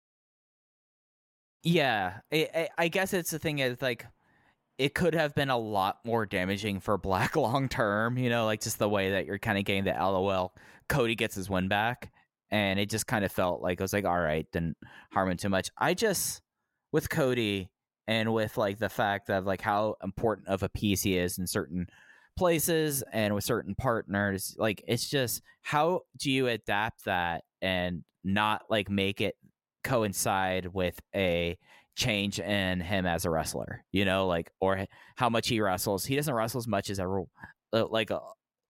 [1.64, 4.08] Yeah, I, I, guess it's the thing is like,
[4.80, 8.62] it could have been a lot more damaging for Black long term, you know, like
[8.62, 10.56] just the way that you're kind of getting the LOL.
[10.90, 12.12] Cody gets his win back.
[12.52, 14.78] And it just kind of felt like I was like, all right, didn't
[15.14, 15.70] harm him too much.
[15.78, 16.42] I just,
[16.92, 17.70] with Cody
[18.08, 21.48] and with like the fact of like how important of a piece he is in
[21.48, 21.88] certain
[22.38, 28.64] places and with certain partners, like it's just how do you adapt that and not
[28.70, 29.36] like make it
[29.84, 31.58] coincide with a
[31.96, 36.06] change in him as a wrestler, you know, like or how much he wrestles.
[36.06, 37.24] He doesn't wrestle as much as ever,
[37.74, 38.12] uh, like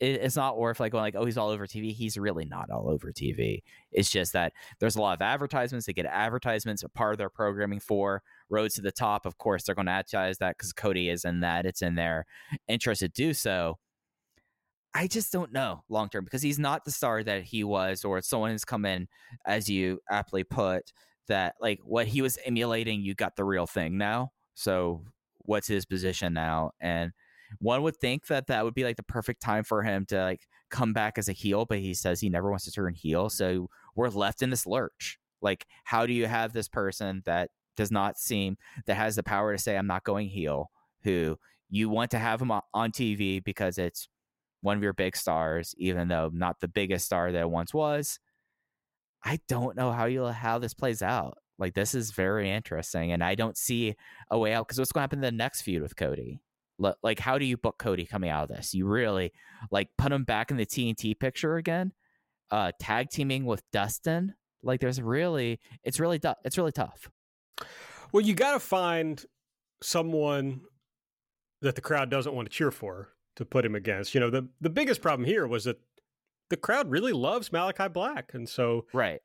[0.01, 1.93] uh, it's not worth like going like oh he's all over TV.
[1.93, 3.61] He's really not all over TV.
[3.91, 5.85] It's just that there's a lot of advertisements.
[5.85, 9.25] They get advertisements a part of their programming for Rhodes to the Top.
[9.25, 11.65] Of course, they're going to advertise that because Cody is in that.
[11.65, 12.25] It's in their
[12.67, 13.77] interest to do so.
[14.93, 18.21] I just don't know long term because he's not the star that he was, or
[18.21, 19.07] someone has come in,
[19.45, 20.91] as you aptly put,
[21.27, 24.31] that like what he was emulating, you got the real thing now.
[24.53, 25.05] So
[25.39, 26.71] what's his position now?
[26.79, 27.11] And
[27.59, 30.47] one would think that that would be like the perfect time for him to like
[30.69, 33.29] come back as a heel, but he says he never wants to turn heel.
[33.29, 35.19] So we're left in this lurch.
[35.41, 39.53] Like, how do you have this person that does not seem that has the power
[39.55, 40.69] to say I'm not going heel,
[41.03, 41.37] who
[41.69, 44.07] you want to have him on TV because it's
[44.61, 48.19] one of your big stars, even though not the biggest star that it once was.
[49.23, 51.37] I don't know how you how this plays out.
[51.57, 53.95] Like this is very interesting, and I don't see
[54.29, 56.41] a way out because what's going to happen in the next feud with Cody?
[57.03, 58.73] Like, how do you book Cody coming out of this?
[58.73, 59.31] You really
[59.71, 61.93] like put him back in the TNT picture again,
[62.49, 64.33] uh, tag teaming with Dustin.
[64.63, 67.09] Like, there's really, it's really, it's really tough.
[68.11, 69.23] Well, you got to find
[69.81, 70.61] someone
[71.61, 74.13] that the crowd doesn't want to cheer for to put him against.
[74.13, 75.79] You know, the the biggest problem here was that
[76.49, 79.21] the crowd really loves Malakai Black, and so right.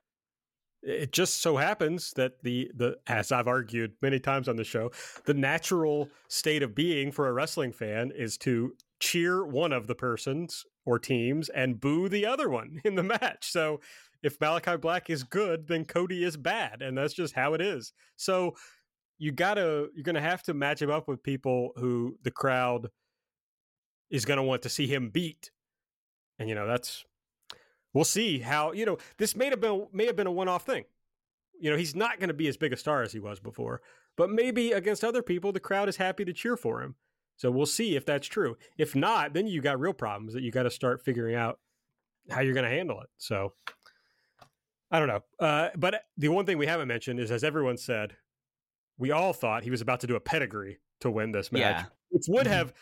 [0.87, 4.91] It just so happens that the the as I've argued many times on the show,
[5.25, 9.95] the natural state of being for a wrestling fan is to cheer one of the
[9.95, 13.51] persons or teams and boo the other one in the match.
[13.51, 13.81] So
[14.23, 17.91] if Malakai Black is good, then Cody is bad, and that's just how it is.
[18.15, 18.55] So
[19.17, 22.89] you gotta you're gonna have to match him up with people who the crowd
[24.09, 25.51] is gonna want to see him beat,
[26.39, 27.03] and you know that's
[27.97, 30.65] we'll see how you know this may have been may have been a one off
[30.65, 30.85] thing.
[31.59, 33.81] You know he's not going to be as big a star as he was before,
[34.15, 36.93] but maybe against other people the crowd is happy to cheer for him.
[37.37, 38.55] So we'll see if that's true.
[38.77, 41.59] If not, then you got real problems that you got to start figuring out
[42.29, 43.09] how you're going to handle it.
[43.17, 43.53] So
[44.91, 45.23] I don't know.
[45.39, 48.15] Uh, but the one thing we haven't mentioned is, as everyone said,
[48.97, 51.85] we all thought he was about to do a pedigree to win this match, yeah.
[52.09, 52.53] which would mm-hmm.
[52.53, 52.73] have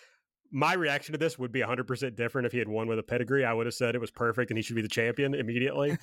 [0.56, 3.44] my reaction to this would be 100% different if he had won with a pedigree.
[3.44, 5.98] I would have said it was perfect and he should be the champion immediately.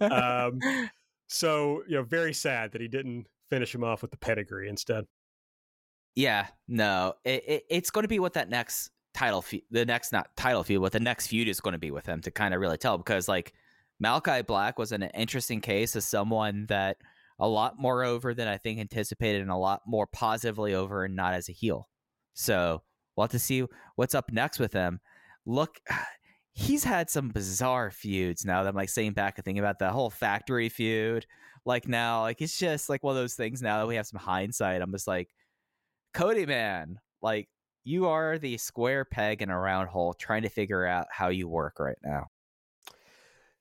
[0.00, 0.60] um,
[1.26, 5.06] so, you know, very sad that he didn't finish him off with the pedigree instead.
[6.14, 10.12] Yeah, no, it, it, it's going to be what that next title, fe- the next
[10.12, 12.54] not title feud, what the next feud is going to be with him to kind
[12.54, 13.54] of really tell because like
[14.02, 16.98] Malakai Black was an interesting case as someone that
[17.40, 21.16] a lot more over than I think anticipated and a lot more positively over and
[21.16, 21.88] not as a heel.
[22.34, 22.82] So
[23.16, 23.64] We'll have to see
[23.96, 25.00] what's up next with him.
[25.44, 25.80] Look,
[26.52, 29.90] he's had some bizarre feuds now that I'm like saying back and thinking about the
[29.90, 31.26] whole factory feud.
[31.64, 34.20] Like now, like it's just like one of those things now that we have some
[34.20, 34.80] hindsight.
[34.80, 35.28] I'm just like,
[36.14, 37.48] Cody man, like
[37.84, 41.48] you are the square peg in a round hole trying to figure out how you
[41.48, 42.26] work right now.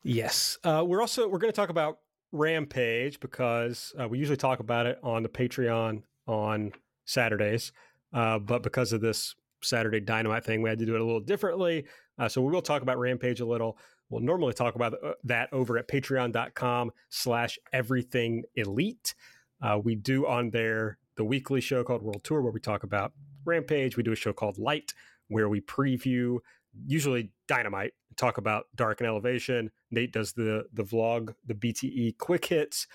[0.03, 0.57] Yes.
[0.63, 1.99] Uh, we're also we're going to talk about
[2.31, 6.73] Rampage because uh, we usually talk about it on the Patreon on
[7.05, 7.71] Saturdays.
[8.13, 9.35] Uh, but because of this
[9.65, 10.61] Saturday Dynamite thing.
[10.61, 11.85] We had to do it a little differently.
[12.17, 13.77] Uh, so we will talk about Rampage a little.
[14.09, 19.15] We'll normally talk about uh, that over at patreon.com slash everything elite.
[19.61, 23.13] Uh, we do on there the weekly show called World Tour where we talk about
[23.45, 23.97] Rampage.
[23.97, 24.93] We do a show called Light
[25.27, 26.39] where we preview
[26.85, 29.71] usually Dynamite, talk about Dark and Elevation.
[29.91, 32.87] Nate does the the vlog, the BTE quick hits,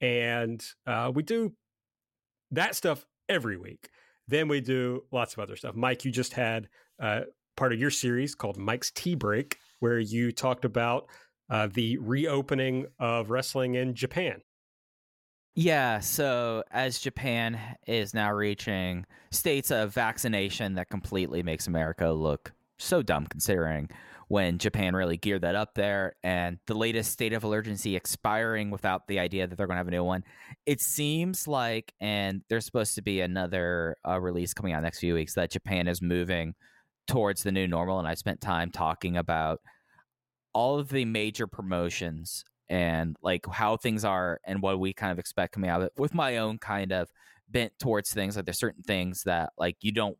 [0.00, 1.52] and uh, we do
[2.50, 3.90] that stuff every week.
[4.28, 5.74] Then we do lots of other stuff.
[5.74, 6.68] Mike, you just had
[7.00, 7.22] uh,
[7.56, 11.06] part of your series called Mike's Tea Break, where you talked about
[11.50, 14.42] uh, the reopening of wrestling in Japan.
[15.54, 22.52] Yeah, so as Japan is now reaching states of vaccination that completely makes America look
[22.78, 23.88] so dumb considering
[24.28, 29.06] when Japan really geared that up there and the latest state of emergency expiring without
[29.08, 30.22] the idea that they're going to have a new one.
[30.66, 35.14] It seems like, and there's supposed to be another uh, release coming out next few
[35.14, 36.54] weeks, that Japan is moving
[37.06, 37.98] towards the new normal.
[37.98, 39.60] And I spent time talking about
[40.52, 45.18] all of the major promotions and like how things are and what we kind of
[45.18, 47.08] expect coming out of it with my own kind of
[47.48, 48.36] bent towards things.
[48.36, 50.18] Like there's certain things that like you don't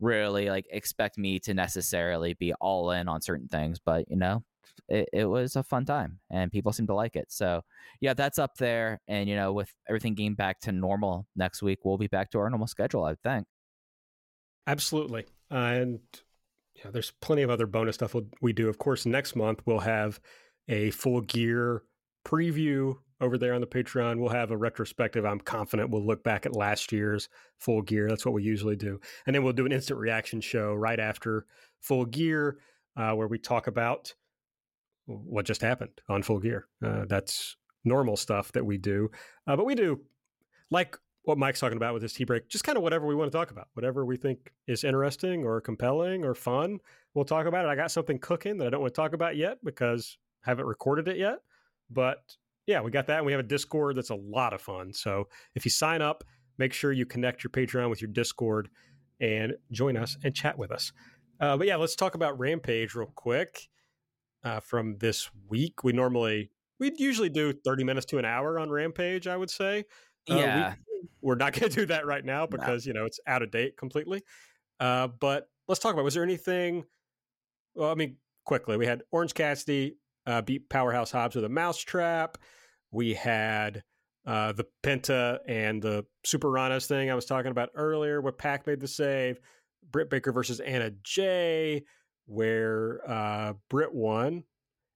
[0.00, 4.42] really like expect me to necessarily be all in on certain things, but you know,
[4.88, 7.26] it, it was a fun time and people seem to like it.
[7.30, 7.62] So
[8.00, 9.00] yeah, that's up there.
[9.08, 12.38] And you know, with everything getting back to normal next week, we'll be back to
[12.38, 13.46] our normal schedule, I think.
[14.66, 15.26] Absolutely.
[15.50, 16.00] Uh, and
[16.74, 18.68] yeah, there's plenty of other bonus stuff we do.
[18.68, 20.20] Of course, next month we'll have
[20.68, 21.82] a full gear
[22.26, 24.18] preview over there on the Patreon.
[24.18, 25.24] We'll have a retrospective.
[25.24, 27.28] I'm confident we'll look back at last year's
[27.58, 28.08] full gear.
[28.08, 29.00] That's what we usually do.
[29.26, 31.46] And then we'll do an instant reaction show right after
[31.80, 32.58] full gear
[32.96, 34.14] uh, where we talk about
[35.06, 36.66] what just happened on full gear.
[36.84, 39.10] Uh, that's normal stuff that we do.
[39.46, 40.00] Uh, but we do,
[40.70, 43.30] like what Mike's talking about with his tea break, just kind of whatever we want
[43.30, 46.78] to talk about, whatever we think is interesting or compelling or fun.
[47.14, 47.68] We'll talk about it.
[47.68, 50.66] I got something cooking that I don't want to talk about yet because I haven't
[50.66, 51.38] recorded it yet.
[51.90, 52.18] But
[52.66, 53.18] yeah, we got that.
[53.18, 54.92] And we have a Discord that's a lot of fun.
[54.92, 56.24] So if you sign up,
[56.58, 58.68] make sure you connect your Patreon with your Discord
[59.20, 60.92] and join us and chat with us.
[61.40, 63.68] Uh, but yeah, let's talk about Rampage real quick
[64.44, 65.84] uh, from this week.
[65.84, 69.84] We normally, we'd usually do 30 minutes to an hour on Rampage, I would say.
[70.30, 70.74] Uh, yeah.
[71.20, 72.90] We, are not going to do that right now because, no.
[72.90, 74.22] you know, it's out of date completely.
[74.80, 76.84] Uh, but let's talk about was there anything?
[77.74, 82.38] Well, I mean, quickly, we had Orange Cassidy uh, beat Powerhouse Hobbs with a mousetrap.
[82.90, 83.82] We had
[84.26, 88.66] uh, the Penta and the Super Ranas thing I was talking about earlier, where Pac
[88.66, 89.38] made the save.
[89.90, 91.84] Britt Baker versus Anna Jay,
[92.26, 94.44] where uh, Britt won.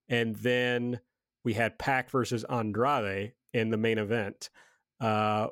[0.09, 1.01] And then
[1.45, 4.49] we had Pac versus Andrade in the main event.
[5.01, 5.49] Uh,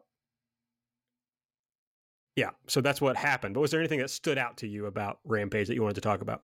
[2.35, 3.55] yeah, so that's what happened.
[3.55, 6.01] But was there anything that stood out to you about Rampage that you wanted to
[6.03, 6.43] talk about?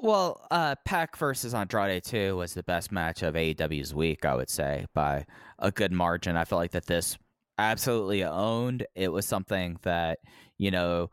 [0.00, 4.48] Well, uh, Pac versus Andrade too was the best match of AEW's week, I would
[4.48, 5.26] say, by
[5.58, 6.36] a good margin.
[6.36, 7.18] I feel like that this
[7.58, 8.86] absolutely owned.
[8.94, 10.18] It was something that
[10.58, 11.10] you know.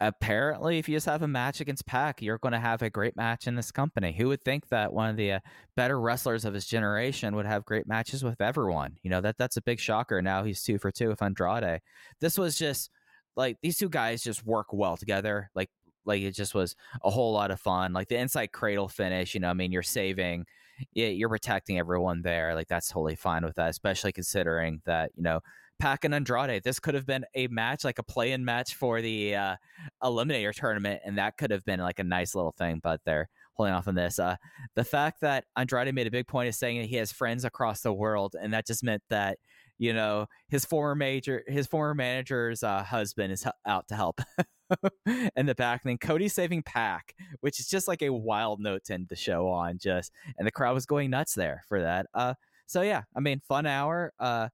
[0.00, 3.16] Apparently, if you just have a match against Pac, you're going to have a great
[3.16, 4.12] match in this company.
[4.12, 5.40] Who would think that one of the uh,
[5.76, 8.98] better wrestlers of his generation would have great matches with everyone?
[9.04, 10.20] You know that that's a big shocker.
[10.20, 11.80] Now he's two for two with Andrade.
[12.20, 12.90] This was just
[13.36, 15.50] like these two guys just work well together.
[15.54, 15.70] Like
[16.04, 17.92] like it just was a whole lot of fun.
[17.92, 20.46] Like the inside cradle finish, you know, I mean, you're saving,
[20.92, 22.54] you're protecting everyone there.
[22.54, 25.40] Like that's totally fine with that, especially considering that you know
[25.78, 26.62] Pac and Andrade.
[26.62, 29.56] This could have been a match, like a play-in match for the uh,
[30.02, 32.80] Eliminator tournament, and that could have been like a nice little thing.
[32.82, 34.18] But they're holding off on this.
[34.18, 34.36] Uh,
[34.74, 37.80] the fact that Andrade made a big point of saying that he has friends across
[37.80, 39.38] the world, and that just meant that
[39.78, 44.20] you know his former major his former manager's uh, husband is out to help
[45.36, 48.84] in the back and then cody saving Pac, which is just like a wild note
[48.84, 52.06] to end the show on just and the crowd was going nuts there for that
[52.14, 52.34] uh
[52.66, 54.48] so yeah i mean fun hour uh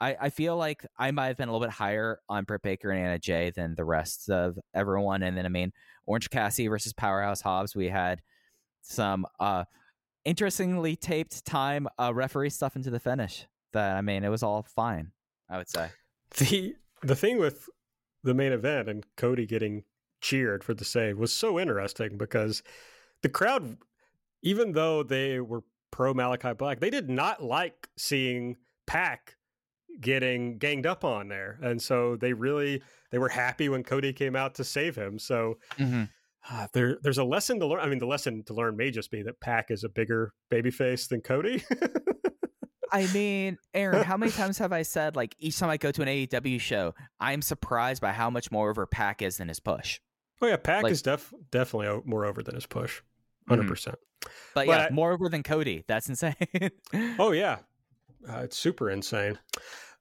[0.00, 2.90] I, I feel like I might have been a little bit higher on Britt Baker
[2.90, 5.22] and Anna Jay than the rest of everyone.
[5.22, 5.72] And then, I mean,
[6.06, 8.20] Orange Cassidy versus Powerhouse Hobbs, we had
[8.82, 9.62] some uh,
[10.24, 14.66] interestingly taped time uh, referee stuff into the finish that I mean, it was all
[14.74, 15.12] fine.
[15.48, 15.88] I would say
[16.38, 17.68] the the thing with
[18.22, 19.84] the main event and Cody getting
[20.20, 22.62] cheered for the save was so interesting because
[23.22, 23.76] the crowd,
[24.42, 29.36] even though they were pro Malakai Black, they did not like seeing Pac
[30.00, 34.36] getting ganged up on there, and so they really they were happy when Cody came
[34.36, 35.18] out to save him.
[35.18, 35.58] So.
[35.78, 36.04] Mm-hmm.
[36.50, 37.78] Uh, there, there's a lesson to learn.
[37.78, 41.08] I mean, the lesson to learn may just be that Pac is a bigger babyface
[41.08, 41.62] than Cody.
[42.92, 46.02] I mean, Aaron, how many times have I said like each time I go to
[46.02, 49.98] an AEW show, I'm surprised by how much more over Pac is than his push.
[50.42, 53.00] Oh yeah, Pac like, is def- definitely more over than his push,
[53.46, 53.70] 100 mm-hmm.
[53.70, 53.98] percent.
[54.20, 55.84] But, but yeah, more over than Cody.
[55.88, 56.34] That's insane.
[57.18, 57.58] oh yeah,
[58.28, 59.38] uh, it's super insane.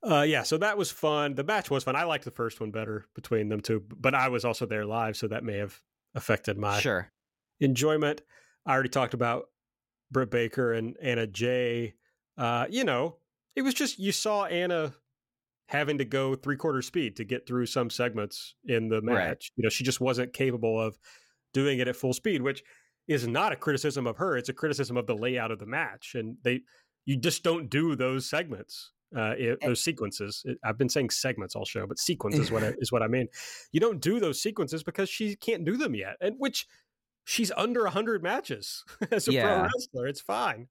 [0.04, 1.36] Uh, yeah, so that was fun.
[1.36, 1.96] The match was fun.
[1.96, 5.16] I liked the first one better between them two, but I was also there live,
[5.16, 5.80] so that may have
[6.16, 7.12] affected my sure
[7.60, 8.22] enjoyment.
[8.66, 9.46] I already talked about
[10.12, 11.94] Britt Baker and Anna Jay
[12.38, 13.18] uh, you know,
[13.56, 14.94] it was just you saw Anna
[15.68, 19.16] having to go three quarter speed to get through some segments in the match.
[19.16, 19.46] Right.
[19.56, 20.98] You know, she just wasn't capable of
[21.54, 22.64] doing it at full speed, which
[23.08, 24.38] is not a criticism of her.
[24.38, 26.62] It's a criticism of the layout of the match, and they
[27.06, 28.92] you just don't do those segments.
[29.16, 30.42] Uh, it, those sequences.
[30.46, 33.08] It, I've been saying segments all show, but sequences is what I, is what I
[33.08, 33.28] mean.
[33.72, 36.66] You don't do those sequences because she can't do them yet, and which
[37.26, 39.44] she's under hundred matches as a yeah.
[39.44, 40.08] pro wrestler.
[40.08, 40.68] It's fine.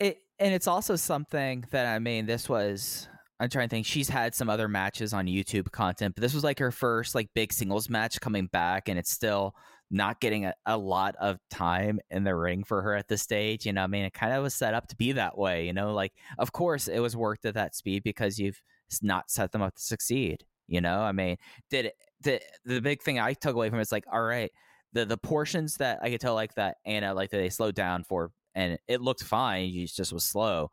[0.00, 3.08] It and it's also something that I mean, this was
[3.38, 3.86] I'm trying to think.
[3.86, 7.28] She's had some other matches on YouTube content, but this was like her first like
[7.34, 9.54] big singles match coming back, and it's still
[9.90, 13.66] not getting a, a lot of time in the ring for her at this stage.
[13.66, 15.66] You know, I mean, it kind of was set up to be that way.
[15.66, 18.60] You know, like of course it was worked at that speed because you've
[19.02, 20.44] not set them up to succeed.
[20.68, 21.36] You know, I mean,
[21.70, 21.92] did
[22.22, 24.50] the the big thing I took away from it is like, all right,
[24.92, 28.02] the the portions that I could tell like that Anna like that they slowed down
[28.04, 29.68] for, and it looked fine.
[29.68, 30.72] You just was slow.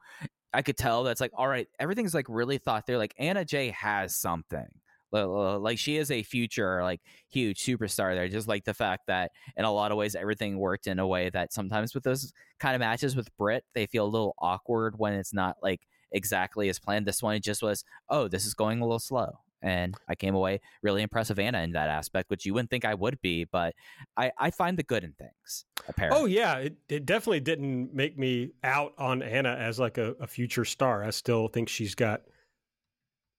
[0.53, 2.97] I could tell that's like, all right, everything's like really thought through.
[2.97, 4.65] Like Anna Jay has something.
[5.11, 8.27] Like she is a future, like huge superstar there.
[8.27, 11.30] Just like the fact that in a lot of ways everything worked in a way
[11.30, 15.14] that sometimes with those kind of matches with Britt, they feel a little awkward when
[15.14, 15.81] it's not like
[16.11, 17.05] exactly as planned.
[17.05, 19.34] This one just was, oh, this is going a little slow.
[19.64, 22.84] And I came away really impressed with Anna in that aspect, which you wouldn't think
[22.85, 23.73] I would be, but
[24.18, 25.65] I, I find the good in things.
[25.80, 26.22] Oh, apparently.
[26.22, 30.27] Oh yeah, it, it definitely didn't make me out on Anna as like a, a
[30.27, 31.03] future star.
[31.03, 32.22] I still think she's got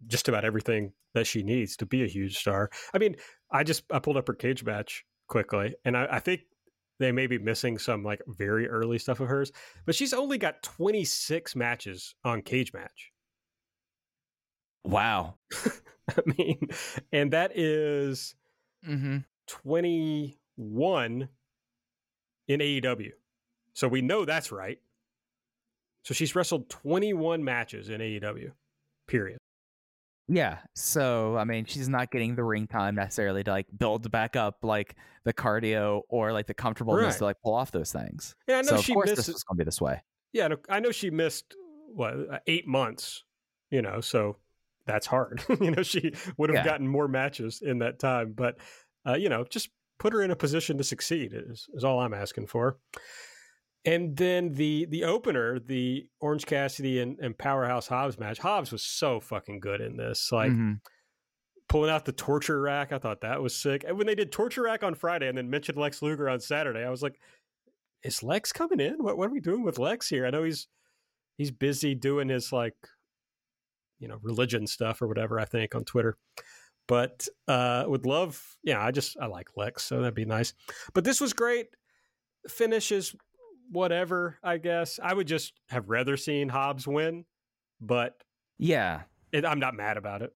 [0.07, 2.71] just about everything that she needs to be a huge star.
[2.93, 3.17] I mean,
[3.51, 6.43] I just I pulled up her cage match quickly, and I, I think
[6.99, 9.53] they may be missing some like very early stuff of hers,
[9.87, 13.13] but she's only got 26 matches on cage match.
[14.85, 15.35] Wow.
[16.11, 16.69] I mean,
[17.13, 18.35] and that is
[18.87, 19.19] mm-hmm.
[19.47, 21.29] 21
[22.49, 23.13] in AEW.
[23.73, 24.79] So we know that's right.
[26.05, 28.53] So she's wrestled 21 matches in AEW,
[29.09, 29.39] period.
[30.29, 30.59] Yeah.
[30.75, 34.59] So, I mean, she's not getting the ring time necessarily to like build back up
[34.63, 37.19] like the cardio or like the comfortableness right.
[37.19, 38.35] to like pull off those things.
[38.47, 40.03] Yeah, I know so she of course missed, this was going to be this way.
[40.33, 41.55] Yeah, I know she missed
[41.95, 43.25] what uh, eight months.
[43.71, 44.37] You know, so
[44.87, 45.43] that's hard.
[45.61, 46.65] you know, she would have yeah.
[46.65, 48.57] gotten more matches in that time, but
[49.07, 52.15] uh, you know, just put her in a position to succeed is, is all I'm
[52.15, 52.79] asking for.
[53.87, 58.39] And then the the opener, the Orange Cassidy and, and Powerhouse Hobbs match.
[58.39, 60.33] Hobbs was so fucking good in this.
[60.33, 60.75] Like mm-hmm.
[61.69, 63.85] pulling out the torture rack, I thought that was sick.
[63.87, 66.83] And when they did torture rack on Friday and then mentioned Lex Luger on Saturday,
[66.83, 67.21] I was like,
[68.03, 69.03] is Lex coming in?
[69.03, 70.27] What what are we doing with Lex here?
[70.27, 70.67] I know he's
[71.37, 72.77] he's busy doing his like
[74.05, 75.41] you know religion stuff or whatever.
[75.41, 76.19] I think on Twitter.
[76.87, 80.53] But uh, would love, yeah, I just I like Lex, so that'd be nice.
[80.93, 81.69] But this was great.
[82.47, 83.17] Finishes
[83.71, 85.01] whatever, I guess.
[85.03, 87.25] I would just have rather seen Hobbs win,
[87.81, 88.23] but
[88.59, 90.35] yeah, it, I'm not mad about it.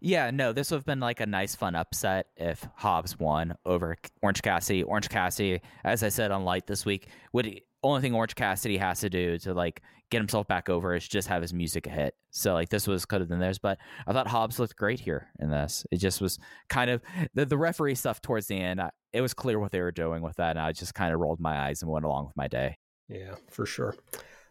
[0.00, 3.96] Yeah, no, this would have been like a nice, fun upset if Hobbs won over
[4.20, 4.82] Orange Cassidy.
[4.82, 9.00] Orange Cassidy, as I said on Light this week, would only thing Orange Cassidy has
[9.00, 12.14] to do to like get himself back over is just have his music a hit.
[12.30, 15.28] So like this was could have been theirs, but I thought Hobbs looked great here
[15.38, 15.86] in this.
[15.90, 16.38] It just was
[16.68, 17.02] kind of
[17.34, 18.80] the the referee stuff towards the end.
[18.80, 21.20] I, it was clear what they were doing with that, and I just kind of
[21.20, 22.76] rolled my eyes and went along with my day.
[23.08, 23.94] Yeah, for sure.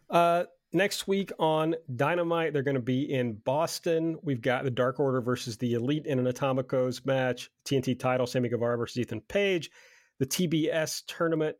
[0.08, 4.16] Uh, next week on Dynamite, they're going to be in Boston.
[4.22, 8.48] We've got the Dark Order versus the Elite in an Atomicos match, TNT title, Sammy
[8.48, 9.70] Guevara versus Ethan Page,
[10.18, 11.56] the TBS tournament,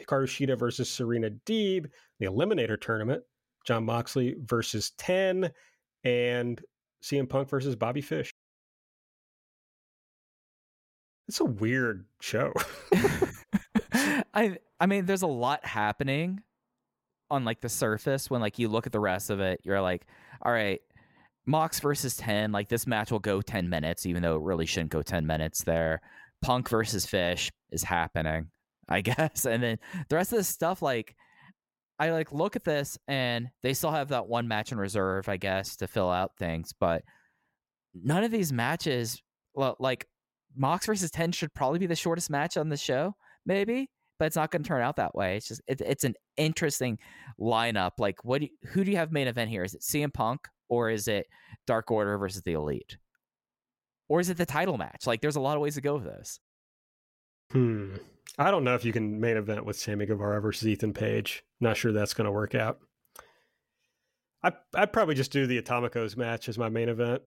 [0.00, 1.86] Hikaru Shida versus Serena Deeb,
[2.18, 3.22] the Eliminator tournament,
[3.66, 5.50] Jon Moxley versus 10,
[6.04, 6.60] and
[7.02, 8.30] CM Punk versus Bobby Fish.
[11.28, 12.52] It's a weird show.
[14.34, 16.42] I I mean, there's a lot happening
[17.30, 20.06] on like the surface when like you look at the rest of it, you're like,
[20.42, 20.80] all right,
[21.46, 24.90] Mox versus 10, like this match will go 10 minutes, even though it really shouldn't
[24.90, 26.00] go 10 minutes there.
[26.42, 28.48] Punk versus Fish is happening,
[28.90, 29.44] I guess.
[29.46, 31.14] And then the rest of the stuff, like
[31.98, 35.36] I like look at this and they still have that one match in reserve, I
[35.36, 37.04] guess, to fill out things, but
[37.94, 39.22] none of these matches
[39.54, 40.06] well, like
[40.56, 43.14] Mox versus 10 should probably be the shortest match on the show,
[43.46, 45.36] maybe, but it's not going to turn out that way.
[45.36, 46.98] It's just, it, it's an interesting
[47.38, 47.92] lineup.
[47.98, 49.64] Like, what, do you, who do you have main event here?
[49.64, 51.26] Is it CM Punk or is it
[51.66, 52.96] Dark Order versus the Elite?
[54.08, 55.06] Or is it the title match?
[55.06, 56.40] Like, there's a lot of ways to go with this.
[57.52, 57.96] Hmm.
[58.40, 61.44] I don't know if you can main event with Sammy Guevara versus Ethan Page.
[61.60, 62.78] Not sure that's going to work out.
[64.42, 67.20] I, I'd probably just do the Atomicos match as my main event.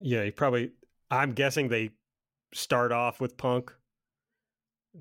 [0.00, 0.70] Yeah, you probably.
[1.10, 1.90] I'm guessing they
[2.54, 3.72] start off with Punk,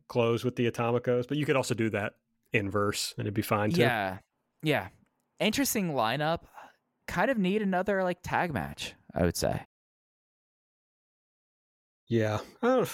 [0.07, 2.13] close with the Atomicos, but you could also do that
[2.53, 3.81] inverse, and it'd be fine too.
[3.81, 4.18] Yeah,
[4.63, 4.88] yeah.
[5.39, 6.39] Interesting lineup.
[7.07, 9.61] Kind of need another like tag match, I would say.
[12.11, 12.85] Yeah, uh,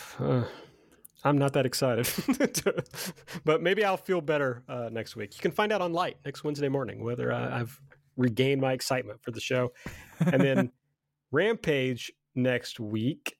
[1.23, 2.07] I'm not that excited,
[3.45, 5.35] but maybe I'll feel better uh, next week.
[5.35, 7.81] You can find out on Light next Wednesday morning whether I, I've
[8.15, 9.73] regained my excitement for the show,
[10.19, 10.71] and then.
[11.31, 13.35] Rampage next week.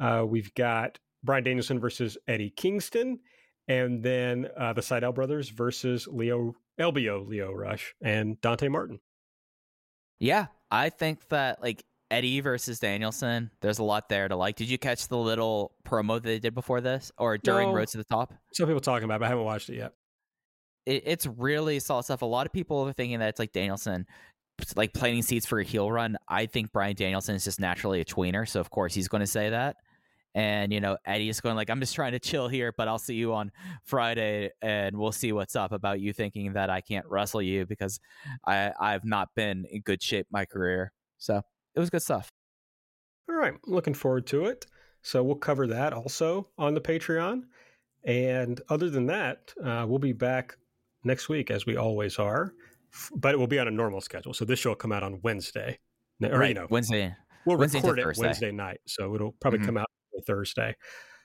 [0.00, 3.20] Uh, we've got Bryan Danielson versus Eddie Kingston,
[3.66, 9.00] and then uh, the Sydal brothers versus Leo LBO, Lio Rush, and Dante Martin.
[10.18, 14.56] Yeah, I think that like Eddie versus Danielson, there's a lot there to like.
[14.56, 17.88] Did you catch the little promo that they did before this or during no, Road
[17.88, 18.32] to the Top?
[18.52, 19.92] Some people talking about, it, but I haven't watched it yet.
[20.86, 22.22] It, it's really solid stuff.
[22.22, 24.06] A lot of people are thinking that it's like Danielson
[24.76, 26.16] like planting seeds for a heel run.
[26.28, 29.26] I think Bryan Danielson is just naturally a tweener, so of course he's going to
[29.26, 29.76] say that.
[30.34, 32.98] And you know, Eddie is going like, I'm just trying to chill here, but I'll
[32.98, 33.50] see you on
[33.84, 38.00] Friday, and we'll see what's up about you thinking that I can't wrestle you because
[38.46, 40.92] I I've not been in good shape my career.
[41.18, 41.42] So
[41.78, 42.28] it was good stuff.
[43.30, 44.66] All right, looking forward to it.
[45.02, 47.42] So we'll cover that also on the Patreon.
[48.04, 50.56] And other than that, uh, we'll be back
[51.04, 52.52] next week as we always are,
[53.14, 54.34] but it will be on a normal schedule.
[54.34, 55.78] So this show will come out on Wednesday,
[56.20, 56.48] or right.
[56.48, 57.14] you know, Wednesday.
[57.46, 58.22] We'll Wednesday record it Thursday.
[58.26, 59.66] Wednesday night, so it'll probably mm-hmm.
[59.66, 59.86] come out
[60.26, 60.74] Thursday.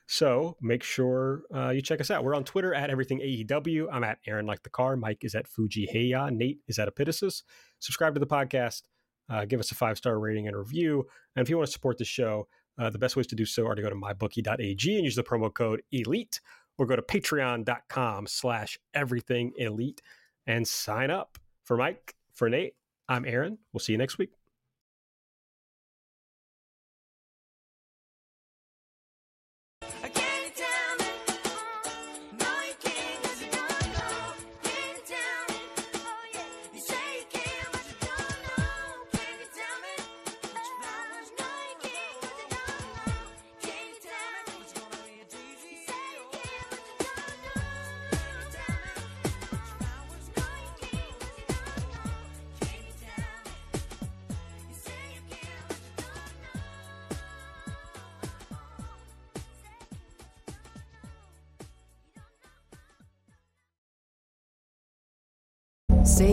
[0.07, 2.23] So make sure uh, you check us out.
[2.23, 3.87] We're on Twitter at everything AEW.
[3.91, 4.95] I'm at Aaron like the car.
[4.95, 6.31] Mike is at Fuji Heya.
[6.31, 7.41] Nate is at Epitasis.
[7.79, 8.83] Subscribe to the podcast.
[9.29, 11.05] Uh, give us a five star rating and review.
[11.35, 12.47] And if you want to support the show,
[12.77, 15.23] uh, the best ways to do so are to go to mybookie.ag and use the
[15.23, 16.39] promo code ELITE
[16.77, 20.01] or go to patreon.com slash everything elite
[20.47, 21.37] and sign up.
[21.63, 22.73] For Mike, for Nate,
[23.07, 23.57] I'm Aaron.
[23.71, 24.42] We'll see you next week.